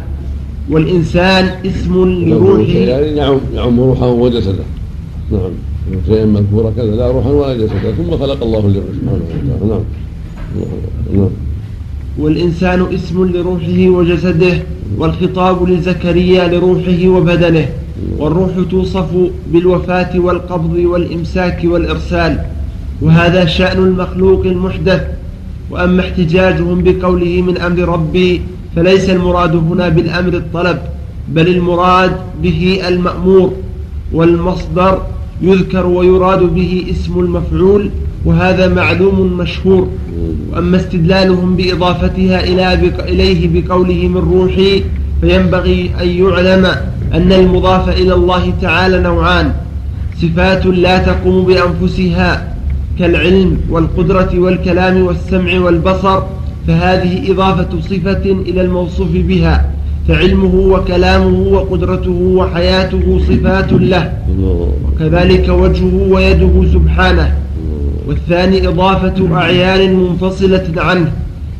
والإنسان 0.69 1.49
اسم 1.65 1.93
لروحه. 2.05 2.71
يعم, 3.15 3.37
يعم 3.55 3.79
روحه 3.79 4.07
وجسده. 4.07 4.63
نعم 5.31 5.51
شيئا 6.07 6.25
مذكورا 6.25 6.71
كذا 6.77 6.95
لا 6.95 7.11
روحا 7.11 7.29
ولا 7.29 7.53
جسدا 7.57 7.91
ثم 7.97 8.17
خلق 8.17 8.43
الله 8.43 8.59
الجر 8.59 8.81
سبحانه 9.01 9.21
وتعالى. 9.25 9.69
نعم. 9.69 9.83
نعم. 11.13 11.29
والإنسان 12.19 12.85
اسم 12.93 13.25
لروحه 13.25 13.89
وجسده 13.89 14.53
والخطاب 14.97 15.69
لزكريا 15.69 16.47
لروحه 16.47 17.07
وبدنه. 17.07 17.65
والروح 18.17 18.51
توصف 18.71 19.09
بالوفاة 19.53 20.19
والقبض 20.19 20.73
والإمساك 20.73 21.59
والإرسال. 21.63 22.39
وهذا 23.01 23.45
شأن 23.45 23.77
المخلوق 23.83 24.45
المحدث. 24.45 25.01
وأما 25.71 26.01
احتجاجهم 26.01 26.83
بقوله 26.83 27.41
من 27.41 27.57
أمر 27.57 27.79
ربي 27.79 28.41
فليس 28.79 29.09
المراد 29.09 29.55
هنا 29.55 29.89
بالأمر 29.89 30.33
الطلب 30.33 30.77
بل 31.27 31.47
المراد 31.47 32.11
به 32.43 32.81
المأمور 32.87 33.53
والمصدر 34.13 35.01
يذكر 35.41 35.85
ويراد 35.87 36.39
به 36.39 36.85
اسم 36.91 37.19
المفعول 37.19 37.89
وهذا 38.25 38.67
معلوم 38.67 39.37
مشهور. 39.37 39.87
وأما 40.51 40.77
استدلالهم 40.77 41.55
بإضافتها 41.55 42.43
إلى 42.43 42.73
إليه 42.99 43.61
بقوله 43.61 44.07
من 44.07 44.17
روحي 44.17 44.83
فينبغي 45.21 45.91
أن 46.01 46.07
يعلم 46.07 46.65
أن 47.13 47.33
المضاف 47.33 47.89
إلى 47.89 48.13
الله 48.13 48.53
تعالى 48.61 48.99
نوعان 48.99 49.53
صفات 50.21 50.65
لا 50.65 50.97
تقوم 50.97 51.45
بأنفسها 51.45 52.55
كالعلم 52.99 53.57
والقدرة 53.69 54.29
والكلام 54.35 55.01
والسمع 55.01 55.59
والبصر 55.59 56.21
فهذه 56.69 57.31
إضافة 57.31 57.81
صفة 57.81 58.25
إلى 58.25 58.61
الموصوف 58.61 59.09
بها 59.11 59.69
فعلمه 60.07 60.55
وكلامه 60.55 61.39
وقدرته 61.53 62.11
وحياته 62.11 63.19
صفات 63.29 63.73
له 63.73 64.13
وكذلك 64.87 65.49
وجهه 65.49 66.07
ويده 66.11 66.71
سبحانه 66.73 67.37
والثاني 68.07 68.67
إضافة 68.67 69.35
أعيان 69.35 69.95
منفصلة 69.95 70.65
عنه 70.77 71.11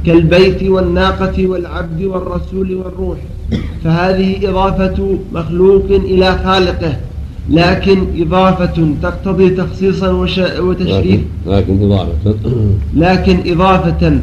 كالبيت 0.05 0.63
والناقة 0.63 1.47
والعبد 1.47 2.03
والرسول 2.03 2.75
والروح 2.75 3.17
فهذه 3.83 4.49
إضافة 4.49 5.17
مخلوق 5.33 5.85
إلى 5.89 6.31
خالقه 6.45 6.93
لكن 7.49 7.97
إضافة 8.17 8.93
تقتضي 9.01 9.49
تخصيصا 9.49 10.11
وتشريف. 10.59 11.21
لكن 11.47 11.83
إضافة. 11.83 12.35
لكن 12.95 13.37
إضافة 13.45 14.19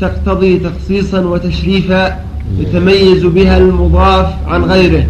تقتضي 0.00 0.58
تخصيصا 0.58 1.20
وتشريفا 1.20 2.16
يتميز 2.58 3.24
بها 3.26 3.58
المضاف 3.58 4.26
عن 4.46 4.62
غيره. 4.62 5.06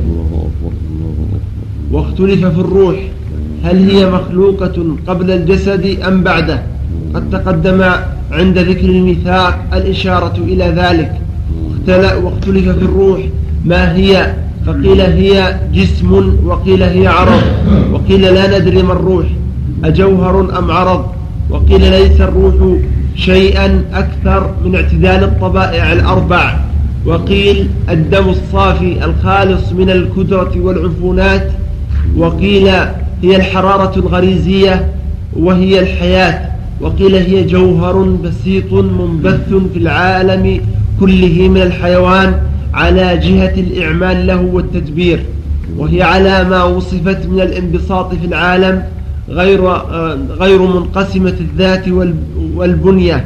واختلف 1.93 2.47
في 2.47 2.61
الروح. 2.61 2.97
هل 3.65 3.91
هي 3.91 4.11
مخلوقة 4.11 4.97
قبل 5.07 5.31
الجسد 5.31 6.01
أم 6.09 6.23
بعده؟ 6.23 6.63
قد 7.15 7.31
تقدم 7.31 7.83
عند 8.31 8.59
ذكر 8.59 8.89
الميثاق 8.89 9.65
الإشارة 9.73 10.37
إلى 10.39 10.65
ذلك. 10.65 11.13
واختلف 12.25 12.69
في 12.69 12.85
الروح. 12.85 13.21
ما 13.65 13.97
هي 13.97 14.35
فقيل 14.67 15.01
هي 15.01 15.61
جسم 15.73 16.37
وقيل 16.45 16.83
هي 16.83 17.07
عرض. 17.07 17.43
وقيل 17.93 18.21
لا 18.21 18.59
ندري 18.59 18.83
ما 18.83 18.93
الروح 18.93 19.27
أجوهر 19.85 20.59
أم 20.59 20.71
عرض؟ 20.71 21.07
وقيل 21.51 21.91
ليس 21.91 22.21
الروح 22.21 22.55
شيئا 23.17 23.85
أكثر 23.95 24.51
من 24.65 24.75
اعتدال 24.75 25.25
الطبائع 25.25 25.93
الأربع. 25.93 26.57
وقيل 27.07 27.69
الدم 27.89 28.29
الصافي 28.29 29.05
الخالص 29.05 29.73
من 29.73 29.91
الكدرة 29.91 30.53
والعفونات 30.57 31.51
وقيل 32.17 32.69
هي 33.23 33.37
الحرارة 33.37 33.93
الغريزية 33.97 34.89
وهي 35.37 35.81
الحياة. 35.81 36.51
وقيل 36.81 37.15
هي 37.15 37.45
جوهر 37.45 38.03
بسيط 38.03 38.73
منبث 38.73 39.49
في 39.73 39.79
العالم 39.79 40.61
كله 41.01 41.49
من 41.49 41.63
الحيوان. 41.63 42.35
على 42.75 43.17
جهة 43.17 43.55
الإعمال 43.55 44.27
له 44.27 44.41
والتدبير 44.41 45.25
وهي 45.77 46.03
على 46.03 46.45
ما 46.45 46.65
وصفت 46.65 47.27
من 47.27 47.41
الانبساط 47.41 48.15
في 48.15 48.27
العالم 48.27 48.83
غير 49.29 49.69
غير 50.31 50.63
منقسمة 50.63 51.35
الذات 51.41 51.89
والبنية 52.55 53.25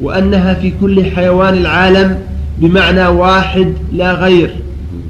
وأنها 0.00 0.54
في 0.54 0.72
كل 0.80 1.04
حيوان 1.04 1.54
العالم 1.54 2.18
بمعنى 2.58 3.06
واحد 3.06 3.72
لا 3.92 4.12
غير. 4.12 4.54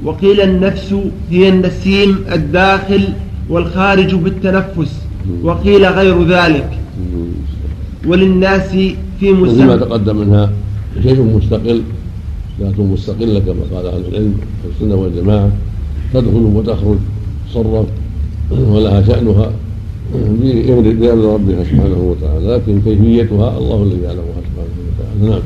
وقيل 0.03 0.41
النفس 0.41 0.95
هي 1.31 1.49
النسيم 1.49 2.25
الداخل 2.31 3.03
والخارج 3.49 4.15
بالتنفس 4.15 4.91
وقيل 5.43 5.85
غير 5.85 6.23
ذلك. 6.23 6.69
وللناس 8.07 8.69
في 9.19 9.31
مسمى. 9.31 9.77
تقدم 9.77 10.15
منها 10.15 10.49
شيء 11.03 11.21
مستقل 11.21 11.81
ذات 12.59 12.79
مستقلة 12.79 13.39
كما 13.39 13.63
قال 13.73 13.85
أهل 13.85 14.03
العلم 14.09 14.33
في 14.61 14.67
السنة 14.75 14.95
والجماعة 14.95 15.49
تدخل 16.13 16.51
وتخرج 16.55 16.97
تصرف 17.49 17.85
ولها 18.51 19.01
شأنها 19.01 19.51
بأمر 20.13 21.33
ربها 21.33 21.63
سبحانه 21.63 21.97
وتعالى 21.97 22.47
لكن 22.47 22.81
كيفيتها 22.81 23.57
الله 23.57 23.83
الذي 23.83 24.01
يعلمها 24.01 24.41
سبحانه 24.47 24.75
وتعالى. 24.87 25.29
نعم. 25.29 25.41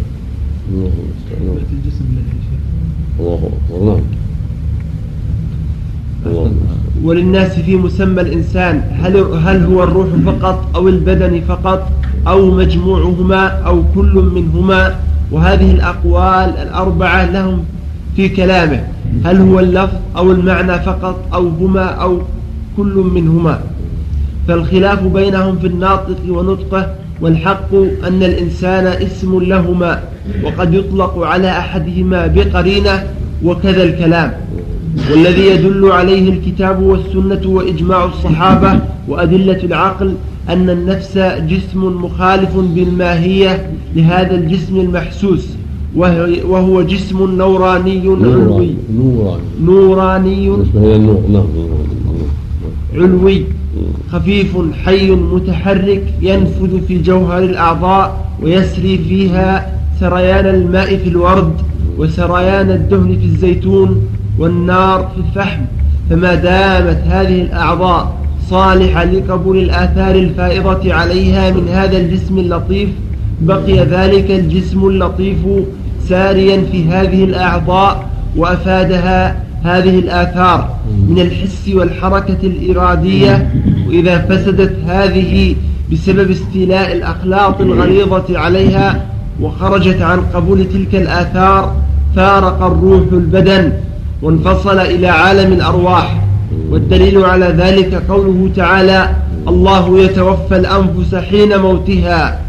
الله 3.20 3.40
الله 3.70 3.92
أكبر. 3.92 3.92
نعم. 3.92 4.02
الله 6.26 6.52
وللناس 7.04 7.52
في 7.52 7.76
مسمى 7.76 8.22
الإنسان 8.22 8.82
هل, 8.92 9.18
هل 9.18 9.64
هو 9.64 9.84
الروح 9.84 10.08
فقط 10.26 10.76
أو 10.76 10.88
البدن 10.88 11.42
فقط 11.48 11.92
أو 12.28 12.52
مجموعهما 12.52 13.48
أو 13.48 13.84
كل 13.96 14.32
منهما؟ 14.36 14.96
وهذه 15.32 15.72
الأقوال 15.72 16.58
الأربعة 16.62 17.32
لهم 17.32 17.64
في 18.16 18.30
كلامه. 18.30 18.84
هل 19.26 19.42
هو 19.42 19.60
اللفظ 19.60 19.98
أو 20.18 20.32
المعنى 20.32 20.80
فقط 20.80 21.20
أو 21.34 21.48
هما 21.48 21.86
أو 21.86 22.22
كل 22.78 23.06
منهما؟ 23.14 23.60
فالخلاف 24.48 25.04
بينهم 25.04 25.60
في 25.60 25.68
الناطق 25.68 26.18
ونطقه 26.30 26.96
والحق 27.22 27.74
أن 28.08 28.24
الإنسان 28.24 28.88
اسم 28.88 29.40
لهما 29.44 30.00
وقد 30.44 30.74
يطلق 30.74 31.20
على 31.20 31.50
أحدهما 31.50 32.28
بقرينة 32.28 33.04
وكذا 33.44 33.84
الكلام. 33.84 34.34
والذي 35.12 35.46
يدل 35.46 35.92
عليه 35.92 36.30
الكتاب 36.30 36.82
والسنة 36.82 37.42
وإجماع 37.46 38.06
الصحابة 38.06 38.80
وأدلة 39.08 39.60
العقل 39.64 40.16
أن 40.50 40.70
النفس 40.70 41.18
جسم 41.50 42.04
مخالف 42.04 42.58
بالماهية 42.58 43.70
لهذا 43.96 44.36
الجسم 44.36 44.80
المحسوس 44.80 45.48
وهو 45.96 46.82
جسم 46.82 47.36
نوراني 47.36 48.00
علوي. 48.00 48.76
نوراني. 49.64 50.48
نعم 51.30 51.46
علوي. 52.96 53.46
خفيف 54.12 54.58
حي 54.86 55.12
متحرك 55.12 56.04
ينفذ 56.22 56.82
في 56.88 56.98
جوهر 56.98 57.44
الأعضاء 57.44 58.26
ويسري 58.44 58.98
فيها 58.98 59.74
سريان 60.00 60.46
الماء 60.46 60.98
في 60.98 61.10
الورد 61.10 61.54
وسريان 61.98 62.72
الدهن 62.72 63.18
في 63.20 63.26
الزيتون 63.26 64.02
والنار 64.40 65.12
في 65.16 65.22
الفحم. 65.22 65.62
فما 66.10 66.36
دامت 66.36 67.02
هذه 67.08 67.42
الأعضاء 67.42 68.18
صالحة 68.50 69.04
لقبول 69.04 69.58
الآثار 69.58 70.16
الفائضة 70.16 70.94
عليها 70.94 71.52
من 71.52 71.68
هذا 71.68 71.98
الجسم 71.98 72.40
اللطيف 72.40 72.90
بقي 73.42 73.80
ذلك 73.80 74.32
الجسم 74.32 74.88
اللطيف 74.88 75.38
ساريا 76.08 76.62
في 76.72 76.86
هذه 76.86 77.24
الأعضاء 77.24 78.10
وأفادها 78.36 79.44
هذه 79.64 80.00
الآثار 80.00 80.76
من 81.10 81.20
الحس 81.20 81.70
والحركة 81.74 82.38
الإرادية. 82.44 83.52
وإذا 83.88 84.18
فسدت 84.18 84.76
هذه 84.88 85.56
بسبب 85.92 86.32
استيلاء 86.32 86.92
الأخلاط 86.92 87.62
الغليظة 87.62 88.40
عليها 88.40 89.06
وخرجت 89.42 90.02
عن 90.02 90.22
قبول 90.34 90.66
تلك 90.74 90.96
الآثار 90.96 91.76
فارق 92.16 92.64
الروح 92.64 93.04
البدن 93.12 93.72
وانفصل 94.22 94.80
إلى 94.80 95.08
عالم 95.08 95.54
الأرواح. 95.54 96.29
والدليل 96.70 97.26
على 97.26 97.46
ذلك 97.46 98.04
قوله 98.10 98.52
تعالى 98.56 99.10
الله 99.48 100.00
يتوفى 100.00 100.56
الأنفس 100.58 101.16
حين 101.16 101.60
موتها 101.60 102.40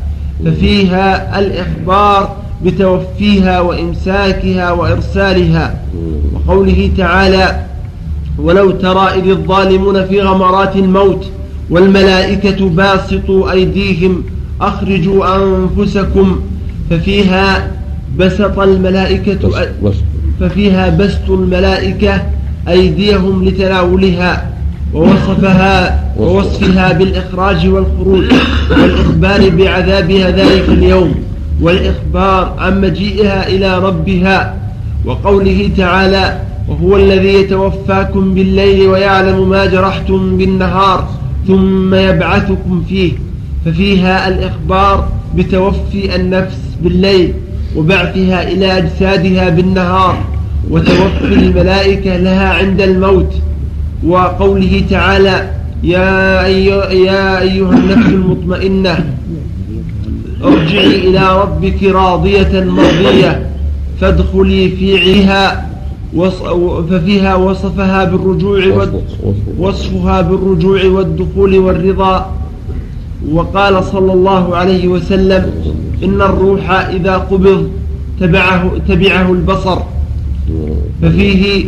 ففيها 0.44 1.38
الإخبار 1.38 2.36
بتوفيها 2.64 3.60
وإمساكها 3.60 4.72
وإرسالها 4.72 5.74
وقوله 6.34 6.90
تعالى 6.96 7.60
ولو 8.38 8.70
ترى 8.70 9.08
إذ 9.08 9.28
الظالمون 9.30 10.06
في 10.06 10.20
غمرات 10.20 10.76
الموت 10.76 11.26
والملائكة 11.70 12.68
باسطوا 12.68 13.50
أيديهم 13.52 14.22
أخرجوا 14.60 15.36
أنفسكم 15.36 16.40
ففيها 16.90 17.70
بسط 18.18 18.58
الملائكة 18.58 19.50
ففيها 20.40 20.88
بسط 20.88 21.30
الملائكة 21.30 22.22
أيديهم 22.70 23.44
لتناولها 23.44 24.50
ووصفها 24.94 26.04
ووصفها 26.18 26.92
بالإخراج 26.92 27.68
والخروج 27.68 28.24
والإخبار 28.70 29.50
بعذابها 29.50 30.30
ذلك 30.30 30.68
اليوم 30.68 31.14
والإخبار 31.60 32.54
عن 32.58 32.80
مجيئها 32.80 33.48
إلى 33.48 33.78
ربها 33.78 34.54
وقوله 35.04 35.70
تعالى 35.76 36.38
وهو 36.68 36.96
الذي 36.96 37.28
يتوفاكم 37.34 38.34
بالليل 38.34 38.88
ويعلم 38.88 39.48
ما 39.48 39.66
جرحتم 39.66 40.36
بالنهار 40.36 41.08
ثم 41.46 41.94
يبعثكم 41.94 42.82
فيه 42.88 43.12
ففيها 43.64 44.28
الإخبار 44.28 45.08
بتوفي 45.36 46.16
النفس 46.16 46.58
بالليل 46.82 47.32
وبعثها 47.76 48.48
إلى 48.48 48.78
أجسادها 48.78 49.48
بالنهار 49.48 50.24
وتوفي 50.70 51.34
الملائكة 51.34 52.16
لها 52.16 52.48
عند 52.54 52.80
الموت. 52.80 53.34
وقوله 54.06 54.84
تعالى 54.90 55.50
يا 55.82 56.44
أيها, 56.44 56.90
يا 56.90 57.40
أيها 57.40 57.72
النفس 57.72 58.08
المطمئنة 58.08 59.04
ارجعي 60.44 61.08
إلى 61.08 61.40
ربك 61.42 61.82
راضية 61.82 62.64
مرضية 62.64 63.46
فادخلي 64.00 64.68
في 64.70 64.98
عيها 64.98 65.70
ففيها 66.90 67.34
وصفها 67.34 68.04
بالرجوع 68.04 68.88
وصفها 69.58 70.20
بالرجوع 70.20 70.84
والدخول 70.84 71.58
والرضا. 71.58 72.32
وقال 73.32 73.84
صلى 73.84 74.12
الله 74.12 74.56
عليه 74.56 74.88
وسلم 74.88 75.50
إن 76.04 76.20
الروح 76.22 76.70
إذا 76.70 77.16
قبض 77.16 77.70
تبعه, 78.20 78.70
تبعه 78.88 79.32
البصر. 79.32 79.78
ففيه 81.02 81.64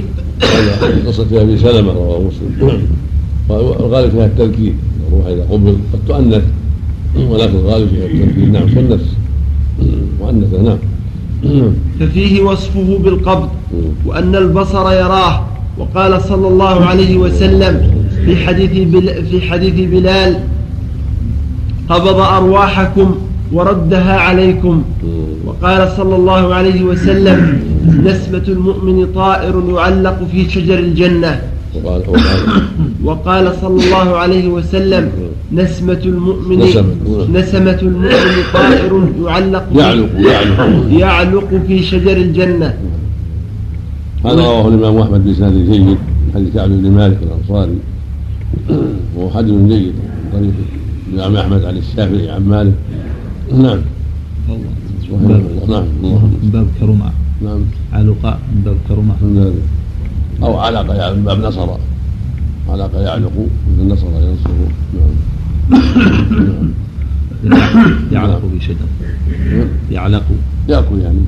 قصة 1.07 1.25
في 1.25 1.41
أبي 1.41 1.59
سلمة 1.59 1.93
رواه 1.93 2.21
مسلم. 2.21 2.83
والغالب 3.49 4.11
فيها 4.11 4.27
التذكير 4.27 4.73
الروح 5.09 5.27
إذا 5.27 5.43
قبض 5.51 5.79
قد 5.93 5.99
تؤنث 6.09 6.43
ولكن 7.31 7.55
الغالب 7.55 7.89
فيها 7.89 8.07
التذكير 8.07 8.47
نعم 8.47 8.69
كالنفس 8.75 9.07
مؤنثة 10.21 10.63
نعم. 10.63 10.79
ففيه 12.01 12.43
وصفه 12.43 12.99
بالقبض 13.05 13.49
وأن 14.07 14.37
البصر 14.37 14.93
يراه. 14.93 15.47
وقال 15.79 16.23
صلى 16.23 16.49
الله 16.49 16.85
عليه 16.85 17.17
وسلم 17.17 18.05
في 18.25 18.37
حديث 18.37 18.71
في 19.31 19.41
حديث 19.41 19.91
بلال 19.91 20.41
قبض 21.89 22.17
أرواحكم 22.17 23.15
وردها 23.53 24.17
عليكم. 24.17 24.83
وقال 25.45 25.93
صلى 25.97 26.17
الله 26.17 26.55
عليه 26.55 26.83
وسلم 26.83 27.61
نسمة 27.87 28.45
المؤمن 28.49 29.07
طائر 29.15 29.63
يعلق 29.75 30.19
في 30.33 30.51
شجر 30.51 30.79
الجنة. 30.79 31.41
وقال 33.05 33.53
صلى 33.61 33.85
الله 33.85 34.17
عليه 34.17 34.49
وسلم 34.49 35.11
نسمة 35.53 36.03
المؤمن 36.05 36.59
نسمة. 37.33 37.79
المؤمن 37.83 38.43
طائر 38.55 38.93
يعلق 39.25 39.65
يعلق 39.77 40.11
يعلق. 40.21 40.87
يعلق 40.91 41.51
في 41.67 41.83
شجر 41.83 42.17
الجنة. 42.17 42.75
هذا 44.25 44.41
رواه 44.41 44.69
الإمام 44.69 44.99
أحمد 44.99 45.25
بإسناد 45.25 45.53
جيد 45.53 45.99
حديث 46.35 46.55
كعب 46.55 46.71
بن 46.71 46.91
مالك 46.91 47.19
الأنصاري. 47.23 47.79
وهو 49.17 49.31
حديث 49.31 49.55
جيد 49.69 49.95
طريق 50.33 50.53
الإمام 51.13 51.37
أحمد 51.37 51.65
عن 51.65 51.77
الشافعي 51.77 52.31
عن 52.31 52.43
مالك. 52.49 52.75
نعم. 53.53 53.81
نعم. 55.69 55.85
من 56.43 56.51
باب 56.53 56.67
كرمة 56.81 57.22
نعم. 57.45 57.61
علقاء 57.93 58.39
من 58.55 58.63
باب 58.65 58.77
كرمة 58.89 59.15
أو 60.43 60.59
علق 60.59 60.95
يعني 60.95 61.17
من 61.17 61.25
باب 61.25 61.41
نصر. 61.41 61.69
علق 62.69 62.91
يعلق 62.95 63.33
مثل 63.69 63.89
نصر 63.89 64.07
ينصر. 64.07 64.51
نعم. 67.45 67.95
يعلق 68.13 68.43
بشدة. 68.55 68.87
يعلق. 69.91 70.25
يأكل 70.69 70.99
يعني. 70.99 71.19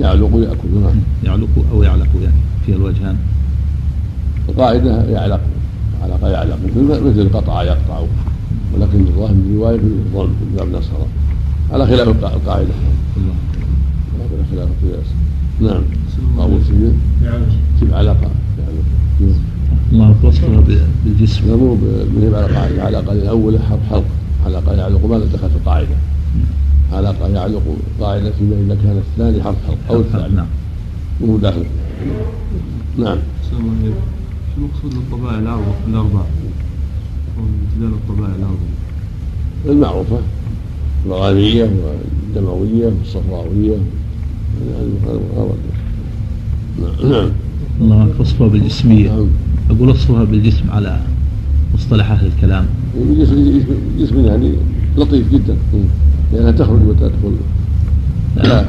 يعلق 0.00 0.30
يأكل. 0.34 0.80
نعم. 0.82 0.96
يعلق 1.24 1.48
أو 1.72 1.82
يعلق 1.82 2.08
يعني 2.22 2.36
فيها 2.66 2.76
الوجهان. 2.76 3.16
القاعدة 4.48 5.04
يعلق. 5.04 5.40
علق 6.02 6.24
يعلق. 6.28 6.58
مثل 7.06 7.28
قطع 7.32 7.62
يقطع. 7.62 8.00
ولكن 8.74 9.00
الظاهر 9.00 9.32
من 9.34 9.50
الرواية 9.50 9.78
في 9.78 9.84
الظلم 9.84 10.34
في 10.40 10.56
باب 10.56 10.68
نصر. 10.68 10.92
على 11.72 11.86
خلاف 11.86 12.08
القاعدة. 12.08 12.74
على 14.14 14.44
خلاف 14.50 14.68
القياس 14.82 15.06
نعم. 15.60 15.82
طاووسية 16.38 16.92
نعم. 17.22 17.42
تجيب 17.80 17.94
علاقة. 17.94 18.30
يعني 18.58 19.34
الله 19.92 20.14
وصفها 20.22 20.62
بالجسم. 21.04 21.48
لا 21.48 21.56
مو 21.56 21.76
على 22.36 22.46
قاعدة 22.46 22.82
علاقة 22.82 23.12
الأولى 23.12 23.58
حرف 23.58 23.80
حلق. 23.90 24.04
علاقة 24.46 24.74
يعلق 24.74 25.04
ما 25.04 25.18
دخل 25.18 25.50
في 25.50 25.56
القاعدة. 25.56 25.96
علاقة 26.92 27.28
يعلق 27.28 27.62
قاعدة 28.00 28.30
فيما 28.30 28.56
إذا 28.66 28.74
كان 28.82 28.98
الثاني 28.98 29.42
حرف 29.42 29.56
حلق 29.66 29.78
أو 29.90 30.00
الثالث 30.00 30.34
نعم. 30.34 30.46
مو 31.20 31.36
داخل. 31.36 31.64
نعم. 32.98 33.18
شو 33.50 33.56
المقصود 34.58 34.94
بالطبائع 34.94 35.38
الأربعة؟ 35.88 36.26
امتداد 37.38 37.92
الطبائع 37.92 38.34
الأربعة 38.34 38.70
المعروفة. 39.66 40.18
الغالية 41.06 41.70
والدموية 42.34 42.86
والصفراوية. 42.86 43.76
نعم 47.10 47.28
الله 47.80 48.08
وصفها 48.18 48.48
بالجسمية. 48.48 49.08
نعم. 49.08 49.26
أقول 49.70 49.88
وصفها 49.88 50.24
بالجسم 50.24 50.70
على 50.70 51.00
مصطلح 51.74 52.10
أهل 52.10 52.26
الكلام. 52.26 52.66
جسم 53.98 54.24
يعني 54.24 54.52
لطيف 54.96 55.32
جدا. 55.32 55.56
لأنها 56.32 56.50
تخرج 56.50 56.86
وتدخل. 56.86 57.34
لا 58.36 58.64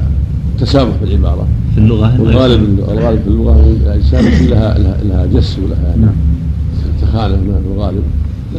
تسامح 0.59 0.93
في 0.95 1.03
العبارة 1.03 1.47
في 1.75 1.77
اللغة. 1.77 2.21
والغالب 2.21 2.79
الغالب 2.79 3.21
في 3.21 3.27
اللغة 3.27 3.77
الأجسام 3.83 4.25
لها 4.25 4.77
لها 5.03 5.25
جس 5.25 5.57
ولها 5.59 5.95
نعم. 5.97 6.13
تخالف 7.01 7.39
في 7.41 7.73
الغالب. 7.75 8.03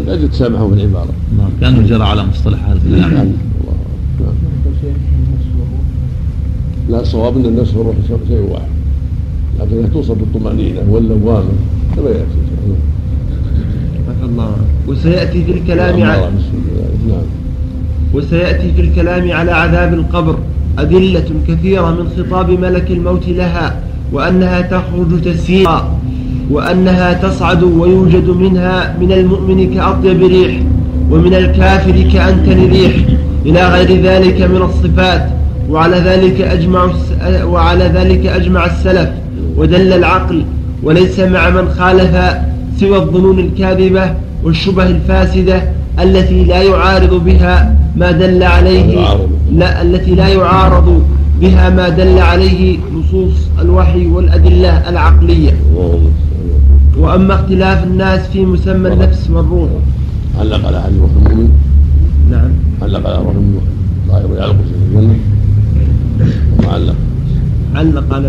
أجل 0.08 0.28
تسامحه 0.30 0.68
في 0.68 0.74
العبارة 0.74 1.12
نعم. 1.38 1.50
كأنه 1.60 1.86
جرى 1.86 2.04
على 2.04 2.24
مصطلح 2.26 2.64
هذا 2.64 2.78
الكلام. 2.86 3.14
نعم. 3.14 3.26
نعم. 4.20 4.34
لا 6.88 7.00
الصواب 7.00 7.36
أن 7.36 7.44
النفس 7.44 7.74
والروح 7.74 7.96
شيء 8.28 8.48
واحد. 8.50 8.72
لكنها 9.60 9.88
توصف 9.88 10.18
بالطمأنينة 10.18 10.80
واللوامة 10.90 11.52
كما 11.96 12.08
يأتي 12.08 12.42
الله. 14.24 14.56
وسيأتي 14.88 15.44
في 15.44 15.52
الكلام 15.52 16.02
على 16.02 16.30
نعم. 17.08 17.26
وسيأتي 18.14 18.72
في 18.72 18.80
الكلام 18.80 19.32
على 19.32 19.50
عذاب 19.52 19.94
القبر. 19.94 20.38
أدلة 20.78 21.24
كثيرة 21.48 21.90
من 21.90 22.08
خطاب 22.16 22.50
ملك 22.50 22.90
الموت 22.90 23.28
لها 23.28 23.80
وأنها 24.12 24.60
تخرج 24.60 25.22
تسيرا 25.24 25.98
وأنها 26.50 27.12
تصعد 27.12 27.62
ويوجد 27.62 28.30
منها 28.30 28.96
من 29.00 29.12
المؤمن 29.12 29.74
كأطيب 29.74 30.22
ريح 30.22 30.62
ومن 31.10 31.34
الكافر 31.34 32.02
كأنتن 32.12 32.70
ريح 32.70 32.94
إلى 33.46 33.68
غير 33.68 34.02
ذلك 34.02 34.42
من 34.42 34.62
الصفات. 34.62 35.41
وعلى 35.70 35.96
ذلك 35.96 36.40
أجمع 36.40 36.90
وعلى 37.44 37.84
ذلك 37.84 38.26
أجمع 38.26 38.66
السلف 38.66 39.10
ودل 39.56 39.92
العقل 39.92 40.44
وليس 40.82 41.20
مع 41.20 41.50
من 41.50 41.68
خالف 41.68 42.16
سوى 42.80 42.96
الظنون 42.96 43.38
الكاذبة 43.38 44.14
والشبه 44.44 44.86
الفاسدة 44.86 45.62
التي 46.02 46.44
لا 46.44 46.62
يعارض 46.62 47.24
بها 47.24 47.76
ما 47.96 48.10
دل 48.10 48.42
عليه 48.42 49.16
لا 49.52 49.82
التي 49.82 50.14
لا 50.14 50.28
يعارض 50.28 51.02
بها 51.40 51.70
ما 51.70 51.88
دل 51.88 52.18
عليه 52.18 52.78
نصوص 52.94 53.34
الوحي 53.60 54.06
والأدلة 54.06 54.88
العقلية. 54.88 55.52
وأما 56.98 57.34
اختلاف 57.34 57.84
الناس 57.84 58.20
في 58.20 58.44
مسمى 58.44 58.88
النفس 58.92 59.30
والروح. 59.30 59.70
علق 60.40 60.66
على 60.66 60.82
حديث 60.82 61.00
روح 61.00 61.10
المؤمن 61.16 61.48
نعم. 62.30 62.50
علق 62.82 63.06
على 63.06 63.16
روح 63.16 63.34
المؤمن 63.34 63.82
يعلق 64.38 64.52
في 64.52 64.98
الجنة 64.98 65.16
وعلق 66.64 66.96
علق 67.74 68.14
على 68.14 68.28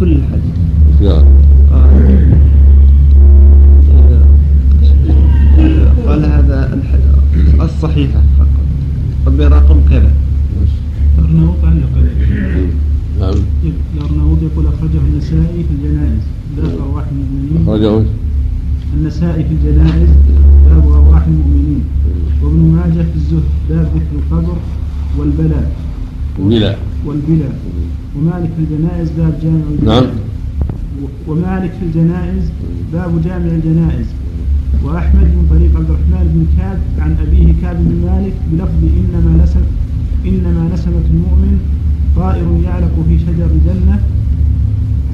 كل 0.00 0.12
الحديث. 0.12 0.56
اختيار 0.92 1.24
قال 1.70 1.90
قال 6.06 6.24
هذا 6.24 6.78
الصحيحة 7.60 8.22
فقط. 8.38 8.66
قد 9.26 9.36
برقم 9.36 9.80
كذا. 9.90 10.10
الأرناؤوط 11.18 11.64
علق 11.64 11.92
عليه 11.96 12.66
نعم. 13.20 13.34
الأرناؤوط 13.94 14.38
يقول 14.42 14.66
أخرجه 14.66 15.00
النسائي 15.12 15.64
في 15.68 15.72
الجنائز 15.76 16.22
باب 16.56 16.72
أرواح 16.80 17.04
المؤمنين. 17.12 17.62
أخرجه. 17.68 18.04
النسائي 18.94 19.44
في 19.44 19.52
الجنائز 19.54 20.08
باب 20.70 20.84
أرواح 20.92 21.26
المؤمنين. 21.26 21.84
وابن 22.42 22.60
ماجه 22.76 23.02
في 23.02 23.16
الزهد 23.16 23.42
باب 23.70 23.86
ذكر 23.94 24.16
القبر 24.18 24.56
والبلاء. 25.18 25.72
بلا 26.38 26.76
والبلاء 27.06 27.54
ومالك 28.16 28.50
في 28.56 28.62
الجنائز 28.64 29.10
باب 29.18 29.34
جامع 29.42 29.60
الجنائز. 29.70 30.04
نعم. 30.04 30.06
ومالك 31.28 31.72
في 31.80 31.86
الجنائز 31.86 32.44
باب 32.92 33.22
جامع 33.24 33.46
الجنائز. 33.46 34.06
وأحمد 34.84 35.22
من 35.36 35.46
طريق 35.50 35.76
عبد 35.76 35.90
الرحمن 35.90 36.26
بن 36.34 36.46
كعب 36.58 36.78
عن 36.98 37.16
أبيه 37.26 37.52
كعب 37.62 37.76
بن 37.76 38.06
مالك 38.06 38.32
بلفظ 38.52 38.82
إنما 38.98 39.44
نسم 39.44 39.60
إنما 40.26 40.68
نسمة 40.74 41.06
المؤمن 41.10 41.58
طائر 42.16 42.46
يعلق 42.64 42.94
في 43.08 43.18
شجر 43.18 43.46
الجنة 43.56 44.00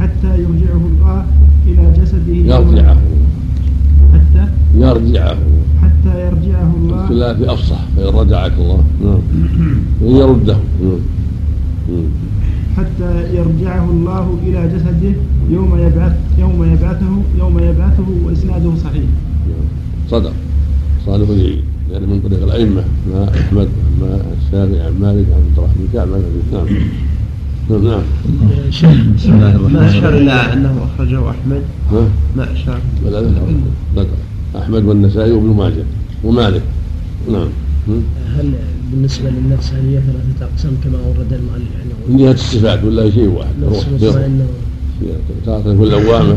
حتى 0.00 0.42
يرجعه 0.42 0.82
الله 0.92 1.24
إلى 1.66 1.92
جسده 1.98 2.56
يرجعه. 2.56 2.96
حتى 4.14 4.46
يرجعه. 4.74 5.36
حتى 5.82 6.26
يرجعه 6.26 6.72
الله. 6.76 7.34
في 7.34 7.52
أفصح 7.52 7.80
فإن 7.96 8.14
رجعك 8.14 8.52
الله. 8.58 8.84
نعم. 9.04 9.20
يرده 10.02 10.56
نعم. 10.82 10.98
حتى 12.76 13.34
يرجعه 13.36 13.84
الله 13.90 14.38
إلى 14.46 14.68
جسده 14.74 15.14
يوم 15.50 15.78
يبعث 15.78 16.12
يوم 16.38 16.64
يبعثه 16.64 17.12
يوم 17.38 17.58
يبعثه 17.58 18.06
وإسناده 18.24 18.70
صحيح. 18.84 19.04
صدق. 20.10 20.32
صادق 21.06 21.30
اليعين 21.30 21.62
يعني 21.92 22.06
من 22.06 22.20
طريق 22.20 22.42
الأئمة 22.42 22.84
مع 23.12 23.24
أحمد 23.24 23.68
مع 24.00 24.06
الشافعي 24.06 24.80
عن 24.86 24.92
مالك 25.00 25.26
عن 25.32 25.40
عبد 25.48 25.58
الرحمن 25.58 25.88
كعب 25.92 26.08
عن 26.08 26.22
أبي 26.28 26.42
نعم 27.70 27.84
نعم. 27.84 28.02
بسم 29.16 29.32
الله 29.32 29.50
الرحمن 29.56 29.72
ما 29.72 29.88
أشار 29.88 30.08
الرحيم 30.08 30.22
إلى 30.22 30.52
أنه 30.52 30.74
أخرجه 30.84 31.30
أحمد؟ 31.30 31.62
ها؟ 31.92 32.08
ما 32.36 32.52
أشار. 32.52 32.78
بل 33.96 34.06
أحمد 34.56 34.84
والنسائي 34.84 35.32
وابن 35.32 35.56
ماجه 35.56 35.84
ومالك. 36.24 36.62
نعم؟ 37.32 37.48
هل 38.36 38.52
بالنسبة 38.92 39.30
للنفس 39.30 39.72
هل 39.72 39.86
هي 39.88 40.00
ثلاثة 40.00 40.52
أقسام 40.52 40.72
كما 40.84 40.98
أورد 41.06 41.32
المؤلف 41.32 41.70
يعني 41.78 41.90
من 42.08 42.16
جهة 42.16 42.32
الصفات 42.32 42.84
ولا 42.84 43.10
شيء 43.10 43.28
واحد 43.28 43.54
نفس 43.62 43.86
مطمئنة 43.88 44.46
تارة 45.46 45.60
تكون 45.60 45.88
لوامة 45.88 46.36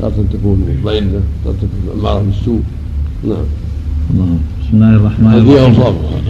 تارة 0.00 0.24
تكون 0.32 0.58
مطمئنة 0.78 1.20
تارة 1.44 1.54
تكون 1.56 2.00
أمارة 2.00 2.22
بالسوء 2.22 2.60
نعم. 3.24 3.44
بسم 4.62 4.74
الله 4.76 4.94
الرحمن 4.96 5.26
هذه 5.26 5.38
الرحيم. 5.38 5.74
أوصافها 5.76 6.20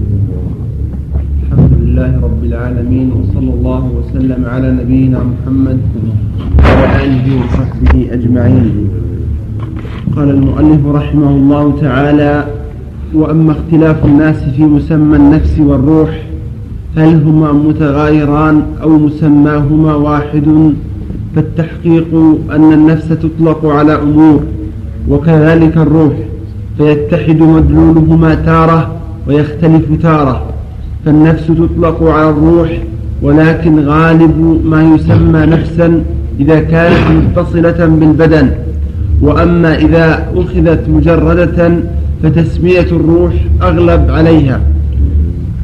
الحمد 1.43 1.73
لله 1.81 2.11
رب 2.27 2.43
العالمين 2.43 3.07
وصلى 3.11 3.51
الله 3.53 3.81
وسلم 4.29 4.45
على 4.45 4.71
نبينا 4.71 5.19
محمد 5.31 5.79
وعلى 6.59 7.03
آله 7.03 7.25
وصحبه 7.41 8.13
أجمعين. 8.13 8.89
قال 10.15 10.29
المؤلف 10.29 10.85
رحمه 10.85 11.29
الله 11.29 11.73
تعالى 11.81 12.45
وأما 13.13 13.51
اختلاف 13.51 14.05
الناس 14.05 14.35
في 14.55 14.63
مسمى 14.63 15.17
النفس 15.17 15.59
والروح 15.59 16.21
هل 16.97 17.23
هما 17.23 17.51
متغايران 17.51 18.61
أو 18.81 18.89
مسماهما 18.89 19.95
واحد 19.95 20.73
فالتحقيق 21.35 22.13
أن 22.55 22.73
النفس 22.73 23.09
تطلق 23.09 23.65
على 23.65 23.93
أمور 23.95 24.43
وكذلك 25.09 25.77
الروح 25.77 26.13
فيتحد 26.77 27.39
مدلولهما 27.41 28.35
تارة 28.35 28.91
ويختلف 29.27 29.85
تارة 30.01 30.43
فالنفس 31.05 31.47
تطلق 31.47 32.03
على 32.03 32.29
الروح 32.29 32.71
ولكن 33.21 33.87
غالب 33.87 34.61
ما 34.65 34.95
يسمى 34.95 35.45
نفسا 35.45 36.03
إذا 36.39 36.59
كانت 36.59 37.03
متصلة 37.11 37.85
بالبدن. 37.85 38.49
وأما 39.21 39.75
إذا 39.77 40.27
أخذت 40.35 40.89
مجردة 40.89 41.73
فتسمية 42.23 42.87
الروح 42.91 43.33
أغلب 43.61 44.09
عليها. 44.09 44.61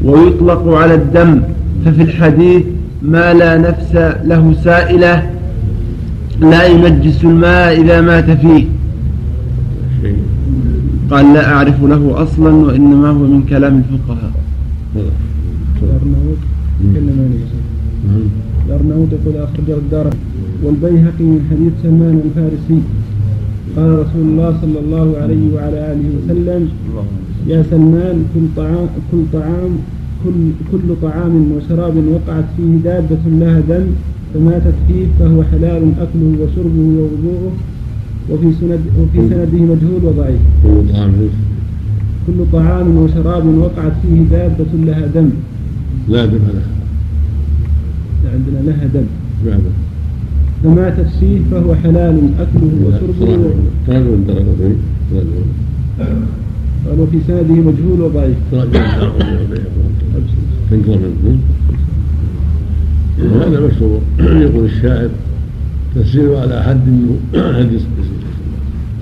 ويطلق 0.04 0.68
على 0.68 0.94
الدم. 0.94 1.42
ففي 1.86 2.02
الحديث 2.02 2.64
ما 3.02 3.34
لا 3.34 3.58
نفس 3.58 3.96
له 4.26 4.54
سائلة 4.64 5.30
لا 6.40 6.68
ينجس 6.68 7.24
الماء 7.24 7.82
إذا 7.82 8.02
مات 8.02 8.32
فيه. 8.32 8.66
قال 11.12 11.34
لا 11.34 11.54
أعرف 11.54 11.84
له 11.84 12.24
أصلا 12.24 12.56
وإنما 12.56 13.10
هو 13.10 13.14
من 13.14 13.44
كلام 13.50 13.84
الفقهاء. 13.84 14.32
تكلم 16.94 17.18
عن. 17.24 17.32
الأرناؤوط 18.66 19.10
يقول 19.12 19.36
أخرجه 19.48 19.78
الدار. 19.84 20.08
والبيهقي 20.64 21.26
من 21.34 21.42
حديث 21.50 21.74
سلمان 21.84 22.16
الفارسي. 22.26 22.80
قال 23.76 23.90
رسول 24.00 24.26
الله 24.32 24.50
صلى 24.62 24.80
الله 24.80 25.08
عليه 25.22 25.44
وعلى 25.56 25.78
آله 25.92 26.08
وسلم 26.18 26.62
يا 27.48 27.64
سلمان 27.72 28.26
كل 28.34 28.46
طعام 28.58 28.88
كل 29.12 29.22
طعام 29.34 29.72
كل 30.24 30.40
كل 30.72 30.88
طعام 31.02 31.52
وشراب 31.52 31.96
وقعت 32.14 32.48
فيه 32.58 32.72
دابة 32.84 33.24
لها 33.26 33.60
دم 33.70 33.86
فماتت 34.34 34.78
فيه 34.88 35.06
فهو 35.20 35.44
حلال 35.44 35.84
أكله 36.04 36.32
وشربه 36.42 36.86
ووضوءه 36.98 37.52
وفي 38.30 38.48
سند 38.60 38.80
وفي 39.00 39.20
سنده 39.30 39.60
مجهول 39.72 40.02
وضعيف. 40.04 40.42
كل 42.28 42.40
طعام 42.54 42.88
وشراب 42.98 43.46
وقعت 43.58 43.94
فيه 44.02 44.20
دابة 44.32 44.72
لها 44.88 45.06
دم. 45.16 45.30
لا 46.10 46.26
دم 46.26 46.46
لها 46.54 46.76
عندنا 48.34 48.60
لها 48.72 48.86
دم. 48.94 49.06
بعد 49.46 49.62
فماتت 50.64 51.10
فيه 51.20 51.40
فهو 51.52 51.76
حلال 51.76 52.30
أكله 52.40 52.74
وشربه. 52.86 53.54
تراجع 53.88 54.00
الدرجتين 54.00 54.78
قال 56.86 57.00
وفي 57.00 57.18
سنده 57.28 57.54
مجهول 57.54 58.02
وضعيف. 58.02 58.38
تنكر 60.72 61.00
منه 61.24 61.40
وهذا 63.20 63.60
مشهور 63.60 64.02
يقول 64.20 64.66
الشاعر 64.66 65.10
تسير 65.96 66.38
على 66.38 66.64
حد 66.64 66.88
حد 67.34 67.80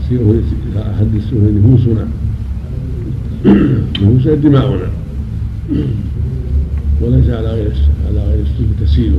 سيره 0.10 0.44
على 0.76 0.96
حد 1.00 1.16
السوء 1.16 1.54
نفوسنا 1.58 2.08
نفوس 4.02 4.28
دماؤنا. 4.28 4.88
وليس 7.04 7.30
على 7.30 7.48
غير 7.48 7.72
على 8.08 8.24
غير 8.28 8.40
السوء 8.40 8.68
تسيل 8.82 9.14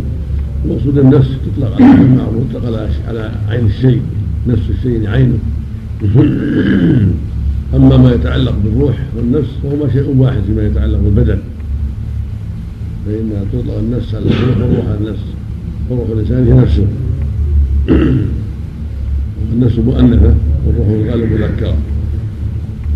المقصود 0.65 0.99
النفس 0.99 1.29
تطلق 1.29 1.75
على 1.75 1.93
الدماء 1.93 2.35
وتطلق 2.35 2.67
على 2.67 2.89
على 3.09 3.31
عين 3.49 3.67
الشيء. 3.67 4.03
نفس 4.49 4.63
الشيء 4.71 5.09
عينه. 5.09 5.39
أما 7.75 7.97
ما 7.97 8.13
يتعلق 8.13 8.55
بالروح 8.65 8.97
والنفس 9.17 9.49
فهما 9.63 9.93
شيء 9.93 10.15
واحد 10.19 10.41
فيما 10.47 10.63
يتعلق 10.67 10.99
بالبدن. 10.99 11.39
فإنها 13.07 13.45
تطلق 13.53 13.79
النفس 13.79 14.15
على 14.15 14.25
الروح 14.25 14.59
والروح 14.59 14.87
على 14.87 14.99
النفس. 14.99 15.23
وروح 15.91 16.09
الإنسان 16.09 16.47
هي 16.47 16.53
نفسه. 16.53 16.87
النفس 19.53 19.79
مؤنثة 19.79 20.35
والروح 20.67 20.89
الغالب 20.89 21.33
مذكرة 21.33 21.77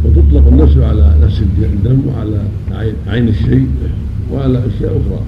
وتطلق 0.04 0.48
النفس 0.48 0.76
على 0.76 1.14
نفس 1.22 1.42
الدم 1.62 2.00
وعلى 2.06 2.42
عين 3.06 3.28
الشيء. 3.28 3.68
وعلى 4.32 4.58
أشياء 4.58 4.90
أخرى. 4.90 5.20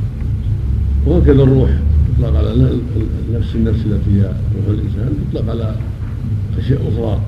وهكذا 1.07 1.43
الروح 1.43 1.71
تطلق 2.19 2.39
على 2.39 2.79
نفس 3.35 3.55
النفس 3.55 3.79
التي 3.87 4.11
هي 4.11 4.23
روح 4.23 4.69
الإنسان 4.69 5.15
تطلق 5.33 5.51
على 5.51 5.75
أشياء 6.59 6.81
أخرى. 6.89 7.21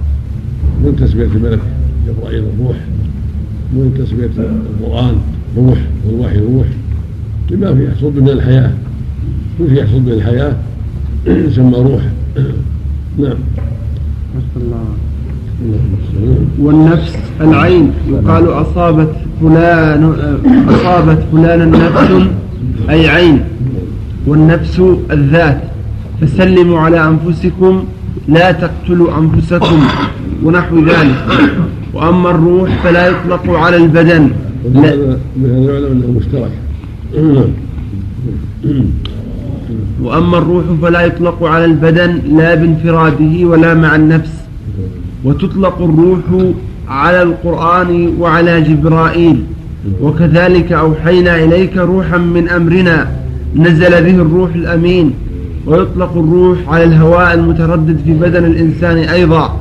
من 0.84 0.96
تسمية 0.96 1.24
الملك؟ 1.24 1.60
جبرائيل 2.06 2.44
الروح. 2.44 2.76
ومن 3.76 3.94
تسمية 3.98 4.44
القرآن؟ 4.80 5.16
روح. 5.56 5.78
والوحي 6.06 6.38
روح. 6.38 6.66
لما 7.50 7.74
فيه 7.74 7.88
يحصل 7.88 8.20
من 8.20 8.28
الحياة؟ 8.28 8.72
كل 9.58 9.68
شيء 9.68 9.82
يحصل 9.82 10.00
به 10.00 10.12
الحياة؟ 10.12 10.56
يسمى 11.48 11.76
روح. 11.76 12.02
نعم. 13.18 13.36
والنفس 16.58 17.16
العين. 17.40 17.92
يقال 18.08 18.48
أصابت 18.48 19.08
فلان 19.40 20.12
أصابت 20.68 21.18
فلانا 21.32 21.64
نفس 21.64 22.26
أي 22.90 23.08
عين 23.08 23.40
والنفس 24.26 24.82
الذات. 25.10 25.60
فسلموا 26.20 26.78
على 26.78 27.08
أنفسكم 27.08 27.84
لا 28.28 28.52
تقتلوا 28.52 29.18
أنفسكم 29.18 29.80
ونحو 30.44 30.78
ذلك. 30.78 31.24
وأما 31.94 32.30
الروح 32.30 32.70
فلا 32.84 33.08
يطلق 33.08 33.50
على 33.50 33.76
البدن. 33.76 34.30
لا. 34.74 35.16
مشترك 36.16 36.52
وأما 40.02 40.38
الروح 40.38 40.64
فلا 40.82 41.00
يطلق 41.00 41.44
على 41.44 41.64
البدن 41.64 42.18
لا 42.36 42.54
بانفراده 42.54 43.46
ولا 43.46 43.74
مع 43.74 43.96
النفس. 43.96 44.41
وتطلق 45.24 45.82
الروح 45.82 46.52
على 46.88 47.22
القرآن 47.22 48.12
وعلى 48.20 48.60
جبرائيل. 48.60 49.44
وكذلك 50.02 50.72
أوحينا 50.72 51.44
إليك 51.44 51.76
روحا 51.76 52.18
من 52.18 52.48
أمرنا 52.48 53.10
نزل 53.56 53.90
به 53.90 54.16
الروح 54.22 54.54
الأمين. 54.54 55.10
ويطلق 55.66 56.12
الروح 56.16 56.58
على 56.68 56.84
الهواء 56.84 57.34
المتردد 57.34 57.98
في 58.04 58.12
بدن 58.12 58.44
الإنسان 58.44 58.96
أيضا. 58.96 59.56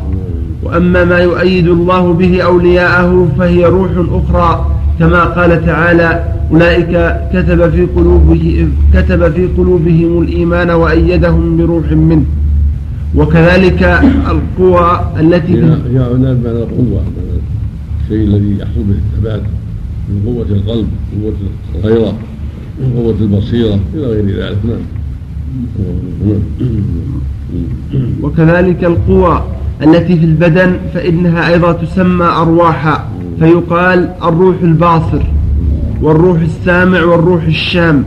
وأما 0.63 1.05
ما 1.05 1.17
يؤيد 1.17 1.67
الله 1.67 2.13
به 2.13 2.41
أولياءه 2.41 3.27
فهي 3.37 3.65
روح 3.65 3.91
أخرى 4.11 4.65
كما 4.99 5.23
قال 5.23 5.65
تعالى 5.65 6.23
أولئك 6.51 7.15
كتب 7.33 7.69
في 7.69 7.85
قلوبه 7.95 8.67
كتب 8.93 9.31
في 9.31 9.47
قلوبهم 9.57 10.21
الإيمان 10.21 10.69
وأيدهم 10.69 11.57
بروح 11.57 11.91
منه. 11.91 12.25
وكذلك 13.15 13.83
القوى 14.29 15.01
التي 15.19 15.53
هي 15.53 15.99
عناد 15.99 16.43
معنى 16.45 16.57
القوة 16.57 17.01
الشيء 18.03 18.23
الذي 18.27 18.57
يحصل 18.59 18.83
به 18.83 18.95
الثبات 18.95 19.41
من 20.09 20.21
قوة 20.25 20.45
القلب 20.49 20.87
قوة 21.21 21.33
الغيرة 21.75 22.13
قوة 22.95 23.15
البصيرة 23.21 23.79
إلى 23.93 24.05
غير 24.05 24.25
ذلك. 24.25 24.57
نعم. 24.65 24.81
وكذلك 28.21 28.83
القوى 28.83 29.43
التي 29.83 30.19
في 30.19 30.25
البدن 30.25 30.77
فإنها 30.93 31.47
أيضا 31.53 31.71
تسمى 31.71 32.25
أرواحا 32.25 33.07
فيقال 33.39 34.09
الروح 34.23 34.55
الباصر 34.61 35.21
والروح 36.01 36.41
السامع 36.41 37.03
والروح 37.03 37.43
الشام. 37.43 38.05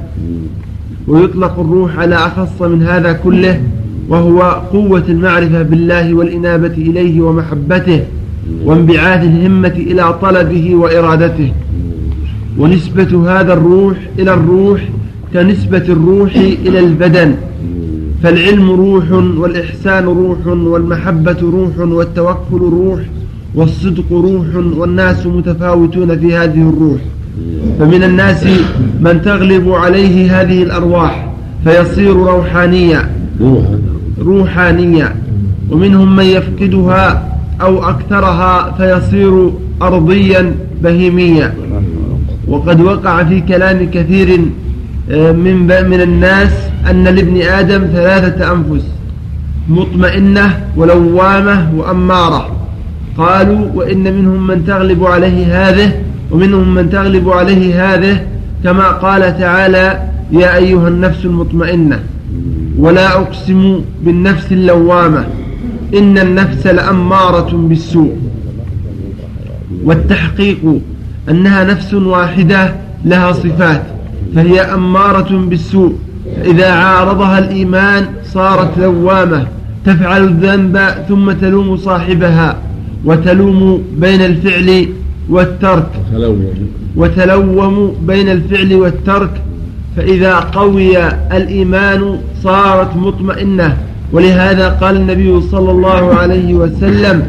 ويطلق 1.06 1.60
الروح 1.60 1.98
على 1.98 2.14
أخص 2.14 2.62
من 2.62 2.82
هذا 2.82 3.12
كله 3.12 3.60
وهو 4.08 4.42
قوة 4.72 5.04
المعرفة 5.08 5.62
بالله 5.62 6.14
والإنابة 6.14 6.74
إليه 6.78 7.20
ومحبته 7.20 8.00
وانبعاث 8.64 9.22
الهمة 9.22 9.74
إلى 9.76 10.14
طلبه 10.22 10.74
وإرادته. 10.74 11.52
ونسبة 12.58 13.40
هذا 13.40 13.52
الروح 13.52 13.96
إلى 14.18 14.34
الروح 14.34 14.80
كنسبة 15.32 15.84
الروح 15.88 16.36
إلى 16.36 16.78
البدن. 16.78 17.34
فالعلم 18.22 18.70
روح 18.70 19.12
والإحسان 19.12 20.04
روح 20.04 20.46
والمحبة 20.46 21.36
روح 21.42 21.78
والتوكل 21.78 22.60
روح 22.60 23.00
والصدق 23.54 24.12
روح 24.12 24.46
والناس 24.76 25.26
متفاوتون 25.26 26.18
في 26.18 26.36
هذه 26.36 26.68
الروح. 26.68 27.00
فمن 27.78 28.02
الناس 28.02 28.44
من 29.00 29.22
تغلب 29.24 29.68
عليه 29.68 30.40
هذه 30.40 30.62
الأرواح 30.62 31.32
فيصير 31.64 32.16
روحانيا 32.16 33.10
روحانيا 34.18 35.16
ومنهم 35.70 36.16
من 36.16 36.24
يفقدها 36.24 37.36
أو 37.60 37.88
أكثرها 37.88 38.74
فيصير 38.78 39.50
أرضيا 39.82 40.54
بهيميا 40.82 41.54
وقد 42.48 42.80
وقع 42.80 43.24
في 43.24 43.40
كلام 43.40 43.90
كثير 43.90 44.40
آه، 45.10 45.32
من 45.32 45.66
من 45.66 46.00
الناس 46.00 46.52
أن 46.90 47.04
لابن 47.04 47.42
آدم 47.42 47.86
ثلاثة 47.92 48.52
أنفس 48.52 48.84
مطمئنة 49.68 50.60
ولوامة 50.76 51.74
وأمارة. 51.76 52.50
قالوا 53.18 53.66
وإن 53.74 54.02
منهم 54.16 54.46
من 54.46 54.66
تغلب 54.66 55.04
عليه 55.04 55.68
هذه 55.68 55.92
ومنهم 56.30 56.74
من 56.74 56.90
تغلب 56.90 57.28
عليه 57.28 57.94
هذه 57.94 58.26
كما 58.64 58.88
قال 58.90 59.38
تعالى 59.38 60.02
يا 60.32 60.56
أيها 60.56 60.88
النفس 60.88 61.24
المطمئنة 61.24 62.00
ولا 62.78 63.16
أقسم 63.16 63.80
بالنفس 64.04 64.52
اللوامة 64.52 65.26
إن 65.94 66.18
النفس 66.18 66.66
لأمارة 66.66 67.50
بالسوء. 67.56 68.16
والتحقيق 69.84 70.80
أنها 71.30 71.64
نفس 71.64 71.94
واحدة 71.94 72.74
لها 73.04 73.32
صفات 73.32 73.82
فهي 74.34 74.60
أمارة 74.60 75.46
بالسوء. 75.48 75.94
إذا 76.44 76.70
عارضها 76.70 77.38
الإيمان 77.38 78.06
صارت 78.24 78.78
لوامة 78.78 79.46
تفعل 79.86 80.24
الذنب 80.24 80.78
ثم 81.08 81.32
تلوم 81.32 81.76
صاحبها 81.76 82.56
وتلوم 83.04 83.82
بين 83.98 84.20
الفعل 84.20 84.88
والترك. 85.28 85.90
وتلوم 86.96 87.94
بين 88.06 88.28
الفعل 88.28 88.74
والترك 88.74 89.42
فإذا 89.96 90.34
قوي 90.34 90.98
الإيمان 91.08 92.18
صارت 92.42 92.96
مطمئنة. 92.96 93.76
ولهذا 94.12 94.68
قال 94.68 94.96
النبي 94.96 95.40
صلى 95.40 95.70
الله 95.70 96.14
عليه 96.14 96.54
وسلم 96.54 97.22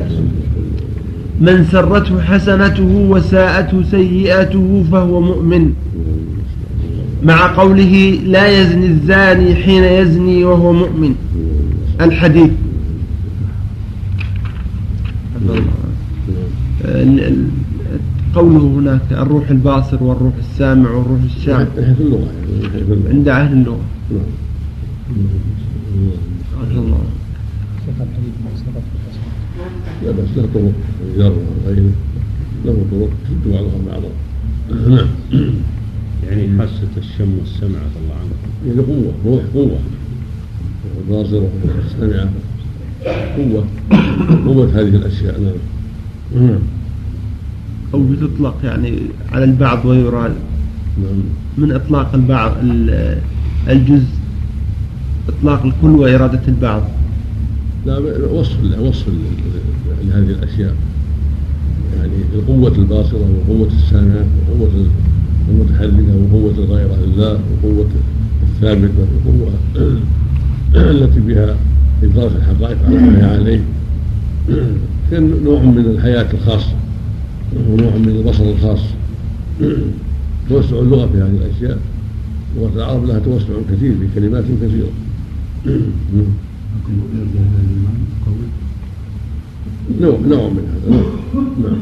من 1.41 1.66
سرته 1.72 2.22
حسنته 2.22 3.07
وساءته 3.09 3.84
سيئته 3.91 4.84
فهو 4.91 5.22
مؤمن. 5.22 5.74
مع 7.24 7.55
قوله 7.55 8.20
لا 8.26 8.61
يزني 8.61 8.86
الزاني 8.86 9.55
حين 9.55 9.84
يزني 9.84 10.43
وهو 10.43 10.74
مؤمن. 10.74 11.16
الحديث. 12.01 12.51
قوله 18.36 18.60
هناك 18.60 19.02
الروح 19.12 19.50
الباصر 19.50 20.04
والروح 20.04 20.34
السامع 20.40 20.90
والروح 20.90 21.20
الشام 21.24 21.68
في 21.76 21.96
اللغة 22.00 22.32
عند 23.10 23.28
أهل 23.28 23.54
اللغة. 23.54 23.86
نعم. 24.12 24.22
الله. 26.72 27.04
لا 30.04 30.12
بس 30.12 30.38
له 30.38 30.48
طرق 30.54 30.72
جر 31.18 31.34
وغيره 31.66 31.92
له 32.66 32.86
طرق 32.92 33.09
تشد 33.24 33.51
بعضها 33.54 33.80
بعضا. 33.92 34.09
نعم. 34.89 35.08
يعني 36.30 36.58
حاسة 36.58 36.93
الشم 36.97 37.38
والسمع 37.39 37.80
الله 37.80 38.16
عنه. 38.22 38.36
يعني 38.68 38.80
قوة 38.80 39.14
روح 39.26 39.43
قوة. 39.54 39.80
الباصرة 41.01 41.50
السامعة 41.86 42.30
قوة 43.38 43.66
قوة 44.46 44.66
هذه 44.66 44.96
الأشياء. 44.96 45.39
نعم. 46.36 46.59
أو 47.93 48.03
بتطلق 48.03 48.55
يعني 48.63 48.97
على 49.32 49.43
البعض 49.43 49.86
ويراد. 49.86 50.33
نعم. 50.97 51.24
من 51.57 51.71
إطلاق 51.71 52.13
البعض 52.13 52.51
الجزء؟ 53.70 54.16
إطلاق 55.29 55.66
الكل 55.66 55.89
وإرادة 55.89 56.41
البعض. 56.47 56.83
لا 57.86 57.99
وصف 58.32 58.57
وصف 58.79 59.07
لهذه 60.03 60.29
الأشياء. 60.29 60.75
يعني 61.97 62.13
القوة 62.33 62.75
الباصرة 62.78 63.28
وقوة 63.47 63.67
السامعة 63.67 64.25
وقوة 64.49 64.70
المتحركة 65.49 66.16
وقوة 66.24 66.51
الغيرة 66.57 66.95
لله 67.05 67.39
وقوة 67.63 67.87
الثابتة 68.43 69.07
وقوة 69.25 69.51
التي 70.91 71.20
بها 71.20 71.55
إدراك 72.03 72.32
الحقائق 72.36 72.78
على 72.86 72.95
ما 72.95 73.20
هي 73.20 73.33
عليه. 73.33 73.62
كان 75.12 75.43
نوع 75.43 75.62
من 75.62 75.86
الحياة 75.86 76.28
الخاصة. 76.33 76.74
ونوع 77.70 77.92
من 77.96 78.09
البصر 78.09 78.43
الخاص. 78.43 78.80
توسع 80.50 80.80
اللغة 80.80 81.05
في 81.05 81.17
هذه 81.17 81.38
الأشياء. 81.46 81.78
لغة 82.58 82.72
العرب 82.76 83.05
لها 83.05 83.20
توسع 83.20 83.54
كثير 83.72 83.93
في 84.00 84.08
كلمات 84.16 84.43
كثيرة. 84.43 84.88
نوع 90.01 90.17
نوع 90.28 90.50
من 90.50 90.66
هذا. 90.74 90.97
نعم. 91.62 91.82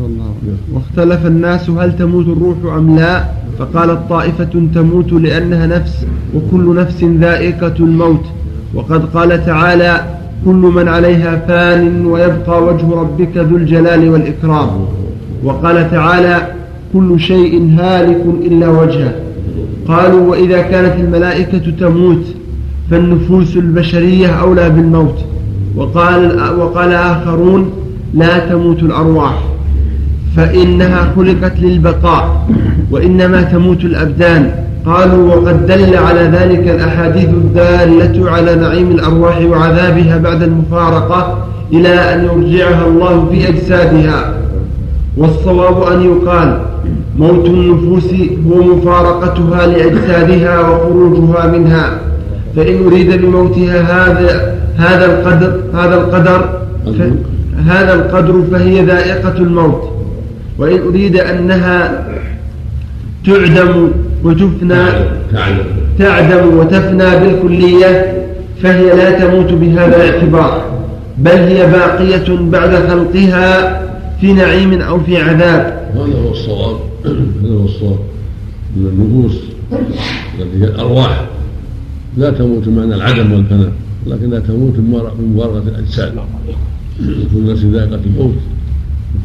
الله. 0.00 0.34
واختلف 0.72 1.26
الناس 1.26 1.70
هل 1.70 1.96
تموت 1.96 2.26
الروح 2.26 2.74
أم 2.74 2.96
لا؟ 2.96 3.24
فقالت 3.58 4.00
طائفة 4.08 4.68
تموت 4.74 5.12
لأنها 5.12 5.66
نفس 5.66 6.06
وكل 6.34 6.74
نفس 6.76 7.04
ذائقة 7.04 7.74
الموت. 7.80 8.24
وقد 8.74 9.04
قال 9.04 9.46
تعالى 9.46 10.18
كل 10.44 10.72
من 10.76 10.88
عليها 10.88 11.36
فان 11.36 12.06
ويبقى 12.06 12.62
وجه 12.62 12.90
ربك 12.90 13.36
ذو 13.36 13.56
الجلال 13.56 14.08
والإكرام. 14.08 14.86
وقال 15.44 15.90
تعالى 15.90 16.46
كل 16.92 17.20
شيء 17.20 17.76
هالك 17.78 18.22
إلا 18.46 18.68
وجهه. 18.68 19.12
قالوا 19.88 20.30
وإذا 20.30 20.62
كانت 20.62 20.94
الملائكة 21.00 21.70
تموت 21.80 22.24
فالنفوس 22.90 23.56
البشرية 23.56 24.28
أولى 24.28 24.70
بالموت. 24.70 25.18
وقال, 25.76 26.40
وقال 26.58 26.92
آخرون 26.92 27.70
لا 28.14 28.38
تموت 28.38 28.82
الأرواح 28.82 29.42
فإنها 30.36 31.12
خلقت 31.16 31.60
للبقاء 31.60 32.46
وإنما 32.90 33.42
تموت 33.42 33.84
الأبدان. 33.84 34.50
قالوا 34.86 35.34
وقد 35.34 35.66
دل 35.66 35.96
على 35.96 36.20
ذلك 36.20 36.68
الأحاديث 36.68 37.28
الدالة 37.28 38.30
على 38.30 38.54
نعيم 38.54 38.90
الأرواح 38.90 39.40
وعذابها 39.40 40.18
بعد 40.18 40.42
المفارقة 40.42 41.46
إلى 41.72 41.88
أن 41.88 42.24
يرجعها 42.24 42.86
الله 42.86 43.28
في 43.30 43.48
أجسادها 43.48 44.33
والصواب 45.16 45.82
أن 45.82 46.02
يقال 46.02 46.60
موت 47.18 47.46
النفوس 47.46 48.14
هو 48.50 48.62
مفارقتها 48.76 49.66
لأجسادها 49.66 50.60
وخروجها 50.60 51.46
منها 51.46 51.98
فإن 52.56 52.86
أريد 52.86 53.22
بموتها 53.22 53.80
هذا 53.80 54.54
هذا 54.76 55.06
القدر 55.06 55.60
هذا 55.74 55.94
القدر 55.94 56.48
هذا 57.66 57.94
القدر 57.94 58.42
فهي 58.52 58.84
ذائقة 58.84 59.38
الموت. 59.38 59.82
وإن 60.58 60.78
أريد 60.88 61.16
أنها 61.16 62.04
تعدم 63.26 63.90
وتفنى 64.24 64.84
تعدم 65.98 66.58
وتفنى 66.58 67.16
بالكلية 67.16 68.22
فهي 68.62 68.86
لا 68.96 69.10
تموت 69.10 69.52
بهذا 69.52 69.96
الاعتبار 69.96 70.62
بل 71.18 71.30
هي 71.30 71.66
باقية 71.66 72.38
بعد 72.40 72.70
خلقها 72.74 73.83
في 74.24 74.32
نعيم 74.32 74.80
أو 74.80 75.00
في 75.00 75.16
عذاب. 75.16 75.90
هذا 75.94 76.18
هو 76.18 76.30
الصواب. 76.30 76.76
هذا 77.44 77.54
هو 77.54 77.64
الصواب. 77.64 77.98
أن 78.76 78.86
النفوس 78.86 79.36
التي 79.72 80.60
هي 80.60 80.64
الأرواح 80.64 81.26
لا 82.18 82.30
تموت 82.30 82.68
بمعنى 82.68 82.94
العدم 82.94 83.32
والفناء 83.32 83.72
لكنها 84.06 84.38
تموت 84.38 84.74
بمفارقة 85.18 85.62
الأجساد. 85.68 86.14
كل 87.34 87.52
نفس 87.52 87.62
ذائقة 87.62 88.00
الموت. 88.06 88.34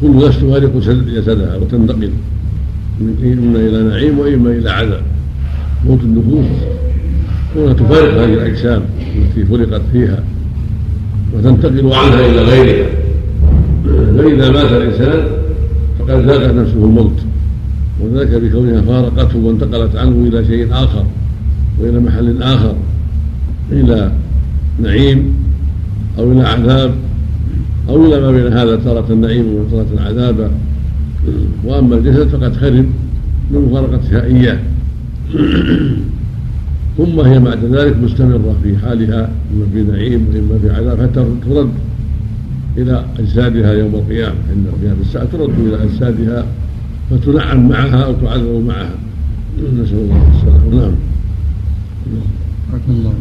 وكل 0.02 0.26
نفس 0.26 0.38
تفارق 0.40 0.76
جسدها 1.16 1.56
وتنتقل 1.56 2.10
إما 3.22 3.58
إلى 3.58 3.82
نعيم 3.82 4.18
وإما 4.18 4.50
إلى 4.50 4.70
عذاب. 4.70 5.02
موت 5.86 6.00
النفوس 6.00 6.46
كونها 7.54 7.72
تفارق 7.72 8.14
هذه 8.14 8.34
الأجسام 8.34 8.82
التي 9.16 9.50
خلقت 9.50 9.82
فيها 9.92 10.22
وتنتقل 11.34 11.92
عنها 11.92 12.26
إلى 12.26 12.42
غيرها. 12.42 12.88
فإذا 13.84 14.50
مات 14.50 14.72
الإنسان 14.72 15.26
فقد 15.98 16.10
ذاقت 16.10 16.54
نفسه 16.54 16.84
الموت 16.84 17.20
وذلك 18.00 18.28
بكونها 18.28 18.80
فارقته 18.80 19.38
وانتقلت 19.38 19.96
عنه 19.96 20.28
إلى 20.28 20.44
شيء 20.44 20.68
آخر 20.72 21.04
وإلى 21.78 22.00
محل 22.00 22.42
آخر 22.42 22.74
إلى 23.72 24.12
نعيم 24.82 25.34
أو 26.18 26.32
إلى 26.32 26.42
عذاب 26.42 26.94
أو 27.88 28.06
إلى 28.06 28.20
ما 28.20 28.30
بين 28.30 28.52
هذا 28.52 28.76
تارة 28.76 29.06
النعيم 29.10 29.54
وتارة 29.54 30.00
عذابا 30.00 30.50
وأما 31.64 31.94
الجسد 31.96 32.28
فقد 32.28 32.56
خرب 32.56 32.86
من 33.50 33.68
مفارقتها 33.70 34.24
إياه. 34.24 34.58
ثم 36.98 37.20
هي 37.20 37.38
بعد 37.38 37.64
ذلك 37.64 37.96
مستمرة 37.96 38.56
في 38.62 38.76
حالها 38.78 39.30
إما 39.54 39.66
في 39.72 39.82
نعيم 39.82 40.26
وإما 40.34 40.58
في 40.62 40.70
عذاب 40.70 41.00
حتى 41.00 41.24
ترد 41.46 41.70
إلى 42.82 43.04
أجسادها 43.18 43.72
يوم 43.72 43.94
القيامة. 43.94 44.34
عند 44.50 44.66
قيام 44.82 44.96
الساعة 45.00 45.24
ترد 45.24 45.58
إلى 45.58 45.84
أجسادها 45.84 46.46
فتنعم 47.10 47.68
معها 47.68 48.04
أو 48.04 48.12
تعذب 48.12 48.64
معها. 48.66 48.94
نسأل 49.58 49.98
الله 49.98 50.30
السلامة 50.36 50.76
نعم. 50.76 50.94
الله 52.88 53.12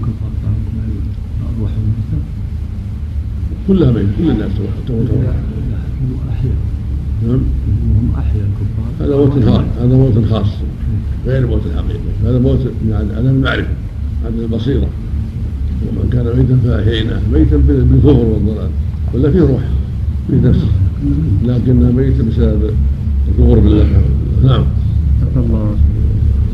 أرواح 1.57 1.72
كلها 3.68 3.91
ميت 3.91 4.06
كل 4.18 4.30
الناس 4.31 4.52
تموت 4.88 5.10
نعم. 5.11 5.34
هم 7.27 8.11
أحيا 8.18 8.41
الكفار. 8.41 9.07
هذا 9.07 9.15
موت 9.15 9.45
خاص. 9.45 9.64
هذا 9.81 9.95
موت 9.95 10.26
خاص. 10.30 10.48
غير 11.27 11.48
موت 11.48 11.61
الحقيقي 11.65 11.99
هذا 12.26 12.40
موت 12.40 12.60
من 12.60 13.14
عدم 13.18 13.27
المعرفة 13.27 13.73
عدم 14.26 14.40
البصيرة. 14.40 14.88
ومن 15.88 16.10
كان 16.11 16.26
ميتا 16.38 16.57
فأحييناه. 16.64 17.22
ميتا 17.34 17.57
بالكفر 17.57 18.26
والضلال. 18.26 18.69
ولا 19.14 19.31
فيه 19.31 19.40
روح 19.40 19.61
فيه 20.30 20.49
نفس. 20.49 20.60
لكنها 21.45 21.91
ميتة 21.91 22.23
بسبب 22.23 22.72
الكفر 23.27 23.60
بالله 23.60 23.86
نعم. 24.44 24.64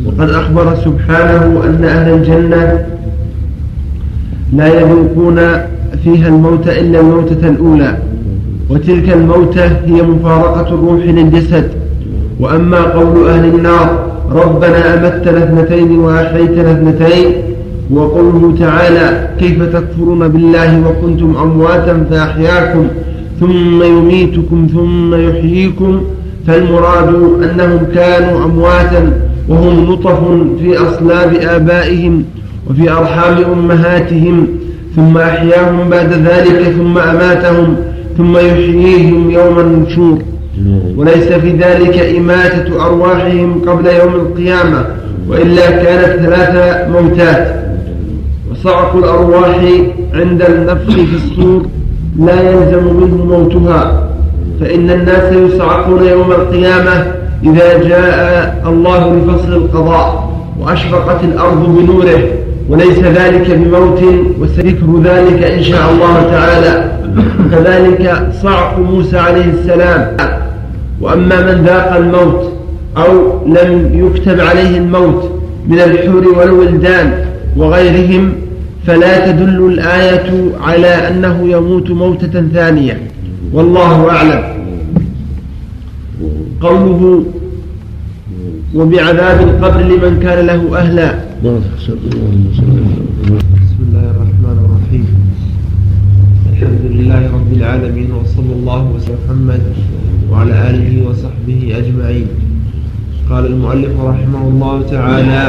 وقد 0.06 0.30
أخبر 0.30 0.76
سبحانه 0.76 1.64
أن 1.66 1.84
أهل 1.84 2.14
الجنة 2.14 2.86
لا 4.54 4.82
يذوقون 4.82 5.40
فيها 6.04 6.28
الموت 6.28 6.68
إلا 6.68 7.00
الموتة 7.00 7.50
الأولى. 7.50 7.98
وتلك 8.70 9.10
الموتة 9.14 9.66
هي 9.66 10.02
مفارقة 10.02 10.68
الروح 10.74 11.06
للجسد. 11.06 11.72
وأما 12.40 12.82
قول 12.82 13.28
أهل 13.30 13.56
النار 13.56 14.12
ربنا 14.32 14.94
أمتنا 14.94 15.44
اثنتين 15.44 16.00
وأحييتنا 16.00 16.72
اثنتين 16.72 17.34
وقوله 17.92 18.56
تعالى 18.60 19.28
كيف 19.40 19.64
تكفرون 19.64 20.28
بالله 20.28 20.88
وكنتم 20.88 21.36
أمواتا 21.42 22.06
فأحياكم 22.10 22.88
ثم 23.40 23.84
يميتكم 23.84 24.68
ثم 24.74 25.16
يحييكم 25.16 26.02
فالمراد 26.48 27.08
أنهم 27.44 27.80
كانوا 27.96 28.46
أمواتا 28.46 29.14
وهم 29.50 29.92
نطف 29.92 30.20
في 30.62 30.78
أصلاب 30.78 31.34
آبائهم 31.34 32.24
وفي 32.70 32.92
أرحام 32.92 33.38
أمهاتهم 33.54 34.48
ثم 34.96 35.18
أحياهم 35.18 35.90
بعد 35.90 36.14
ذلك 36.14 36.74
ثم 36.78 36.98
أماتهم 36.98 37.76
ثم 38.18 38.38
يحييهم 38.38 39.32
يوم 39.32 39.60
النشور. 39.60 40.18
وليس 40.98 41.24
في 41.24 41.52
ذلك 41.52 42.00
إماتة 42.18 42.86
أرواحهم 42.86 43.62
قبل 43.68 43.86
يوم 43.86 44.16
القيامة 44.16 44.86
وإلا 45.30 45.70
كانت 45.72 46.20
ثلاث 46.26 46.88
موتات. 46.90 47.65
وصعق 48.66 48.96
الأرواح 48.96 49.58
عند 50.14 50.42
النفخ 50.42 50.92
في 50.92 51.16
الصور 51.16 51.66
لا 52.20 52.52
يلزم 52.52 52.84
منه 52.84 53.26
موتها. 53.26 54.10
فإن 54.62 54.90
الناس 54.90 55.34
يصعقون 55.34 56.08
يوم 56.08 56.32
القيامة 56.32 57.06
إذا 57.44 57.84
جاء 57.84 58.64
الله 58.68 59.16
لفصل 59.16 59.54
القضاء 59.54 60.30
وأشرقت 60.60 61.24
الأرض 61.24 61.78
بنوره 61.78 62.20
وليس 62.70 63.00
ذلك 63.00 63.52
بموت 63.52 64.02
وسيذكر 64.42 65.02
ذلك 65.04 65.44
إن 65.44 65.64
شاء 65.64 65.92
الله 65.92 66.24
تعالى. 66.32 66.92
كذلك 67.52 68.32
صعق 68.44 68.80
موسى 68.80 69.18
عليه 69.18 69.46
السلام. 69.46 70.18
وأما 71.02 71.42
من 71.42 71.64
ذاق 71.66 71.96
الموت 71.96 72.52
أو 72.98 73.12
لم 73.46 73.90
يكتب 73.94 74.40
عليه 74.40 74.78
الموت 74.78 75.32
من 75.68 75.80
الحور 75.80 76.24
والولدان 76.38 77.26
وغيرهم 77.58 78.32
فلا 78.86 79.32
تدل 79.32 79.60
الآية 79.74 80.30
على 80.62 80.88
أنه 80.88 81.50
يموت 81.50 81.92
موتة 81.92 82.36
ثانية. 82.54 82.96
والله 83.54 84.10
أعلم. 84.10 84.44
قوله 86.62 87.24
وبعذاب 88.76 89.40
القبر 89.50 89.82
لمن 89.82 90.20
كان 90.24 90.46
له 90.46 90.78
أهلا. 90.78 91.10
بسم 91.76 91.94
الله 93.88 94.06
الرحمن 94.14 94.58
الرحيم. 94.66 95.06
الحمد 96.52 96.84
لله 96.92 97.22
رب 97.38 97.52
العالمين 97.54 98.10
وصلى 98.12 98.54
الله 98.54 98.82
وسلم 98.96 99.18
محمد 99.26 99.62
وعلى 100.32 100.54
آله 100.70 101.10
وصحبه 101.10 101.60
أجمعين. 101.78 102.28
قال 103.30 103.46
المؤلف 103.46 103.94
رحمه 104.12 104.44
الله 104.52 104.76
تعالى 104.92 105.44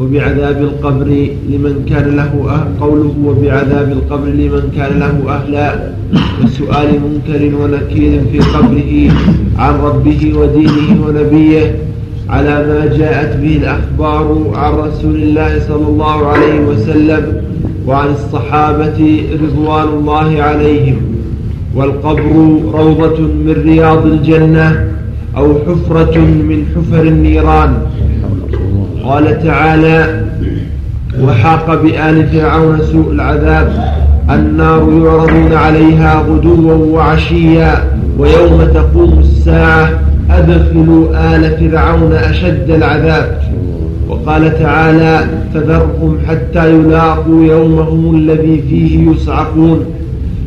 وبعذاب 0.00 0.62
القبر 0.62 1.06
لمن 1.50 1.86
كان 1.90 2.16
له 2.16 2.32
أهل 2.54 2.68
قوله 2.80 3.14
وبعذاب 3.26 3.92
القبر 3.92 4.28
لمن 4.28 4.72
كان 4.76 4.98
له 4.98 5.34
أهلا. 5.36 5.92
وسؤال 6.44 6.88
منكر 7.04 7.42
ونكير 7.56 8.20
في 8.32 8.38
قبره 8.38 8.92
عن 9.58 9.74
ربه 9.80 10.32
ودينه 10.38 11.06
ونبيه 11.06 11.74
على 12.28 12.54
ما 12.68 12.96
جاءت 12.98 13.36
به 13.36 13.56
الأخبار 13.56 14.50
عن 14.54 14.72
رسول 14.72 15.14
الله 15.14 15.60
صلى 15.68 15.86
الله 15.88 16.26
عليه 16.26 16.60
وسلم 16.60 17.42
وعن 17.86 18.08
الصحابة 18.08 19.22
رضوان 19.42 19.88
الله 19.88 20.42
عليهم. 20.42 20.96
والقبر 21.76 22.22
روضة 22.72 23.18
من 23.20 23.62
رياض 23.64 24.06
الجنة 24.06 24.88
أو 25.36 25.54
حفرة 25.66 26.18
من 26.18 26.66
حفر 26.76 27.02
النيران. 27.02 27.72
قال 29.04 29.42
تعالى 29.42 30.24
وحاق 31.22 31.82
بآل 31.82 32.26
فرعون 32.26 32.78
سوء 32.92 33.12
العذاب 33.12 33.94
النار 34.30 34.92
يعرضون 35.04 35.52
عليها 35.52 36.22
غدوا 36.28 36.74
وعشيا 36.74 37.84
ويوم 38.18 38.68
تقوم 38.74 39.18
الساعة 39.18 39.90
أدخلوا 40.30 41.34
آل 41.36 41.58
فرعون 41.58 42.12
أشد 42.12 42.70
العذاب. 42.70 43.42
وقال 44.08 44.58
تعالى 44.58 45.26
فذرهم 45.54 46.18
حتى 46.28 46.70
يلاقوا 46.70 47.44
يومهم 47.44 48.16
الذي 48.16 48.62
فيه 48.70 49.10
يصعقون 49.10 49.84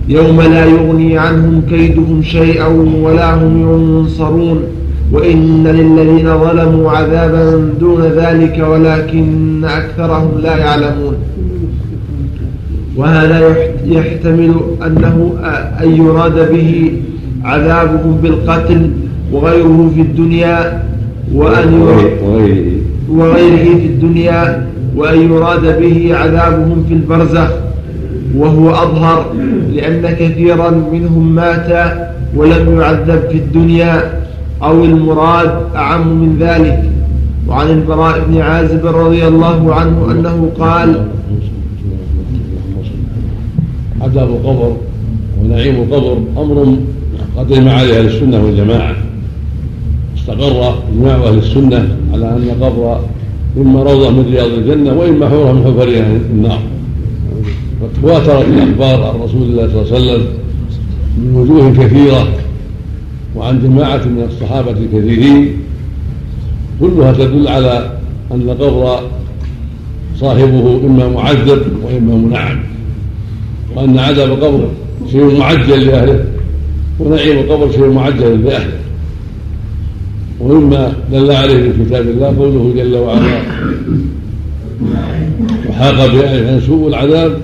يوم 0.10 0.42
لا 0.42 0.66
يغني 0.66 1.18
عنهم 1.18 1.62
كيدهم 1.70 2.22
شيئا 2.24 2.68
ولا 3.04 3.34
هم 3.34 3.62
ينصرون. 3.62 4.64
وإن 5.12 5.68
للذين 5.68 6.38
ظلموا 6.38 6.92
عذابا 6.92 7.70
دون 7.80 8.02
ذلك 8.02 8.66
ولكن 8.70 9.64
أكثرهم 9.66 10.32
لا 10.44 10.58
يعلمون. 10.58 11.16
وهذا 12.98 13.54
يحتمل 13.86 14.54
أنه 14.86 15.34
أن 15.84 15.96
يراد 15.96 16.52
به 16.52 16.92
عذابهم 17.44 18.18
بالقتل 18.24 18.90
وغيره 19.32 19.92
في 19.96 20.02
الدنيا 20.02 20.84
وأن 21.34 21.74
وغيره 23.10 23.78
في 23.80 23.86
الدنيا 23.86 24.68
وأن 24.96 25.32
يراد 25.32 25.80
به 25.82 26.16
عذابهم 26.16 26.86
في 26.88 26.94
البرزخ 26.94 27.50
وهو 28.38 28.70
أظهر 28.70 29.34
لأن 29.74 30.16
كثيرا 30.20 30.70
منهم 30.94 31.36
مات 31.36 31.94
ولم 32.36 32.80
يعذب 32.80 33.22
في 33.32 33.38
الدنيا 33.38 34.25
أو 34.66 34.86
المراد 34.86 35.52
أعم 35.76 36.08
من 36.08 36.38
ذلك. 36.40 36.92
وعن 37.48 37.68
البراء 37.68 38.26
بن 38.28 38.38
عازب 38.38 38.86
رضي 38.86 39.28
الله 39.28 39.74
عنه 39.74 40.12
أنه 40.12 40.50
قال 40.60 41.08
عذاب 44.02 44.30
القبر 44.30 44.76
ونعيم 45.42 45.76
القبر 45.76 46.18
أمر 46.38 46.76
قد 47.38 47.52
اجمع 47.52 47.72
عليه 47.72 48.00
أهل 48.00 48.06
السنة 48.06 48.46
والجماعة. 48.46 48.96
استقر 50.18 50.76
إجماع 50.94 51.16
أهل 51.16 51.38
السنة 51.38 51.98
على 52.14 52.30
أن 52.30 52.50
القبر 52.56 53.00
إما 53.58 53.84
روضة 53.84 54.10
من 54.10 54.26
رياض 54.32 54.50
الجنة 54.50 54.94
وإما 54.94 55.30
حورة 55.30 55.52
من 55.52 55.64
حفرها 55.64 56.08
النار. 56.32 56.60
وتواترت 57.82 58.48
الأخبار 58.48 59.04
عن 59.04 59.16
رسول 59.22 59.42
الله 59.42 59.68
صلى 59.68 59.82
الله 59.82 59.94
عليه 59.94 59.96
وسلم 59.96 60.26
من 61.18 61.36
وجوه 61.36 61.74
كثيرة. 61.86 62.28
وعن 63.36 63.62
جماعة 63.64 63.98
من 64.06 64.28
الصحابة 64.32 64.72
الكثيرين 64.72 65.58
كلها 66.80 67.14
تدل 67.14 67.48
على 67.48 67.92
أن 68.32 68.50
قبر 68.50 69.00
صاحبه 70.20 70.82
إما 70.86 71.10
معذب 71.10 71.62
وإما 71.84 72.16
منعم 72.16 72.60
وأن 73.76 74.00
عذاب 74.00 74.32
القبر 74.32 74.70
شيء 75.12 75.40
معجل 75.40 75.88
لأهله 75.88 76.26
ونعيم 77.00 77.38
القبر 77.38 77.72
شيء 77.72 77.90
معجل 77.90 78.46
لأهله. 78.46 78.80
ومما 80.40 80.94
دل 81.12 81.32
عليه 81.32 81.56
من 81.56 81.86
كتاب 81.86 82.08
الله 82.08 82.28
قوله 82.28 82.74
جل 82.76 82.96
وعلا 82.96 83.42
وحاق 85.70 86.14
بأهلها 86.14 86.60
سوء 86.60 86.88
العذاب 86.88 87.38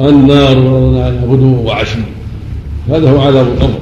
النار 0.00 0.58
ورضنا 0.58 1.04
عنها 1.06 1.24
غدوا 1.24 1.58
وعشي 1.66 1.98
هذا 2.88 3.10
هو 3.10 3.20
عذاب 3.20 3.46
القبر. 3.46 3.78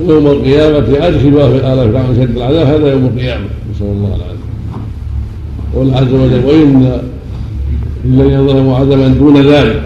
يوم 0.00 0.26
القيامة 0.26 1.06
أدخلوا 1.06 1.46
آل 1.46 1.92
فرعون 1.92 2.16
شد 2.16 2.36
العذاب 2.36 2.66
هذا 2.66 2.92
يوم 2.92 3.04
القيامة. 3.04 3.44
نسأل 3.74 3.86
الله 3.86 4.08
العافية. 4.08 4.44
قول 5.74 5.94
عز 5.94 6.12
وجل 6.12 6.44
وإن 6.44 7.00
للذين 8.04 8.46
ظلموا 8.46 8.76
عذابا 8.76 9.08
دون 9.08 9.36
ذلك 9.36 9.82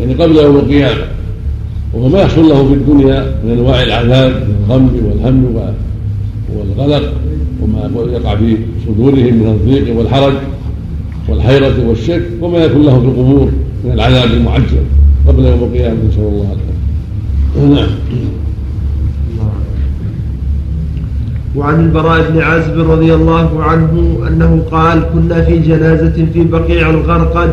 يعني 0.00 0.14
قبل 0.14 0.36
يوم 0.36 0.56
القيامة 0.56 1.04
وهو 1.94 2.08
ما 2.08 2.20
يحصل 2.20 2.48
له 2.48 2.68
في 2.68 2.74
الدنيا 2.74 3.34
من 3.44 3.50
أنواع 3.50 3.82
العذاب 3.82 4.48
الغم 4.68 4.90
والهم 5.04 5.54
والغلق 6.56 7.12
وما 7.62 7.90
يقع 8.12 8.36
في 8.36 8.56
صدورهم 8.86 9.34
من 9.34 9.46
الضيق 9.46 9.96
والحرج 9.98 10.32
والحيرة 11.28 11.88
والشك 11.88 12.22
وما 12.40 12.58
يكون 12.58 12.82
له 12.82 13.00
في 13.00 13.06
القبور 13.06 13.50
من 13.84 13.92
العذاب 13.92 14.30
المعجل. 14.30 14.84
قبل 15.28 15.44
يوم 15.44 15.62
القيامة 15.62 15.96
نسأل 16.08 16.20
الله 16.20 16.42
العافية. 16.42 17.74
نعم. 17.74 17.88
وعن 21.56 21.80
البراء 21.80 22.30
بن 22.30 22.40
عازب 22.40 22.90
رضي 22.90 23.14
الله 23.14 23.62
عنه 23.62 24.18
أنه 24.28 24.62
قال 24.70 25.02
كنا 25.14 25.42
في 25.42 25.58
جنازة 25.58 26.26
في 26.32 26.44
بقيع 26.44 26.90
الغرقد 26.90 27.50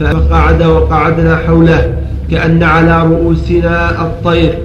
فقعد 0.00 0.62
وقعدنا 0.62 1.36
حوله 1.36 1.94
كأن 2.30 2.62
على 2.62 3.02
رؤوسنا 3.06 4.02
الطير 4.06 4.58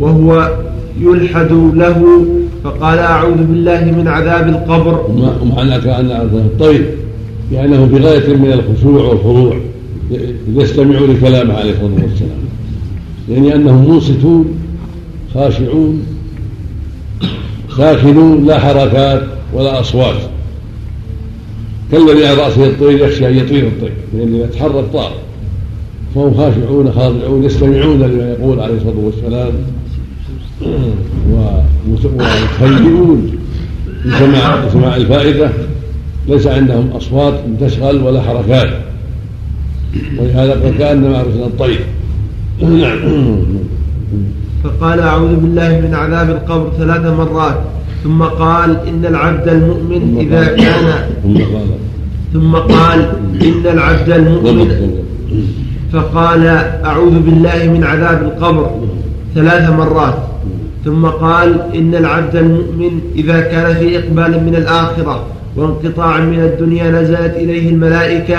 وهو 0.00 0.50
يلحد 1.00 1.52
له 1.52 2.24
فقال 2.64 2.98
أعوذ 2.98 3.36
بالله 3.36 3.84
من 3.84 4.08
عذاب 4.08 4.48
القبر. 4.48 5.06
ومعنى 5.42 5.80
كأن 5.80 6.10
عذاب 6.10 6.34
الطير 6.34 6.86
لأنه 7.52 7.86
في 7.86 7.96
غاية 7.96 8.36
من 8.36 8.52
الخشوع 8.52 9.02
والخضوع 9.02 9.56
يستمعوا 10.54 11.06
لكلامه 11.06 11.54
عليه 11.54 11.70
الصلاة 11.70 12.02
والسلام 12.02 12.38
يعني 13.30 13.54
أنهم 13.54 13.90
منصتون 13.90 14.44
خاشعون 15.34 16.02
ساكنون 17.78 18.46
لا 18.46 18.58
حركات 18.58 19.22
ولا 19.52 19.80
أصوات. 19.80 20.20
كالذي 21.92 22.26
على 22.26 22.40
رأسه 22.40 22.66
الطير 22.66 22.90
يخشى 22.90 23.28
أن 23.28 23.36
يطير 23.38 23.66
الطير 23.66 23.92
لأن 24.14 24.34
إذا 24.34 24.46
تحرك 24.46 24.84
طار 24.92 25.12
فهم 26.14 26.34
خاشعون 26.34 26.92
خاضعون 26.92 27.44
يستمعون 27.44 27.98
لما 27.98 28.30
يقول 28.30 28.60
عليه 28.60 28.74
الصلاة 28.74 28.94
والسلام. 28.96 29.52
ومتهيئون 31.88 33.38
لسماع 34.04 34.64
لسماع 34.64 34.96
الفائدة 34.96 35.50
ليس 36.28 36.46
عندهم 36.46 36.90
أصوات 36.90 37.34
تشغل 37.60 38.02
ولا 38.02 38.22
حركات. 38.22 38.70
ولهذا 40.18 40.74
كأنما 40.78 41.20
أرسل 41.20 41.42
الطير. 41.42 41.80
نعم. 42.62 42.98
فقال 44.64 45.00
أعوذ 45.00 45.36
بالله 45.36 45.80
من 45.80 45.94
عذاب 45.94 46.30
القبر 46.30 46.72
ثلاث 46.78 47.06
مرات. 47.06 47.58
ثم 48.04 48.22
قال 48.22 48.76
إن 48.88 49.06
العبد 49.06 49.48
المؤمن 49.48 50.18
إذا 50.18 50.44
كان 50.44 50.86
ثم 52.32 52.56
قال. 52.56 53.00
إن 53.42 53.66
العبد 53.72 54.10
المؤمن 54.10 54.90
فقال 55.92 56.46
أعوذ 56.84 57.18
بالله 57.18 57.70
من 57.74 57.84
عذاب 57.84 58.22
القبر 58.22 58.70
ثلاث 59.34 59.70
مرات. 59.70 60.14
ثم 60.84 61.06
قال 61.06 61.60
إن 61.74 61.94
العبد 61.94 62.36
المؤمن 62.36 63.00
إذا 63.14 63.40
كان 63.40 63.74
في 63.74 63.98
إقبال 63.98 64.44
من 64.44 64.54
الآخرة 64.54 65.24
وانقطاع 65.56 66.20
من 66.20 66.40
الدنيا 66.40 66.90
نزلت 66.90 67.34
إليه 67.36 67.70
الملائكة 67.70 68.38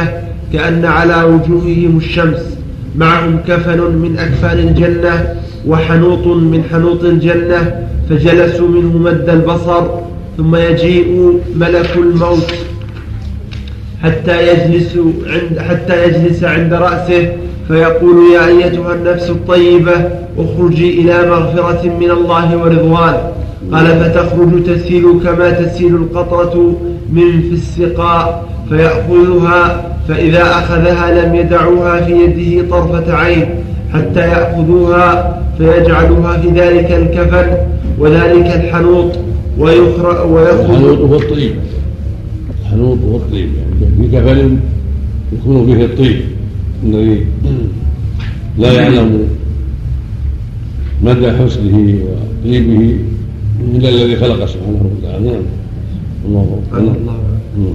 كأن 0.54 0.86
على 0.86 1.24
وجوههم 1.24 1.98
الشمس. 1.98 2.40
معهم 2.96 3.40
كفن 3.48 3.80
من 3.80 4.18
أكفان 4.20 4.60
الجنة 4.60 5.36
وحنوط 5.70 6.28
من 6.28 6.64
حنوط 6.72 7.04
الجنة 7.04 7.88
فجلسوا 8.10 8.68
منه 8.68 8.98
مد 8.98 9.30
البصر 9.30 9.84
ثم 10.38 10.56
يجيء 10.56 11.40
ملك 11.56 11.98
الموت 11.98 12.54
حتى 14.04 14.48
يجلس 14.48 14.98
عند 15.28 15.60
حتى 15.60 16.06
يجلس 16.06 16.44
عند 16.44 16.74
رأسه 16.74 17.32
فيقول 17.68 18.34
يا 18.34 18.48
أيتها 18.48 18.94
النفس 18.94 19.30
الطيبة 19.30 19.94
اخرجي 20.38 21.02
إلى 21.02 21.30
مغفرة 21.30 21.94
من 22.00 22.12
الله 22.12 22.58
ورضوان. 22.58 23.18
قال 23.74 23.86
فتخرج 23.86 24.64
تسيل 24.64 25.20
كما 25.24 25.50
تسيل 25.52 25.96
القطرة 25.96 26.76
من 27.14 27.42
في 27.42 27.54
السقاء 27.54 28.50
فيأخذها 28.70 29.86
فإذا 30.08 30.44
أخذها 30.44 31.26
لم 31.26 31.36
يدعوها 31.36 32.02
في 32.02 32.12
يده 32.12 32.70
طرفة 32.70 33.14
عين 33.14 33.50
حتى 33.94 34.20
يأخذوها 34.20 35.39
فيجعلوها 35.60 36.38
في 36.42 36.48
ذلك 36.48 36.92
الكفن 36.92 37.58
وذلك 38.00 38.46
الحنوط 38.46 39.12
ويخرج 39.58 40.16
الحنوط 40.60 41.00
هو 41.00 41.16
الطيب. 41.16 41.56
الحنوط 42.62 42.98
هو 43.12 43.16
الطيب. 43.16 43.50
يعني 43.56 44.10
في 44.10 44.18
كفن 44.18 44.60
يكون 45.34 45.66
فيه 45.66 45.86
الطيب. 45.86 46.22
الذي 46.84 47.26
لا 48.58 48.72
يعلم 48.72 49.28
مدى 51.04 51.32
حسنه 51.32 52.00
وطيبه 52.04 52.98
إلا 53.76 53.90
الذي 53.90 54.16
خلق 54.16 54.46
سبحانه 54.46 54.90
وتعالى. 54.98 55.26
نعم. 55.26 55.42
الله 56.26 56.62
الله 57.58 57.74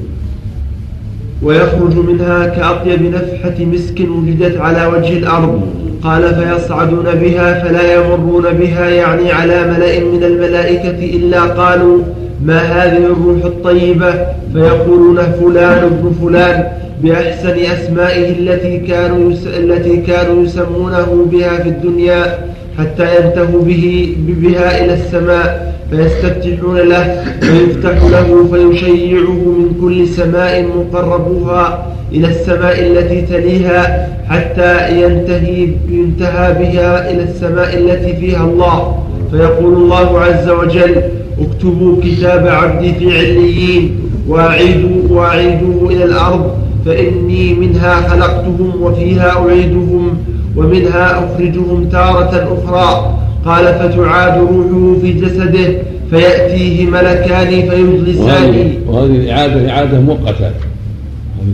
ويخرج 1.42 1.96
منها 1.96 2.46
كأطيب 2.46 3.02
نفحة 3.02 3.64
مسك 3.64 4.00
وجدت 4.00 4.56
على 4.56 4.86
وجه 4.86 5.18
الأرض. 5.18 5.83
قال 6.04 6.34
فيصعدون 6.34 7.04
بها 7.04 7.64
فلا 7.64 7.94
يمرون 7.94 8.42
بها 8.42 8.88
يعني 8.88 9.32
على 9.32 9.62
ملأ 9.62 10.00
من 10.00 10.24
الملائكة 10.24 11.16
إلا 11.16 11.40
قالوا 11.40 11.98
ما 12.44 12.58
هذه 12.58 12.96
الروح 12.96 13.44
الطيبة؟ 13.44 14.14
فيقولون 14.52 15.16
فلان 15.16 15.84
ابن 15.84 16.12
فلان 16.22 16.64
بأحسن 17.02 17.58
أسمائه 17.58 18.32
التي 18.38 18.78
كانوا 18.78 19.32
التي 19.46 19.96
كانوا 19.96 20.44
يسمونه 20.44 21.26
بها 21.32 21.56
في 21.56 21.68
الدنيا 21.68 22.38
حتى 22.78 23.16
ينتهوا 23.16 23.62
به 23.62 24.16
بها 24.28 24.84
إلى 24.84 24.94
السماء 24.94 25.74
فيستفتحون 25.90 26.78
له 26.78 27.24
فيفتح 27.40 28.04
له 28.04 28.48
فيشيعه 28.52 29.30
من 29.30 29.78
كل 29.80 30.08
سماء 30.08 30.66
مقربوها 30.76 31.93
إلى 32.14 32.28
السماء 32.28 32.86
التي 32.86 33.22
تليها 33.22 34.08
حتى 34.28 35.02
ينتهي 35.02 35.68
ينتهى 35.90 36.54
بها 36.54 37.10
إلى 37.10 37.22
السماء 37.22 37.76
التي 37.78 38.16
فيها 38.16 38.44
الله. 38.44 38.98
فيقول 39.30 39.74
الله 39.74 40.20
عز 40.20 40.48
وجل 40.48 41.02
اكتبوا 41.40 41.96
كتاب 42.02 42.46
عبدي 42.46 42.94
في 42.94 43.18
عليين 43.18 43.96
وأعيدوا 44.28 45.02
وأعيدوه 45.10 45.90
إلى 45.90 46.04
الأرض 46.04 46.50
فإني 46.86 47.54
منها 47.54 47.94
خلقتهم 47.94 48.82
وفيها 48.82 49.30
أعيدهم 49.38 50.18
ومنها 50.56 51.24
أخرجهم 51.24 51.88
تارة 51.92 52.58
أخرى. 52.58 53.18
قال 53.44 53.64
فتعاد 53.64 54.38
روحه 54.38 55.00
في 55.00 55.12
جسده 55.12 55.74
فيأتيه 56.10 56.86
ملكان 56.86 57.70
فيجلسان. 57.70 58.72
وهذه 58.86 59.16
الإعادة 59.16 59.70
إعادة 59.70 60.00
مؤقتة. 60.00 60.50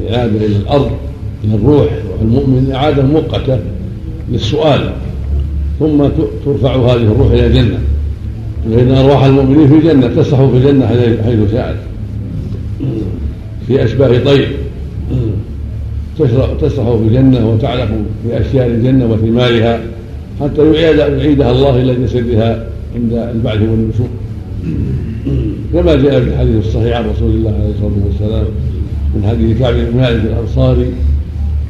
الإعادة 0.01 0.47
إلى 0.47 0.57
الأرض 0.57 0.91
إلى 1.45 1.55
الروح. 1.55 1.89
المؤمن 2.23 2.73
إعادة 2.75 3.03
مؤقتة 3.03 3.59
للسؤال. 4.33 4.91
ثم 5.81 6.09
ترفع 6.45 6.77
هذه 6.77 7.03
الروح 7.03 7.31
إلى 7.31 7.47
الجنة. 7.47 7.79
فإن 8.71 8.93
أرواح 8.93 9.25
المؤمنين 9.25 9.69
في 9.69 9.75
الجنة 9.75 10.07
تسرح 10.07 10.41
في 10.41 10.57
الجنة 10.57 10.87
حيث 11.25 11.53
شاءت. 11.53 11.77
في 13.67 13.85
أشباه 13.85 14.25
طير. 14.25 14.49
تسرح 16.61 16.97
في 16.97 17.03
الجنة 17.09 17.51
وتعلق 17.51 17.89
في 18.53 18.67
الجنة 18.67 19.07
وثمارها 19.07 19.81
حتى 20.41 20.73
يعيدها 20.73 21.51
الله 21.51 21.83
إلى 21.83 21.95
جسدها 21.95 22.67
عند 22.95 23.13
البعث 23.13 23.63
والنشور. 23.63 24.09
كما 25.73 25.95
جاء 25.95 26.21
في 26.21 26.29
الحديث 26.29 26.67
الصحيح 26.67 26.97
عن 26.97 27.05
رسول 27.11 27.31
الله 27.31 27.51
عليه 27.51 27.71
الصلاة 27.71 28.07
والسلام. 28.07 28.45
من 29.15 29.29
حديث 29.29 29.59
كعب 29.59 29.75
بن 29.75 29.97
مالك 29.97 30.25
الأنصاري 30.25 30.93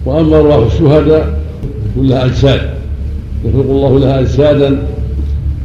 وأما 0.07 0.37
أرواح 0.37 0.67
الشهداء 0.73 1.41
كلها 1.97 2.25
أجساد 2.27 2.61
يخلق 3.45 3.71
الله 3.71 3.99
لها 3.99 4.21
أجسادا 4.21 4.69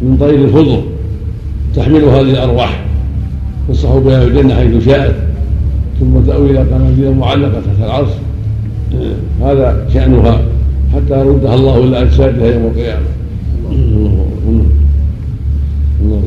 من 0.02 0.18
طير 0.20 0.36
الخضر 0.36 0.84
تحمل 1.76 2.04
هذه 2.04 2.22
الأرواح 2.22 2.86
تصح 3.70 3.90
بها 3.90 4.20
في 4.20 4.28
الجنة 4.28 4.56
حيث 4.56 4.86
شاءت 4.86 5.16
ثم 6.00 6.20
تأوي 6.28 6.52
إلى 6.52 6.60
قناديل 6.60 7.16
معلقة 7.16 7.52
تحت 7.52 7.86
العرش 7.86 8.10
هذا 9.42 9.88
شأنها 9.94 10.42
حتى 10.94 11.20
يردها 11.20 11.56
الله 11.56 11.78
إلى 11.78 12.02
أجسادها 12.02 12.48
يوم 12.48 12.66
القيامة. 12.66 13.06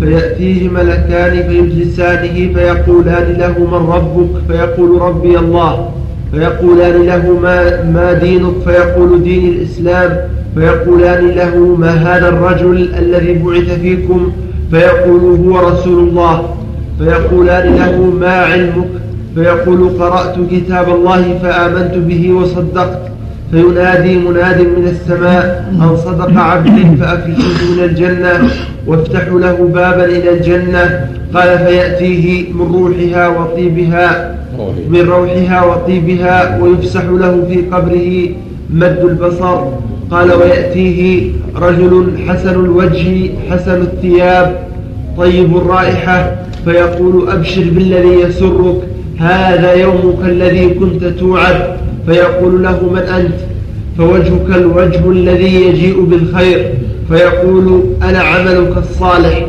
فيأتيه 0.01 0.69
ملكان 0.69 1.49
فيجلسانه 1.49 2.53
فيقولان 2.55 3.37
له 3.39 3.59
من 3.59 3.87
ربك 3.91 4.29
فيقول 4.49 5.01
ربي 5.01 5.39
الله 5.39 5.91
فيقولان 6.33 7.07
له 7.07 7.39
ما, 7.43 7.85
ما 7.85 8.13
دينك 8.13 8.53
فيقول 8.65 9.23
دين 9.23 9.49
الإسلام 9.49 10.17
فيقولان 10.55 11.29
له 11.29 11.77
ما 11.79 11.91
هذا 11.91 12.29
الرجل 12.29 12.95
الذي 12.99 13.33
بعث 13.33 13.81
فيكم 13.81 14.33
فيقول 14.71 15.21
هو 15.21 15.69
رسول 15.69 16.09
الله 16.09 16.55
فيقولان 16.99 17.75
له 17.77 18.03
ما 18.21 18.37
علمك 18.37 18.89
فيقول 19.35 19.89
قرأت 19.89 20.37
كتاب 20.51 20.89
الله 20.89 21.39
فآمنت 21.43 21.95
به 21.95 22.33
وصدقت. 22.33 23.08
فينادي 23.51 24.19
مناد 24.19 24.61
من 24.61 24.85
السماء 24.87 25.73
أن 25.73 25.97
صدق 25.97 26.39
عبدي 26.41 26.97
فأفرشه 26.97 27.73
من 27.73 27.85
الجنة 27.85 28.51
وافتحوا 28.87 29.41
له 29.41 29.71
بابا 29.75 30.05
إلى 30.05 30.31
الجنة. 30.31 31.09
قال 31.35 31.59
فيأتيه 31.59 32.53
من 32.53 32.67
روحها 32.75 33.29
وطيبها 33.29 34.35
من 34.89 35.01
روحها 35.01 35.65
وطيبها 35.65 36.59
ويفسح 36.63 37.05
له 37.05 37.45
في 37.49 37.57
قبره 37.73 38.29
مد 38.71 38.99
البصر. 39.11 39.65
قال 40.11 40.33
ويأتيه 40.33 41.31
رجل 41.57 42.19
حسن 42.29 42.51
الوجه 42.65 43.31
حسن 43.51 43.81
الثياب 43.81 44.57
طيب 45.19 45.57
الرائحة 45.57 46.37
فيقول 46.65 47.29
أبشر 47.31 47.65
بالذي 47.73 48.21
يسرك 48.21 48.77
هذا 49.19 49.73
يومك 49.73 50.21
الذي 50.25 50.71
كنت 50.71 51.05
توعد. 51.05 51.77
فيقول 52.09 52.63
له 52.63 52.91
من 52.93 52.99
أنت؟ 52.99 53.35
فوجهك 53.99 54.57
الوجه 54.57 55.11
الذي 55.11 55.63
يجيء 55.67 56.05
بالخير. 56.05 56.75
فيقول 57.09 57.83
أنا 58.03 58.19
عملك 58.19 58.77
الصالح. 58.77 59.47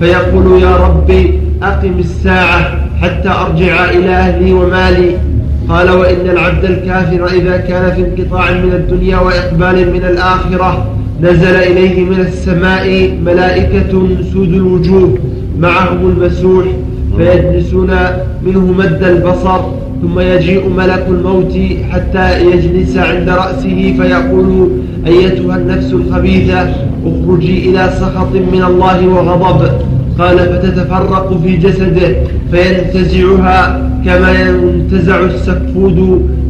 فيقول 0.00 0.62
يا 0.62 0.76
ربي 0.76 1.40
أقم 1.62 1.98
الساعة 1.98 2.88
حتى 3.00 3.28
أرجع 3.28 3.90
إلى 3.90 4.10
أهلي 4.10 4.52
ومالي. 4.52 5.10
قال 5.68 5.90
وإن 5.90 6.30
العبد 6.30 6.64
الكافر 6.64 7.26
إذا 7.26 7.56
كان 7.56 7.94
في 7.94 8.00
انقطاع 8.00 8.50
من 8.50 8.72
الدنيا 8.72 9.18
وإقبال 9.18 9.92
من 9.92 10.04
الآخرة 10.04 10.86
نزل 11.22 11.56
إليه 11.56 12.04
من 12.04 12.20
السماء 12.20 13.18
ملائكة 13.24 14.08
سود 14.32 14.54
الوجوه 14.54 15.18
معهم 15.58 16.10
المسوح 16.10 16.64
فيجلسون 17.16 17.90
منه 18.42 18.72
مد 18.78 19.02
البصر. 19.02 19.60
ثم 20.02 20.20
يجيء 20.20 20.68
ملك 20.68 21.06
الموت 21.08 21.58
حتى 21.90 22.44
يجلس 22.46 22.96
عند 22.96 23.28
رأسه 23.28 23.94
فيقول 24.00 24.70
أيتها 25.06 25.56
النفس 25.56 25.92
الخبيثة 25.92 26.60
اخرجي 27.06 27.70
إلى 27.70 27.90
سخط 28.00 28.32
من 28.52 28.64
الله 28.68 29.08
وغضب. 29.08 29.70
قال 30.18 30.38
فتتفرق 30.38 31.40
في 31.42 31.56
جسده 31.56 32.16
فينتزعها 32.50 33.90
كما 34.04 34.32
ينتزع 34.40 35.20
السكفود 35.20 35.98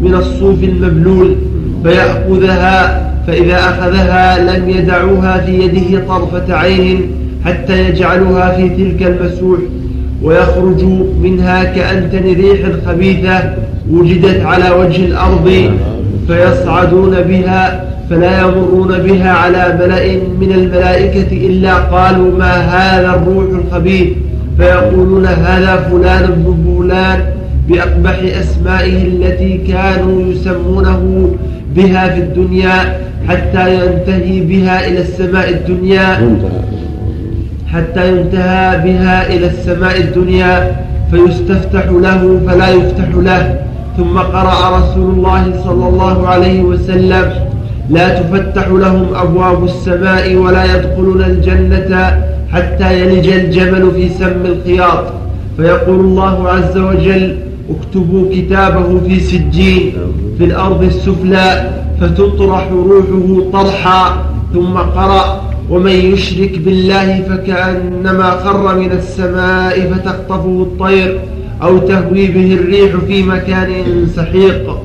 من 0.03 0.15
الصوف 0.15 0.62
المبلول. 0.65 1.37
فيأخذها 1.85 3.09
فإذا 3.27 3.57
أخذها 3.57 4.57
لم 4.57 4.69
يدعوها 4.69 5.39
في 5.39 5.53
يده 5.53 6.07
طرفة 6.09 6.55
عين 6.55 7.01
حتى 7.45 7.89
يجعلوها 7.89 8.57
في 8.57 8.69
تلك 8.69 9.03
المسوح. 9.03 9.59
ويخرج 10.23 10.85
منها 11.23 11.65
كأنتن 11.65 12.24
ريح 12.24 12.59
خبيثة 12.86 13.40
وجدت 13.90 14.40
على 14.45 14.70
وجه 14.70 15.05
الأرض 15.05 15.70
فيصعدون 16.28 17.20
بها 17.20 17.85
فلا 18.11 18.40
يمرون 18.40 18.99
بها 18.99 19.31
على 19.31 19.78
ملأ 19.81 20.16
من 20.40 20.53
الملائكة 20.53 21.47
إلا 21.47 21.74
قالوا 21.74 22.39
ما 22.39 22.55
هذا 22.57 23.15
الروح 23.15 23.45
الخبيث؟ 23.45 24.09
فيقولون 24.59 25.27
هذا 25.27 25.77
فلان 25.77 26.27
بن 26.27 26.78
فلان 26.78 27.20
بأقبح 27.69 28.19
أسمائه 28.40 29.07
التي 29.07 29.59
كانوا 29.69 30.23
يسمونه 30.23 31.31
بها 31.77 32.09
في 32.09 32.20
الدنيا 32.20 32.99
حتى 33.28 33.74
ينتهي 33.74 34.40
بها 34.40 34.89
إلى 34.89 35.01
السماء 35.01 35.49
الدنيا. 35.51 36.36
حتى 37.73 38.12
ينتهى 38.12 38.78
بها 38.85 39.32
إلى 39.32 39.47
السماء 39.47 40.01
الدنيا 40.01 40.77
فيستفتح 41.11 41.85
له 41.86 42.40
فلا 42.47 42.69
يفتح 42.69 43.09
له. 43.15 43.61
ثم 43.97 44.19
قرأ 44.19 44.78
رسول 44.78 45.11
الله 45.15 45.43
صلى 45.65 45.89
الله 45.89 46.28
عليه 46.28 46.62
وسلم 46.62 47.32
لا 47.90 48.20
تفتح 48.20 48.69
لهم 48.69 49.07
أبواب 49.15 49.65
السماء 49.65 50.35
ولا 50.35 50.65
يدخلون 50.77 51.23
الجنة 51.23 52.23
حتى 52.53 53.01
يلج 53.01 53.28
الجمل 53.28 53.90
في 53.90 54.09
سم 54.09 54.43
الخياط. 54.45 55.05
فيقول 55.57 56.01
الله 56.01 56.49
عز 56.49 56.77
وجل 56.78 57.36
اكتبوا 57.70 58.24
كتابه 58.35 59.01
في 59.07 59.20
سجين 59.20 59.93
في 60.39 60.45
الأرض 60.45 60.82
السفلى 60.82 61.70
فتطرح 62.01 62.69
روحه 62.73 63.51
طرحا. 63.53 64.16
ثم 64.55 64.74
قرأ 64.77 65.48
ومن 65.70 65.93
يشرك 65.93 66.59
بالله 66.59 67.23
فكأنما 67.28 68.31
خر 68.31 68.78
من 68.78 68.93
السماء 68.93 69.93
فتخطفه 69.93 70.62
الطير 70.62 71.19
أو 71.62 71.78
تهوي 71.78 72.27
به 72.27 72.55
الريح 72.55 72.97
في 73.09 73.23
مكان 73.23 73.69
سحيق. 74.16 74.78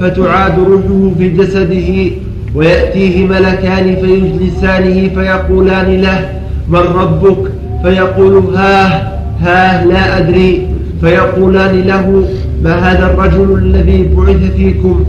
فتعاد 0.00 0.58
روحه 0.58 1.14
في 1.18 1.28
جسده 1.28 2.10
ويأتيه 2.54 3.26
ملكان 3.26 3.96
فيجلسانه 3.96 5.08
فيقولان 5.14 6.00
له 6.00 6.28
من 6.68 6.78
ربك؟ 6.78 7.50
فيقول 7.82 8.54
هاه 8.56 9.12
هاه 9.40 9.84
لا 9.84 10.18
أدري. 10.18 10.66
فيقولان 11.00 11.80
له 11.80 12.28
ما 12.62 12.74
هذا 12.74 13.06
الرجل 13.06 13.58
الذي 13.58 14.08
بعث 14.16 14.52
فيكم؟ 14.56 15.04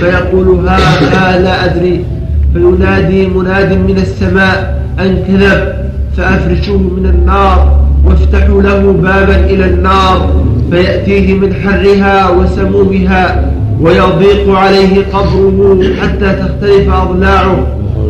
فيقول 0.00 0.68
ها 0.68 0.78
ها 1.12 1.38
لا 1.38 1.64
أدري. 1.64 2.04
فينادي 2.52 3.26
مناد 3.26 3.72
من 3.72 3.96
السماء 3.96 4.82
أن 5.00 5.24
كذب 5.28 5.74
فأفرشوه 6.16 6.78
من 6.78 7.06
النار 7.06 7.82
وافتحوا 8.04 8.62
له 8.62 8.92
بابا 8.92 9.36
إلى 9.36 9.64
النار 9.64 10.44
فيأتيه 10.70 11.34
من 11.34 11.54
حرها 11.54 12.30
وسمومها 12.30 13.52
ويضيق 13.80 14.50
عليه 14.50 15.04
قبره 15.12 15.80
حتى 16.00 16.32
تختلف 16.32 16.94
أضلاعه 16.94 17.66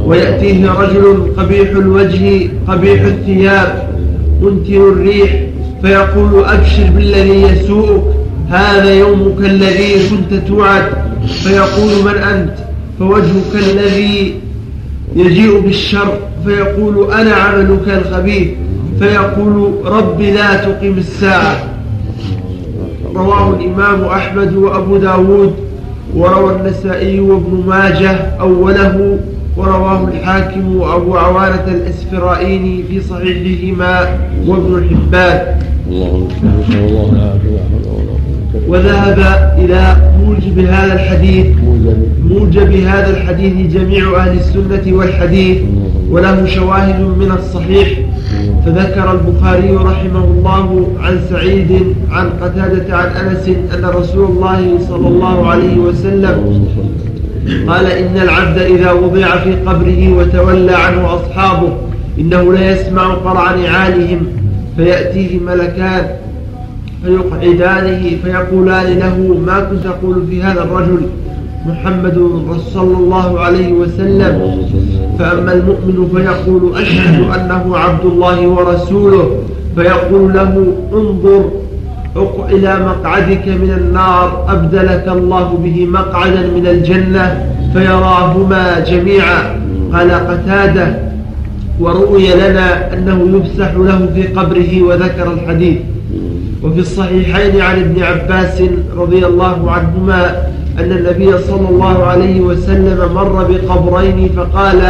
ويأتيه 0.07 0.71
رجل 0.71 1.33
قبيح 1.37 1.71
الوجه 1.71 2.49
قبيح 2.69 3.03
الثياب 3.03 3.89
منتن 4.43 4.77
الريح 4.77 5.41
فيقول 5.83 6.45
أبشر 6.45 6.91
بالذي 6.97 7.43
يسوءك 7.43 8.03
هذا 8.51 8.95
يومك 8.95 9.39
الذي 9.41 10.09
كنت 10.11 10.49
توعد 10.49 10.85
فيقول 11.43 12.05
من 12.05 12.23
أنت؟ 12.23 12.72
فوجهك 12.99 13.55
الذي 13.55 14.35
يجيء 15.17 15.61
بالشر 15.61 16.19
فيقول 16.45 17.13
أنا 17.13 17.35
عملك 17.35 17.89
الخبيث 17.89 18.49
فيقول 18.99 19.75
رب 19.85 20.21
لا 20.21 20.57
تقم 20.57 20.99
الساعة. 20.99 21.65
رواه 23.15 23.51
الإمام 23.51 24.05
أحمد 24.05 24.55
وأبو 24.57 24.97
داود 24.97 25.55
وروى 26.17 26.57
النسائي 26.57 27.21
وابن 27.21 27.65
ماجه 27.67 28.11
أوله 28.41 29.19
ورواه 29.57 30.09
الحاكم 30.09 30.77
وأبو 30.77 31.17
عوانة 31.17 31.65
الإسفرائيني 31.69 32.83
في 32.89 33.01
صحيحهما 33.01 34.19
وابن 34.47 34.89
حبان. 34.91 35.59
الله 35.91 36.29
الله 36.71 37.33
وذهب 38.69 39.19
إلى 39.59 39.97
موجب 40.25 40.59
هذا 40.59 40.95
الحديث 40.95 41.47
موجب 42.29 42.73
هذا 42.73 43.11
الحديث 43.11 43.75
جميع 43.75 44.17
أهل 44.17 44.39
السنة 44.39 44.97
والحديث 44.97 45.59
وله 46.11 46.47
شواهد 46.47 47.01
من 47.01 47.33
الصحيح. 47.39 47.89
فذكر 48.67 49.13
البخاري 49.13 49.71
رحمه 49.71 50.25
الله 50.25 50.89
عن 51.01 51.21
سعيد 51.31 51.83
عن 52.11 52.31
قتادة 52.31 52.97
عن 52.97 53.27
أنس 53.27 53.49
أن 53.49 53.85
رسول 53.85 54.25
الله 54.25 54.79
صلى 54.89 55.09
الله 55.09 55.49
عليه 55.49 55.77
وسلم 55.77 56.67
قال 57.69 57.87
إن 57.87 58.17
العبد 58.23 58.59
إذا 58.59 58.93
وضع 58.93 59.37
في 59.37 59.53
قبره 59.55 60.13
وتولى 60.19 60.73
عنه 60.73 61.15
أصحابه 61.15 61.73
إنه 62.19 62.53
لا 62.53 62.73
يسمع 62.73 63.15
قرع 63.15 63.55
نعالهم 63.55 64.27
فيأتيه 64.77 65.39
ملكان 65.41 66.07
فيقعدانه 67.03 68.03
فيقولان 68.25 68.99
له 68.99 69.17
ما 69.47 69.61
كنت 69.61 69.85
تقول 69.85 70.27
في 70.31 70.43
هذا 70.43 70.63
الرجل 70.63 71.01
محمد 71.67 72.19
صلى 72.75 72.97
الله 72.97 73.41
عليه 73.41 73.73
وسلم. 73.73 74.67
فأما 75.19 75.53
المؤمن 75.53 76.09
فيقول 76.15 76.63
أشهد 76.83 77.17
أنه 77.37 77.77
عبد 77.77 78.05
الله 78.05 78.49
ورسوله. 78.49 79.37
فيقول 79.77 80.33
له 80.33 80.53
انظر 80.93 81.51
اق 82.17 82.47
إلى 82.51 82.73
مقعدك 82.87 83.49
من 83.49 83.71
النار 83.81 84.47
أبدلك 84.49 85.05
الله 85.09 85.59
به 85.65 85.87
مقعدا 85.87 86.43
من 86.57 86.67
الجنة 86.67 87.27
فيراهما 87.73 88.81
جميعا. 88.81 89.61
قال 89.93 90.11
قتادة 90.11 90.99
وروي 91.81 92.35
لنا 92.35 92.95
أنه 92.95 93.19
يفسح 93.37 93.75
له 93.75 94.09
في 94.15 94.23
قبره 94.23 94.83
وذكر 94.83 95.33
الحديث. 95.33 95.77
وفي 96.65 96.81
الصحيحين 96.81 97.61
عن 97.61 97.81
ابن 97.81 98.03
عباس 98.03 98.63
رضي 98.97 99.27
الله 99.27 99.71
عنهما 99.71 100.47
أن 100.79 100.93
النبي 100.93 101.39
صلى 101.39 101.69
الله 101.69 102.05
عليه 102.05 102.41
وسلم 102.41 103.15
مر 103.15 103.45
بقبرين 103.51 104.29
فقال 104.37 104.81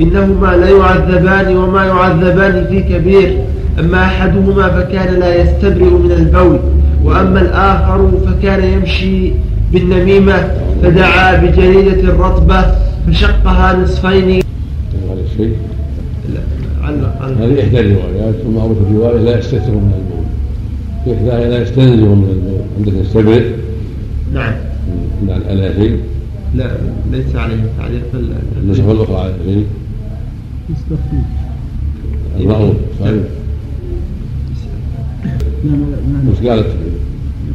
إنهما 0.00 0.56
لا 0.56 0.68
يعذبان 0.68 1.56
وما 1.56 1.84
يعذبان 1.84 2.66
في 2.70 2.80
كبير. 2.80 3.38
أما 3.80 4.04
أحدهما 4.04 4.68
فكان 4.68 5.20
لا 5.20 5.42
يستبرئ 5.42 5.90
من 5.90 6.12
البول 6.12 6.58
وأما 7.04 7.40
الآخر 7.40 8.10
فكان 8.26 8.64
يمشي 8.64 9.32
بالنميمة 9.72 10.50
فدعا 10.82 11.36
بجريدة 11.36 12.12
رطبة 12.12 12.64
فشقها 13.06 13.76
نصفين. 13.82 14.42
علق 16.84 17.22
هذه 17.40 17.60
إحدى 17.62 17.80
الروايات 17.80 18.34
والمعروف 18.44 18.78
في 18.78 18.90
الرواية 18.90 19.20
لا 19.20 19.38
يستتر 19.38 19.70
من 19.70 19.92
الموت 19.98 20.13
إحداها 21.12 21.48
لا 21.50 21.62
يستنزه 21.62 22.14
من 22.14 22.28
الموت 22.30 22.64
عندك 22.78 23.06
يستبرئ 23.06 23.50
نعم. 24.34 24.54
عند 25.20 25.30
الألاهي 25.30 25.96
لا 26.54 26.70
ليس 27.12 27.34
عليه 27.36 27.56
تعليق 27.78 28.02
ال- 28.14 28.32
النسخة 28.62 28.92
الأخرى 28.92 29.16
على 29.16 29.34
الألاهي 29.34 29.64
يستخفي 30.70 31.16
المعروف 32.40 32.76
صحيح. 33.00 33.12
نعم 35.64 35.80
نعم 36.12 36.28
وش 36.28 36.46
قالت؟ 36.48 36.66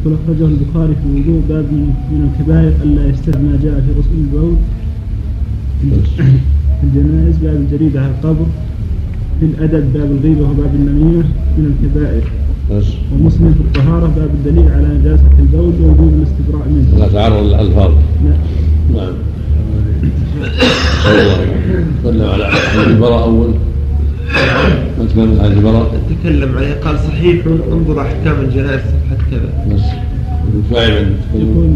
يقول 0.02 0.18
أخرجه 0.24 0.46
البخاري 0.46 0.94
في 0.96 1.20
وضوء 1.22 1.42
باب 1.50 1.66
من 2.12 2.30
الكبائر 2.34 2.74
ألا 2.84 3.08
يستر 3.10 3.38
ما 3.40 3.60
جاء 3.64 3.74
في 3.74 4.00
غسل 4.00 4.10
البول. 4.18 4.56
في 5.82 6.24
الجنائز 6.84 7.38
باب 7.38 7.56
الجريدة 7.56 8.02
على 8.02 8.12
القبر. 8.12 8.46
في 9.40 9.46
الأدب 9.46 9.94
باب 9.94 10.12
الغيبة 10.12 10.42
وباب 10.50 10.76
النميمة. 10.76 11.24
من 11.58 11.76
الكبائر. 11.84 12.24
ومسلم 12.72 13.54
في 13.54 13.62
الطهارة 13.62 14.08
باب 14.08 14.30
الدليل 14.34 14.72
على 14.72 14.88
نجاسة 14.88 15.24
البول 15.40 15.74
ووجوب 15.82 16.14
الاستبراء 16.14 16.68
منه. 16.68 17.00
لا 17.00 17.08
تعرض 17.08 17.44
للألفاظ 17.44 17.92
لا 18.24 18.30
نعم. 18.94 19.14
صلى 21.04 21.22
الله 21.22 21.34
عليه 21.34 21.34
وسلم. 21.34 21.86
صلى 22.04 22.24
على 22.26 22.46
حديث 22.48 22.88
البراء 22.88 23.24
أول 23.24 23.54
ما 25.00 25.06
تكلم 25.06 25.40
عن 25.42 25.52
البراء 25.52 26.02
تكلم 26.24 26.58
عليه 26.58 26.74
قال 26.74 27.00
صحيح 27.00 27.46
انظر 27.72 28.02
أحكام 28.02 28.42
الجنائز 28.42 28.82
صفحة 28.82 29.18
كذا. 29.32 29.76
بس. 29.76 29.82
فاعل 30.72 31.14
يقول 31.36 31.74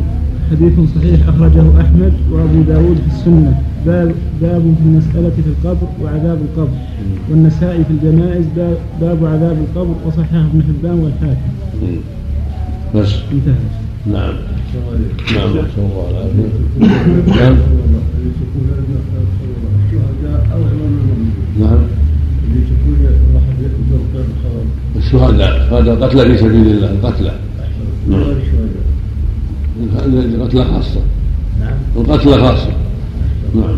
حديث 0.53 0.73
صحيح 0.95 1.29
أخرجه 1.29 1.81
أحمد 1.81 2.13
وأبو 2.31 2.61
داود 2.61 2.97
في 2.97 3.15
السنة. 3.15 3.61
باب, 3.85 4.11
باب 4.41 4.61
في 4.61 4.83
المسألة 4.85 5.29
في 5.29 5.41
القبر 5.47 5.87
وعذاب 6.03 6.37
القبر. 6.41 6.77
والنسائي 7.29 7.83
في 7.83 7.89
الجنائز 7.89 8.45
باب, 8.55 8.77
باب 9.01 9.25
عذاب 9.25 9.57
القبر 9.57 9.95
وصححه 10.05 10.45
ابن 10.45 10.63
حبان 10.63 10.99
والحاكم 10.99 11.51
بس. 12.95 13.15
انتهى. 13.31 13.53
نعم. 14.05 14.33
نعم. 15.35 15.49
نسأل 15.49 15.69
الله 15.77 16.09
العافية 16.09 16.47
نعم. 17.27 17.57
نعم. 21.59 21.77
الشهداء. 24.97 25.65
الشهداء 25.65 25.93
القتلى 25.93 26.25
في 26.25 26.37
سبيل 26.37 26.67
الله 26.67 26.91
القتلى 26.91 27.31
نعم. 28.09 28.23
القتلى 29.81 30.65
خاصة. 30.65 31.01
نعم. 31.59 31.77
القتلى 31.95 32.37
خاصة. 32.37 32.71
نعم. 33.55 33.77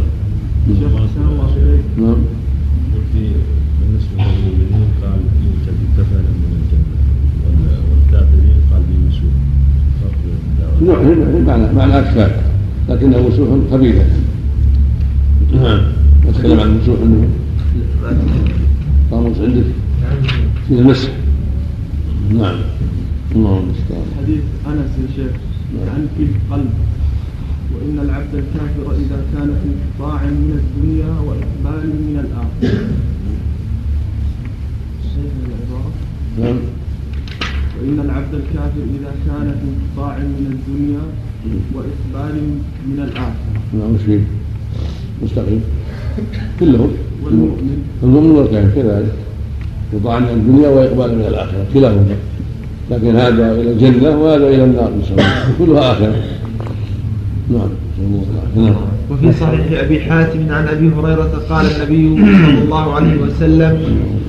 شيخ 0.67 0.95
أحسن 0.95 1.21
الله 1.31 1.49
إليك. 1.57 1.81
نعم. 1.97 2.21
وفي 2.95 3.31
بالنسبة 3.79 4.15
للمؤمنين 4.17 4.87
قال 5.01 5.19
يوجد 5.45 5.77
كفلا 5.97 6.21
من 6.21 6.51
الجنة. 6.59 6.95
والكافرين 7.91 8.59
قال 8.71 8.81
نوع 10.81 10.97
الدعوة. 11.01 11.41
معنى 11.47 11.73
معنى 11.73 12.07
لكنه 12.89 13.27
مسوح 13.27 13.49
خبيثة 13.71 14.05
نعم. 15.53 15.79
أتكلم 16.27 16.59
عن 16.59 16.67
المسوح 16.67 16.99
أنه 17.03 17.27
قاموس 19.11 19.37
عندك؟ 19.37 19.63
في 20.67 20.73
المسح 20.73 21.09
نعم. 22.29 22.55
الله 23.35 23.59
المستعان 23.59 24.05
حديث 24.17 24.41
أنس 24.67 24.91
يا 25.01 25.23
شيخ. 25.23 25.31
عن 25.93 26.07
في 26.17 26.23
القلب. 26.23 26.73
وإن 27.75 27.99
العبد 28.05 28.33
الكافر 28.35 28.85
إذا 29.03 29.19
كان 29.33 29.49
في 29.61 29.67
انقطاع 29.73 30.23
من 30.23 30.51
الدنيا 30.61 31.11
وإقبال 31.27 31.89
من 32.07 32.15
العباره 32.19 32.75
نعم. 36.39 36.57
وإن 37.79 37.99
العبد 37.99 38.33
الكافر 38.33 38.81
إذا 38.99 39.11
كان 39.27 39.55
في 39.59 39.65
انقطاع 39.73 40.17
من 40.17 40.45
الدنيا 40.51 41.03
وإقبال 41.75 42.35
من 42.87 42.99
الآخرة. 43.03 43.35
نعم 43.73 43.97
فيه. 43.97 44.19
مستقيم. 45.23 45.61
كلهم 46.59 46.91
والمؤمن. 47.23 47.83
المؤمن 48.03 48.31
والكافر 48.31 48.69
كذلك. 48.75 49.13
يطاع 49.93 50.19
من 50.19 50.29
الدنيا 50.29 50.69
وإقبال 50.69 51.17
من 51.17 51.25
الآخرة. 51.25 51.65
كلاهما. 51.73 52.15
لكن 52.91 53.15
هذا 53.15 53.51
إلى 53.51 53.71
الجنة 53.71 54.17
وهذا 54.17 54.47
إلى 54.47 54.63
النار 54.63 54.91
نسأل 55.01 55.11
الله. 55.11 55.25
كلها 55.59 55.91
آخرة. 55.91 56.15
نعم. 57.49 57.69
نعم. 58.55 58.75
وفي 59.11 59.31
صحيح 59.31 59.79
أبي 59.79 59.99
حاتم 59.99 60.39
عن 60.49 60.67
أبي 60.67 60.91
هريرة 60.97 61.41
قال 61.49 61.65
النبي 61.65 62.15
صلى 62.15 62.63
الله 62.63 62.93
عليه 62.93 63.21
وسلم 63.21 63.77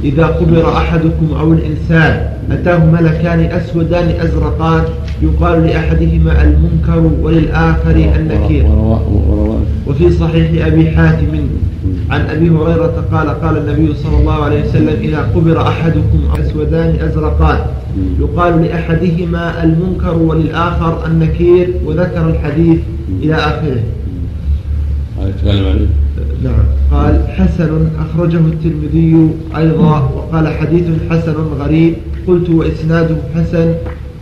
إذا 0.05 0.27
قبر 0.27 0.77
أحدكم 0.77 1.29
أو 1.41 1.53
الإنسان 1.53 2.29
أتاه 2.51 2.85
ملكان 2.85 3.41
أسودان 3.41 4.09
أزرقان 4.21 4.85
يقال 5.23 5.67
لأحدهما 5.67 6.43
المنكر 6.43 7.11
وللآخر 7.23 7.97
النكير. 8.17 8.67
وفي 9.87 10.11
صحيح 10.11 10.67
أبي 10.67 10.91
حاتم 10.91 11.27
عن 12.11 12.21
أبي 12.21 12.49
هريرة 12.51 13.05
قال 13.13 13.29
قال 13.29 13.57
النبي 13.57 13.95
صلى 13.95 14.19
الله 14.21 14.35
عليه 14.35 14.65
وسلم 14.65 14.97
إذا 15.01 15.19
قبر 15.35 15.69
أحدكم 15.69 16.21
أسودان 16.41 16.97
أزرقان. 17.01 17.59
يقال 18.21 18.63
لأحدهما 18.63 19.65
المنكر 19.65 20.19
وللآخر 20.19 21.07
النكير 21.07 21.75
وذكر 21.85 22.31
الحديث 22.31 22.79
إلى 23.23 23.35
آخره. 23.35 23.83
عليه 25.43 25.87
نعم. 26.45 26.65
قال 26.93 27.29
حسن 27.29 27.89
أخرجه 27.99 28.39
الترمذي 28.39 29.31
أيضا 29.57 29.99
وقال 29.99 30.49
حديث 30.49 30.85
حسن 31.11 31.35
غريب. 31.59 31.95
قلت 32.27 32.51
وإسناده 32.51 33.17
حسن 33.35 33.75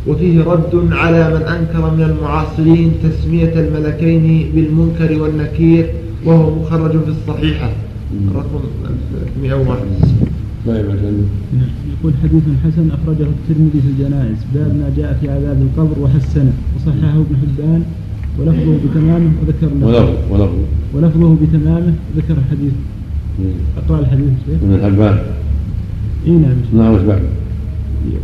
وفيه 0.07 0.45
رد 0.45 0.89
على 0.93 1.35
من 1.35 1.43
أنكر 1.43 1.91
من 1.97 2.03
المعاصرين 2.03 2.93
تسمية 3.03 3.53
الملكين 3.55 4.51
بالمنكر 4.55 5.23
والنكير 5.23 5.87
وهو 6.25 6.55
مخرج 6.55 6.91
في 6.91 7.11
الصحيحة. 7.11 7.71
رقم 8.35 8.61
101 9.43 9.79
ما 10.67 10.79
يبقى 10.79 10.97
يقول 11.93 12.13
حديث 12.23 12.43
حسن 12.65 12.91
أخرجه 12.91 13.27
الترمذي 13.37 13.81
في 13.85 13.89
الجنائز. 13.89 14.37
باب 14.55 14.69
ما 14.77 14.93
جاء 14.97 15.19
في 15.21 15.31
عذاب 15.31 15.59
القبر 15.63 16.03
وحسنه. 16.03 16.53
وصححه 16.77 17.17
ابن 17.25 17.37
حبان. 17.43 17.83
ولفظه 18.39 18.77
بتمامه 18.85 19.31
وذكر 19.43 19.69
ولفظه 19.87 20.15
ولفظه 20.31 20.65
ولفظه 20.95 21.37
بتمامه 21.43 21.95
ذكر 22.17 22.35
الحديث. 22.39 22.73
أقرأ 23.77 23.99
الحديث 24.01 24.29
شيخ. 24.47 24.59
ابن 24.63 24.85
حبان. 24.85 25.19
إي 26.27 26.33
نعم 26.33 26.57
نعم 26.77 26.95
وش 26.95 27.01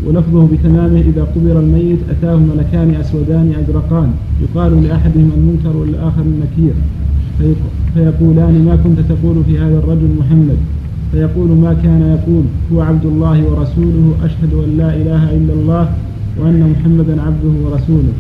ولفظه 0.07 0.49
بتمامه 0.53 1.01
إذا 1.01 1.23
قبر 1.23 1.61
الميت 1.61 1.99
أتاه 2.11 2.37
ملكان 2.37 2.95
أسودان 2.95 3.53
أزرقان. 3.61 4.13
يقال 4.43 4.83
لأحدهما 4.85 5.35
المنكر 5.37 5.77
وللآخر 5.77 6.23
النكير 6.23 6.75
فيقولان 7.95 8.65
ما 8.65 8.77
كنت 8.77 8.99
تقول 9.09 9.45
في 9.45 9.59
هذا 9.59 9.79
الرجل 9.79 10.09
محمد. 10.19 10.57
فيقول 11.13 11.49
ما 11.49 11.73
كان 11.83 12.03
يقول 12.19 12.45
هو 12.73 12.81
عبد 12.81 13.05
الله 13.05 13.45
ورسوله 13.45 14.15
أشهد 14.25 14.53
أن 14.65 14.71
لا 14.79 14.95
إله 14.97 15.23
إلا 15.37 15.53
الله 15.53 15.93
وأن 16.41 16.61
محمدا 16.73 17.23
عبده 17.23 17.55
ورسوله. 17.65 18.13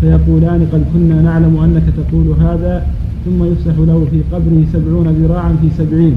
فيقولان 0.00 0.66
قد 0.72 0.84
كنا 0.94 1.22
نعلم 1.22 1.56
أنك 1.64 1.82
تقول 1.96 2.26
هذا 2.40 2.86
ثم 3.24 3.44
يفسح 3.44 3.78
له 3.78 4.06
في 4.10 4.20
قبره 4.32 4.64
سبعون 4.72 5.06
ذراعا 5.08 5.56
في 5.62 5.68
سبعين 5.78 6.14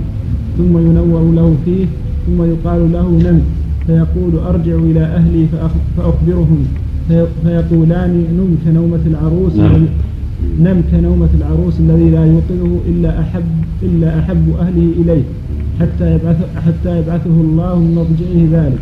ثم 0.57 0.77
ينور 0.77 1.31
له 1.35 1.55
فيه 1.65 1.85
ثم 2.27 2.43
يقال 2.43 2.91
له 2.93 3.09
نم 3.09 3.39
فيقول 3.87 4.33
أرجع 4.47 4.75
إلى 4.75 4.99
أهلي 4.99 5.45
فأخبرهم. 5.97 6.65
فيقولان 7.43 8.11
نم 8.37 8.51
كنومة 8.65 9.03
العروس 9.05 9.55
نعم. 9.55 9.85
نم 10.59 10.81
كنومة 10.91 11.29
العروس 11.39 11.79
الذي 11.79 12.09
لا 12.09 12.25
يوقظه 12.25 12.71
إلا 12.89 13.19
أحب 13.19 13.43
إلا 13.83 14.19
أحب 14.19 14.45
أهله 14.59 14.87
إليه. 15.01 15.23
حتى 15.79 16.15
يبعث 16.15 16.37
حتى 16.65 16.99
يبعثه 16.99 17.29
الله 17.29 17.75
من 17.79 17.95
مضجعه 17.95 18.61
ذلك. 18.61 18.79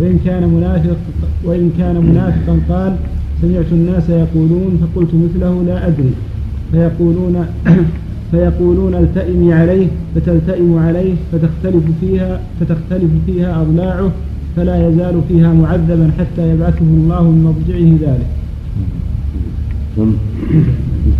وإن 0.00 0.18
كان 0.24 0.48
منافق 0.48 0.96
وإن 1.44 1.70
كان 1.78 1.96
منافقا 1.96 2.60
قال 2.68 2.96
سمعت 3.42 3.72
الناس 3.72 4.08
يقولون 4.08 4.80
فقلت 4.82 5.10
مثله 5.14 5.62
لا 5.66 5.86
أدري. 5.88 6.14
فيقولون 6.72 7.46
فيقولون 8.30 8.94
التئمي 8.94 9.52
عليه 9.52 9.86
فتلتئم 10.14 10.78
عليه 10.78 11.14
فتختلف 11.32 11.84
فيها 12.00 12.40
فتختلف 12.60 13.10
فيها 13.26 13.62
أضلاعه 13.62 14.12
فلا 14.56 14.88
يزال 14.88 15.20
فيها 15.28 15.52
معذبا 15.52 16.10
حتى 16.18 16.50
يبعثه 16.50 16.80
الله 16.80 17.22
من 17.22 17.44
مضجعه 17.44 18.10
ذلك. 18.10 18.26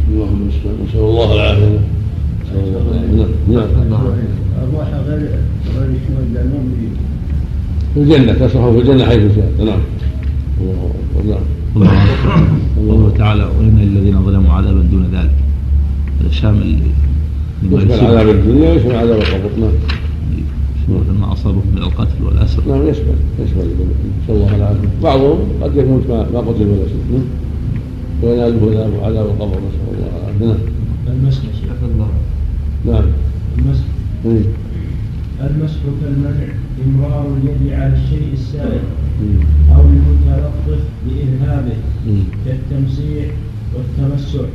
اللهم 0.09 0.48
نسأل 0.48 1.01
الله 1.01 1.34
العافية. 1.34 1.78
نعم. 3.48 3.90
نعم. 3.90 4.45
الراحة 4.62 5.01
غير 5.01 5.20
غير 5.77 5.91
الشهداء 5.91 6.45
المؤمنين. 6.45 6.97
في 7.95 8.01
الجنة 8.01 8.33
تصرفه 8.33 8.73
في 8.73 8.78
الجنة 8.78 9.05
حيث 9.05 9.35
شاء. 9.37 9.66
نعم. 9.66 9.81
الله 11.20 11.41
نعم 11.77 11.97
الله 12.78 13.12
تعالى 13.19 13.45
وإن 13.45 13.78
الذين 13.83 14.23
ظلموا 14.24 14.53
عذابا 14.53 14.83
دون 14.83 15.09
ذلك. 15.12 15.31
هذا 16.20 16.31
شامل 16.31 16.78
يشمل 17.62 18.07
عذاب 18.07 18.28
الدنيا؟ 18.28 18.73
ويشمل 18.73 18.97
عذاب 18.97 19.19
القبر 19.19 19.51
نعم. 19.61 19.73
يشمل 20.83 21.19
ما 21.20 21.33
أصابهم 21.33 21.62
من 21.74 21.83
القتل 21.83 22.24
والأسر. 22.24 22.62
نعم 22.69 22.89
يشمل 22.89 23.15
يشمل. 23.45 23.69
نسأل 24.23 24.35
الله 24.37 24.57
العافية 24.57 24.89
بعضهم 25.03 25.39
قد 25.62 25.77
يموت 25.77 26.09
ما 26.09 26.41
قتل 26.41 26.66
ولا 26.66 26.87
شيء. 26.89 27.05
نعم. 27.12 27.24
ويناله 28.23 28.62
عذاب 29.03 29.27
القبر 29.27 29.57
نسأل 29.57 29.89
الله 29.93 30.09
العافية. 30.20 30.47
نعم. 30.47 30.59
المسح 31.09 31.43
الله 31.95 32.09
نعم. 32.87 33.05
المسح 33.59 33.81
إيه. 33.81 33.95
المسح 35.40 35.81
كالمنع 36.01 36.48
إمرار 36.86 37.27
اليد 37.36 37.73
على 37.73 37.93
الشيء 37.93 38.32
السائل 38.32 38.81
أو 39.74 39.81
المتلطف 39.81 40.82
بإذهابه 41.07 41.77
كالتمسيح 42.44 43.27
والتمسح. 43.74 44.48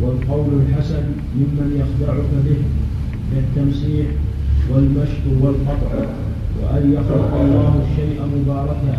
والقول 0.00 0.46
الحسن 0.68 1.02
ممن 1.36 1.68
يخدعك 1.80 2.30
به 2.46 2.56
كالتمسيح 3.32 4.06
والمشط 4.72 5.24
والقطع. 5.40 6.06
وأن 6.62 6.92
يخلق 6.92 7.34
الله 7.40 7.82
الشيء 7.84 8.20
مباركا 8.36 8.98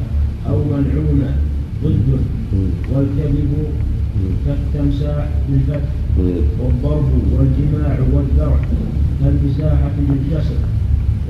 أو 0.50 0.58
ملعونا 0.64 1.36
ضد. 1.84 2.20
والكذب 2.94 3.52
كالتمساح 4.46 5.30
بالفتح. 5.50 5.90
والضرب 6.60 7.10
والجماع 7.38 8.00
والذرع. 8.14 8.60
كالمساحة 9.24 9.92
بالكسر 10.10 10.56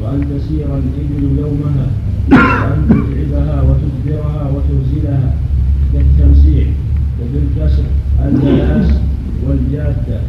وأن 0.02 0.22
تسير 0.22 0.66
الإبل 0.66 1.40
يومها 1.40 1.88
وأن 2.32 2.82
تتعبها 2.90 3.62
وتدبرها 3.62 4.52
وترسلها 4.52 5.34
كالتمسيح 5.94 6.68
وبالكسر 7.22 7.84
البلاس 8.26 8.88
والجادة 9.48 10.20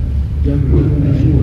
جمعه 0.46 0.86
مسوح 1.04 1.42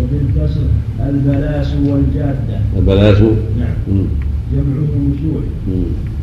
وبالكسر 0.00 0.66
البلاس 1.08 1.74
والجادة. 1.86 2.60
البلاس؟ 2.76 3.20
نعم. 3.58 4.04
جمعه 4.52 4.92
مسوح 5.12 5.42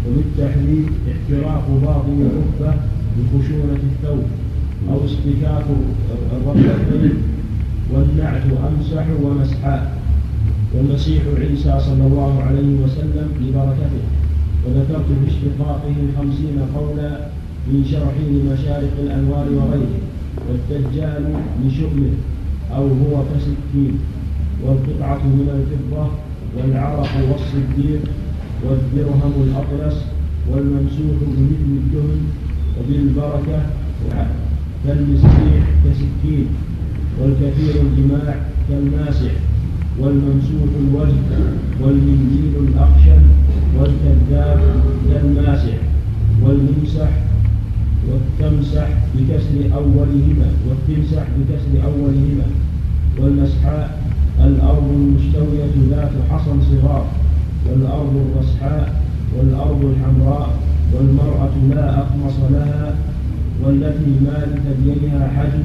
وبالتحريك 0.07 0.87
احتراق 1.11 1.67
باطن 1.83 2.17
الركبة 2.21 2.77
بخشونة 3.17 3.79
الثوب 3.91 4.23
أو 4.89 5.05
اصطكاك 5.05 5.65
الركبتين 6.35 7.11
والنعت 7.93 8.43
أمسح 8.67 9.05
ومسحا 9.23 9.91
والمسيح 10.73 11.23
عيسى 11.37 11.79
صلى 11.79 12.07
الله 12.07 12.43
عليه 12.43 12.69
وسلم 12.83 13.27
لبركته. 13.41 14.03
وذكرت 14.65 15.05
في 15.05 15.27
اشتقاقه 15.27 15.95
خمسين 16.17 16.57
قولا 16.75 17.11
في 17.65 17.89
شرحه 17.91 18.27
لمشارق 18.31 18.93
الأنوار 19.03 19.45
وغيره. 19.57 19.99
والدجال 20.49 21.23
لشؤمه 21.65 22.13
أو 22.75 22.87
هو 22.87 23.23
كسكين. 23.29 23.99
والقطعة 24.65 25.23
من 25.23 25.47
الفضة 25.57 26.07
والعرق 26.57 27.13
والصديق 27.29 28.01
والدرهم 28.65 29.33
الأطلس 29.43 29.97
والممسوح 30.51 31.17
بمثل 31.21 31.69
الدهن 31.81 32.21
وبالبركة 32.79 33.59
كالمسيح 34.85 35.63
كسكين. 35.85 36.47
والكثير 37.21 37.73
الجماع 37.81 38.35
كالماسح 38.69 39.31
والممسوح 39.99 40.69
الوجه 40.79 41.39
والمنديل 41.81 42.53
الأخشن 42.67 43.21
والكذاب 43.79 44.59
كالماسح 45.09 45.77
والممسح 46.43 47.09
والتمسح 48.09 48.87
بكسر 49.15 49.75
أولهما 49.75 50.49
والتمسح 50.69 51.23
بكسر 51.39 51.85
أولهما 51.87 52.45
والمسحاء 53.19 53.99
الأرض 54.45 54.89
المستوية 54.91 55.73
ذات 55.89 56.11
حصن 56.31 56.59
صغار 56.61 57.05
والأرض 57.69 58.15
الرسحاء 58.25 59.01
والأرض 59.37 59.85
الحمراء 59.85 60.49
والمرأة 60.93 61.51
لا 61.75 61.97
أقمص 61.99 62.33
لها 62.51 62.95
والتي 63.63 64.11
ما 64.25 64.45
لثدييها 64.47 65.27
حجم 65.27 65.63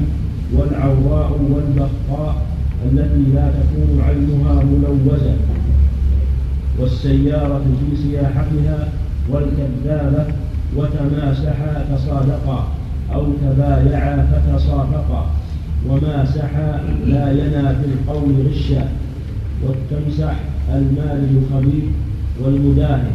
والعوراء 0.53 1.31
والبخاء 1.51 2.35
التي 2.85 3.31
لا 3.33 3.51
تكون 3.51 4.01
عينها 4.07 4.63
ملوزة 4.63 5.35
والسيارة 6.79 7.61
في 7.79 7.97
سياحتها 8.03 8.87
والكذابة 9.29 10.25
وتماسحا 10.75 11.85
تصادقا 11.95 12.67
أو 13.13 13.25
تبايعا 13.41 14.27
فتصافقا 14.31 15.25
وماسحا 15.89 16.81
لا 17.05 17.31
ينا 17.31 17.73
في 17.73 17.85
القول 17.85 18.33
غشا 18.47 18.87
والتمسح 19.63 20.35
المال 20.75 21.27
الخبيث 21.37 21.83
والمداهن 22.43 23.11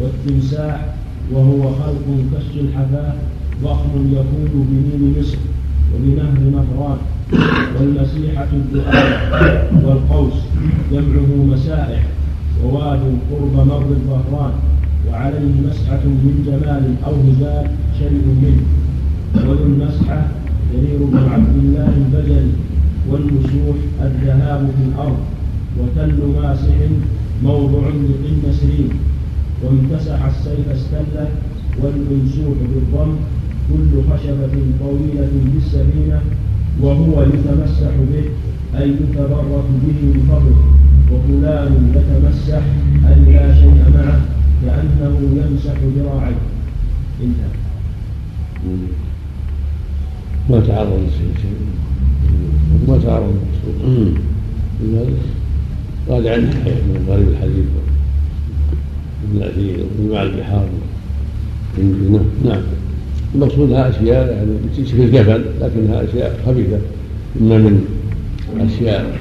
والتمساح 0.00 0.86
وهو 1.32 1.62
خلق 1.62 2.06
كالسلحفاة 2.32 3.12
ضخم 3.62 4.12
يكون 4.12 4.66
بنيل 4.70 5.20
مصر 5.20 5.38
وبنهر 5.94 6.38
نهران 6.54 6.98
والمسيحة 7.80 8.48
الدعاء 8.52 9.74
والقوس 9.84 10.34
جمعه 10.92 11.30
مسائح 11.54 12.02
وواد 12.64 13.00
قرب 13.30 13.54
مر 13.66 13.86
الظهران 13.98 14.52
وعليه 15.08 15.54
مسحة 15.68 16.04
من 16.04 16.34
جمال 16.46 16.84
أو 17.06 17.14
هزال 17.28 17.66
شيء 17.98 18.24
منه. 18.42 18.62
وللمسحة 19.48 20.28
جرير 20.72 20.98
بن 21.12 21.24
عبد 21.32 21.56
الله 21.56 21.92
البجلي 21.96 22.52
والمسوح 23.10 23.76
الذهاب 24.02 24.70
في 24.76 24.82
الأرض 24.88 25.20
وتل 25.78 26.40
ماسح 26.40 26.78
موضع 27.42 27.88
لقن 27.88 28.52
سرين. 28.52 28.90
وامتسح 29.62 30.24
السيف 30.24 30.68
استله 30.68 31.28
والممسوح 31.82 32.56
بالضم 32.70 33.14
كل 33.68 34.02
خشبة 34.10 34.54
طويلة 34.80 35.28
بالسفينة 35.54 36.20
وهو 36.80 37.22
يتمسح 37.22 37.92
به 38.10 38.24
أي 38.78 38.88
يتبرك 38.88 39.64
به 39.82 39.98
من 40.02 40.26
فضله. 40.28 40.64
وفلان 41.12 41.72
يتمسح 41.94 42.62
أي 43.08 43.32
لا 43.32 43.54
شيء 43.54 43.84
معه 43.94 44.20
كأنه 44.64 45.14
يمسح 45.36 45.76
ذراعيه. 45.96 46.42
انتهى. 47.22 47.52
ما 50.50 50.60
تعرض 50.60 51.06
شيء. 51.18 51.54
ما 52.88 52.98
تعرض 52.98 53.34
راجع 56.08 56.32
عن 56.32 56.40
من 56.40 57.04
غريب 57.08 57.28
الحديث. 57.28 57.66
ابن 59.24 59.36
الاثير 59.36 59.84
وجماع 60.00 60.22
البحار. 60.22 60.68
نعم. 62.44 62.62
المقصود 63.34 63.70
لها 63.70 63.90
أشياء 63.90 64.32
يعني 64.32 64.50
تشفي 64.76 65.04
الكفن 65.04 65.44
لكنها 65.60 66.04
أشياء 66.04 66.40
خبيثة 66.46 66.78
إما 67.40 67.58
من 67.58 67.84
أشياء 68.60 69.18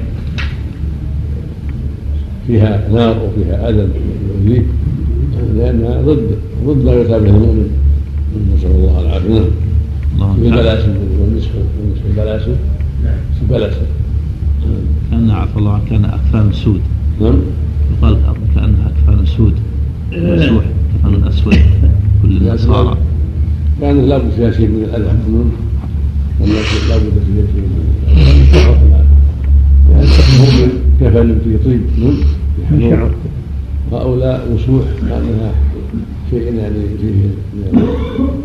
فيها 2.48 2.90
نار 2.94 3.18
وفيها 3.24 3.70
اذى 3.70 3.88
يؤذيه 4.30 4.64
لانها 5.56 6.02
ضد 6.02 6.28
ضد 6.66 6.86
ما 6.86 6.94
يتابع 6.94 7.28
المؤمن. 7.30 7.70
نسأل 8.58 8.72
الله 8.72 9.02
العافية. 9.02 9.42
نعم. 10.20 10.36
في 10.36 10.48
البلاسم 10.48 10.96
والنصف 11.22 11.50
والنصف 11.56 12.06
البلاسم 12.10 12.56
نعم. 13.04 13.16
في 13.36 13.42
البلاسم 13.42 13.86
كان 15.12 15.32
عفى 15.32 15.58
الله 15.58 15.82
كان 15.90 16.06
أكفان 16.06 16.54
سود. 16.54 16.82
نعم. 17.22 17.40
يقال 17.98 18.18
كأنها 18.56 18.92
أكفان 18.98 19.26
سود. 19.26 19.54
مسوح 20.12 20.64
كفن 21.04 21.28
اسود 21.28 21.54
كل 22.22 22.38
النصارى. 22.38 22.98
كان 23.82 24.06
لابد 24.10 24.32
فيها 24.32 24.52
شيء 24.52 24.68
من 24.68 24.84
الاذى 24.84 25.12
لابد 26.90 27.14
فيها 27.28 27.46
شيء 27.54 27.62
من 27.62 27.82
الاذى 28.12 28.98
يعني 29.92 30.06
المؤمن 30.36 30.70
كفن 31.02 31.40
فيه 31.44 31.58
طيب 31.66 31.82
شعر 32.90 33.12
هؤلاء 33.92 34.52
وسوح 34.54 34.86
كانها 35.10 35.52
شيء 36.30 36.54
يعني 36.54 36.80
فيه 37.02 37.30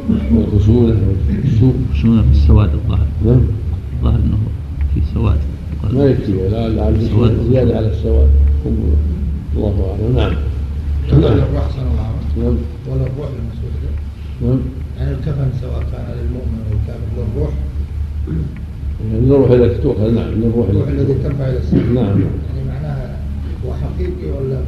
من 0.08 0.44
الخشونه 0.46 0.96
والسوء 1.44 1.74
خشونه 1.92 2.22
في 2.22 2.30
السواد 2.32 2.74
الظاهر. 2.74 3.06
نعم. 3.26 3.40
الظاهر 3.98 4.16
إنه 4.16 4.38
في 4.94 5.00
سواد. 5.14 5.38
ما 5.92 6.04
يكفي 6.04 6.32
لا 6.32 6.68
لا 6.68 6.92
زيادة 7.50 7.76
على 7.76 7.88
السواد. 7.88 8.28
الله 9.56 9.96
أعلم. 10.02 10.16
نعم. 10.16 10.32
ولا 11.12 11.32
الروح 11.32 11.68
صلى 11.70 11.82
الله. 11.82 12.02
عليه 12.02 12.18
وسلم 12.28 12.44
نعم. 12.44 12.56
ولا 12.90 13.06
الروح 13.06 13.28
نعم. 14.42 14.58
يعني 15.02 15.14
الكفن 15.14 15.50
سواء 15.60 15.82
كان 15.92 16.04
للمؤمن 16.18 16.58
أو 16.66 16.72
الكافر 16.78 17.08
للروح؟ 17.16 17.50
يعني 19.12 19.24
الروح 19.26 19.50
التي 19.50 19.82
تؤخذ 19.82 20.14
نعم 20.14 20.28
الروح 20.28 20.68
الروح 20.68 20.88
الذي 20.88 21.14
ترفع 21.14 21.48
إلى 21.48 21.58
السماء. 21.58 21.84
نعم 21.84 21.94
نعم. 21.94 22.20
يعني 22.20 22.68
معناها 22.68 23.16
هو 23.66 23.74
حقيقي 23.74 24.30
ولا 24.30 24.58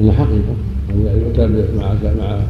يعني 0.00 0.12
حقيقة 0.12 0.54
يعني 0.88 1.20
يؤتى 1.20 1.46
مع 1.76 1.94
مع 2.18 2.40